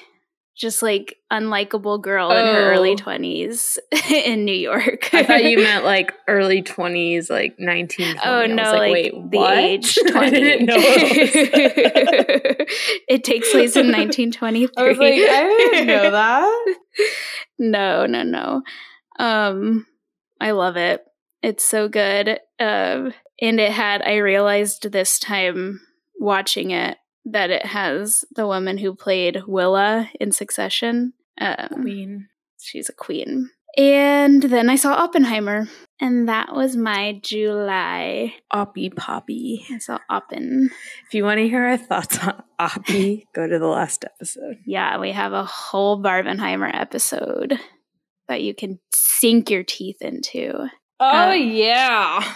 Just 0.58 0.82
like 0.82 1.16
unlikable 1.32 2.02
girl 2.02 2.32
in 2.32 2.46
her 2.46 2.74
early 2.74 2.92
Oh. 2.92 2.96
20s 2.98 3.78
in 4.12 4.44
New 4.44 4.52
York. 4.52 5.14
I 5.14 5.24
thought 5.24 5.46
you 5.46 5.58
meant 5.58 5.86
like 5.96 6.12
early 6.28 6.62
20s, 6.62 7.30
like 7.30 7.56
19 7.60 8.18
Oh 8.26 8.30
I 8.30 8.42
was 8.48 8.52
no, 8.52 8.64
like, 8.74 8.74
like, 8.74 8.92
wait, 8.92 9.12
the 9.32 9.38
what? 9.38 9.58
age 9.58 9.98
I 10.14 10.30
didn't 10.30 10.66
know. 10.66 10.76
It 10.78 12.70
it 13.08 13.24
takes 13.24 13.52
place 13.52 13.78
in 13.78 13.86
1923. 13.92 14.74
I 14.78 14.88
was 14.90 14.98
like, 14.98 15.14
I 15.14 15.70
didn't 15.72 15.88
know 15.88 16.12
that. 16.12 16.76
no, 17.58 18.06
no, 18.06 18.24
no. 18.24 18.62
Um 19.18 19.86
I 20.42 20.52
love 20.52 20.76
it. 20.76 21.06
It's 21.42 21.64
so 21.64 21.88
good. 21.88 22.38
Um 22.60 23.14
and 23.42 23.60
it 23.60 23.72
had 23.72 24.02
I 24.02 24.18
realized 24.18 24.92
this 24.92 25.20
time 25.20 25.82
watching 26.20 26.72
it 26.72 26.98
that 27.26 27.50
it 27.50 27.66
has 27.66 28.26
the 28.36 28.48
woman 28.48 28.78
who 28.78 28.96
played 28.96 29.42
Willa 29.48 30.10
in 30.20 30.32
Succession. 30.32 31.14
Um, 31.40 31.70
Queen. 31.82 32.28
she's 32.62 32.90
a 32.90 32.94
queen. 32.94 33.50
And 33.78 34.42
then 34.42 34.68
I 34.70 34.76
saw 34.78 34.94
Oppenheimer, 34.96 35.70
and 36.02 36.28
that 36.28 36.54
was 36.56 36.76
my 36.76 37.20
July. 37.24 38.34
Oppie 38.52 38.94
Poppy. 38.94 39.64
I 39.70 39.78
saw 39.78 40.00
Oppen. 40.12 40.70
If 41.06 41.14
you 41.14 41.24
want 41.24 41.38
to 41.38 41.48
hear 41.48 41.64
our 41.64 41.78
thoughts 41.78 42.18
on 42.26 42.42
Oppie, 42.60 43.26
go 43.36 43.48
to 43.48 43.60
the 43.60 43.68
last 43.68 44.04
episode. 44.06 44.58
Yeah, 44.66 44.98
we 45.00 45.12
have 45.12 45.34
a 45.34 45.46
whole 45.46 46.02
Barbenheimer 46.02 46.70
episode 46.74 47.60
that 48.28 48.42
you 48.42 48.54
can 48.56 48.80
sink 48.94 49.50
your 49.52 49.64
teeth 49.64 50.02
into. 50.02 50.68
Oh 51.00 51.30
Uh, 51.30 51.34
yeah. 51.34 52.34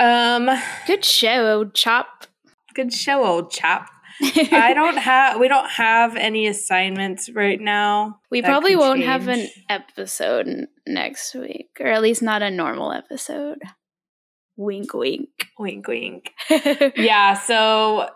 Um 0.00 0.48
Good 0.86 1.04
show, 1.04 1.58
old 1.58 1.74
Chop. 1.74 2.26
good 2.74 2.92
show, 2.92 3.24
old 3.24 3.50
chap. 3.50 3.90
I 4.22 4.72
don't 4.74 4.96
have 4.96 5.38
we 5.38 5.46
don't 5.48 5.70
have 5.70 6.16
any 6.16 6.46
assignments 6.46 7.30
right 7.30 7.60
now. 7.60 8.20
we 8.30 8.42
probably 8.42 8.76
won't 8.76 9.02
have 9.02 9.28
an 9.28 9.48
episode 9.68 10.66
next 10.86 11.34
week, 11.34 11.70
or 11.80 11.86
at 11.86 12.02
least 12.02 12.22
not 12.22 12.42
a 12.42 12.50
normal 12.50 12.92
episode. 12.92 13.58
Wink, 14.56 14.92
wink. 14.94 15.28
Wink 15.58 15.86
wink. 15.86 16.32
yeah 16.96 17.34
so 17.34 18.08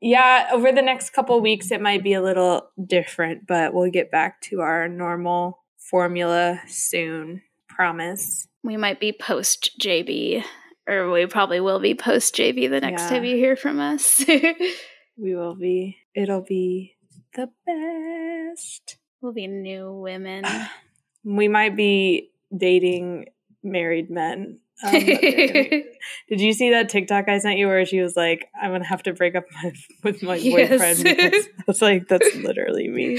yeah 0.00 0.48
over 0.52 0.72
the 0.72 0.82
next 0.82 1.10
couple 1.10 1.40
weeks 1.40 1.70
it 1.70 1.80
might 1.80 2.02
be 2.02 2.12
a 2.12 2.22
little 2.22 2.68
different 2.84 3.46
but 3.46 3.72
we'll 3.74 3.90
get 3.90 4.10
back 4.10 4.40
to 4.42 4.60
our 4.60 4.88
normal 4.88 5.58
formula 5.76 6.60
soon 6.66 7.42
promise 7.68 8.46
we 8.64 8.76
might 8.76 8.98
be 9.00 9.12
post 9.12 9.70
JB, 9.80 10.44
or 10.88 11.10
we 11.10 11.26
probably 11.26 11.60
will 11.60 11.78
be 11.80 11.94
post 11.94 12.34
JB 12.34 12.70
the 12.70 12.80
next 12.80 13.02
Yeah. 13.02 13.08
time 13.10 13.24
you 13.24 13.36
hear 13.36 13.54
from 13.56 13.78
us. 13.78 14.24
we 15.16 15.34
will 15.34 15.54
be 15.54 15.98
it'll 16.14 16.42
be 16.42 16.96
the 17.34 17.50
best 17.66 18.96
we'll 19.20 19.32
be 19.32 19.46
new 19.46 19.92
women. 19.92 20.44
we 21.24 21.48
might 21.48 21.76
be 21.76 22.30
dating 22.56 23.26
married 23.62 24.08
men 24.10 24.60
um, 24.84 24.92
but 24.92 25.00
they're 25.06 25.46
gonna- 25.52 25.82
did 26.28 26.40
you 26.40 26.52
see 26.52 26.70
that 26.70 26.88
tiktok 26.88 27.28
i 27.28 27.38
sent 27.38 27.58
you 27.58 27.66
where 27.66 27.84
she 27.84 28.00
was 28.00 28.16
like 28.16 28.46
i'm 28.62 28.70
gonna 28.70 28.84
have 28.86 29.02
to 29.02 29.12
break 29.12 29.34
up 29.34 29.44
my, 29.62 29.72
with 30.04 30.22
my 30.22 30.36
Yes. 30.36 30.78
boyfriend 31.02 31.48
was 31.66 31.82
like 31.88 32.08
that's 32.08 32.34
literally 32.36 32.88
me 32.88 33.18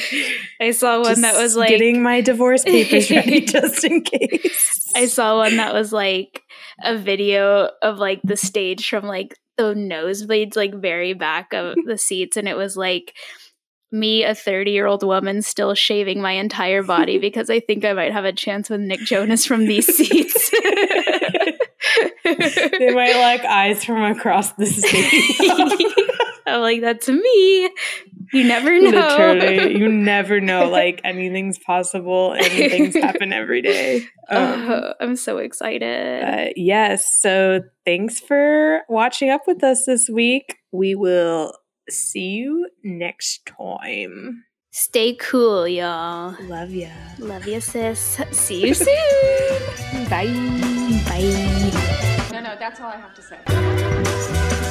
I 0.61 0.71
saw 0.71 1.01
one 1.01 1.21
that 1.21 1.35
was 1.41 1.55
like 1.55 1.69
getting 1.69 2.01
my 2.01 2.21
divorce 2.21 2.63
papers 2.63 3.09
ready 3.11 3.41
just 3.41 3.83
in 3.83 4.01
case. 4.01 4.91
I 4.95 5.05
saw 5.05 5.37
one 5.37 5.57
that 5.57 5.73
was 5.73 5.91
like 5.93 6.41
a 6.83 6.97
video 6.97 7.69
of 7.81 7.97
like 7.97 8.19
the 8.23 8.35
stage 8.37 8.89
from 8.89 9.05
like 9.05 9.35
the 9.57 9.73
nosebleeds, 9.73 10.55
like 10.55 10.73
very 10.73 11.13
back 11.13 11.53
of 11.53 11.75
the 11.85 11.97
seats, 11.97 12.35
and 12.37 12.47
it 12.47 12.55
was 12.57 12.75
like 12.77 13.13
me, 13.91 14.23
a 14.23 14.35
30 14.35 14.71
year 14.71 14.85
old 14.85 15.03
woman, 15.03 15.41
still 15.41 15.73
shaving 15.75 16.21
my 16.21 16.33
entire 16.33 16.83
body 16.83 17.17
because 17.17 17.49
I 17.49 17.59
think 17.59 17.83
I 17.85 17.93
might 17.93 18.11
have 18.11 18.25
a 18.25 18.31
chance 18.33 18.69
with 18.69 18.81
Nick 18.81 18.99
Jonas 19.01 19.45
from 19.45 19.65
these 19.65 19.87
seats. 19.95 20.51
they 22.23 22.93
might 22.93 23.15
like 23.19 23.43
eyes 23.45 23.83
from 23.83 24.01
across 24.03 24.51
the 24.53 24.65
stadium. 24.65 26.05
I'm 26.47 26.61
like, 26.61 26.81
that's 26.81 27.07
me. 27.07 27.69
You 28.33 28.43
never 28.43 28.79
know. 28.79 28.89
Literally, 28.91 29.77
you 29.77 29.87
never 29.89 30.39
know. 30.39 30.69
Like 30.79 31.01
anything's 31.03 31.57
possible, 31.59 32.33
and 32.33 32.45
things 32.45 32.95
happen 32.95 33.33
every 33.33 33.61
day. 33.61 34.05
Um, 34.29 34.69
Oh, 34.69 34.93
I'm 34.99 35.15
so 35.15 35.37
excited. 35.39 36.23
uh, 36.23 36.53
yes. 36.55 37.19
So 37.21 37.61
thanks 37.85 38.19
for 38.19 38.81
watching 38.89 39.29
up 39.29 39.41
with 39.47 39.63
us 39.63 39.85
this 39.85 40.09
week. 40.09 40.57
We 40.71 40.95
will 40.95 41.53
see 41.89 42.29
you 42.29 42.67
next 42.83 43.45
time. 43.47 44.43
Stay 44.71 45.15
cool, 45.15 45.67
y'all. 45.67 46.35
Love 46.43 46.71
ya. 46.71 46.89
Love 47.17 47.47
ya, 47.47 47.59
sis. 47.59 48.19
See 48.31 48.67
you 48.67 48.73
soon. 48.75 50.05
Bye. 50.09 50.27
Bye. 51.07 51.85
No, 52.41 52.55
that's 52.57 52.79
all 52.79 52.87
I 52.87 52.95
have 52.95 53.13
to 53.15 53.21
say. 53.21 54.68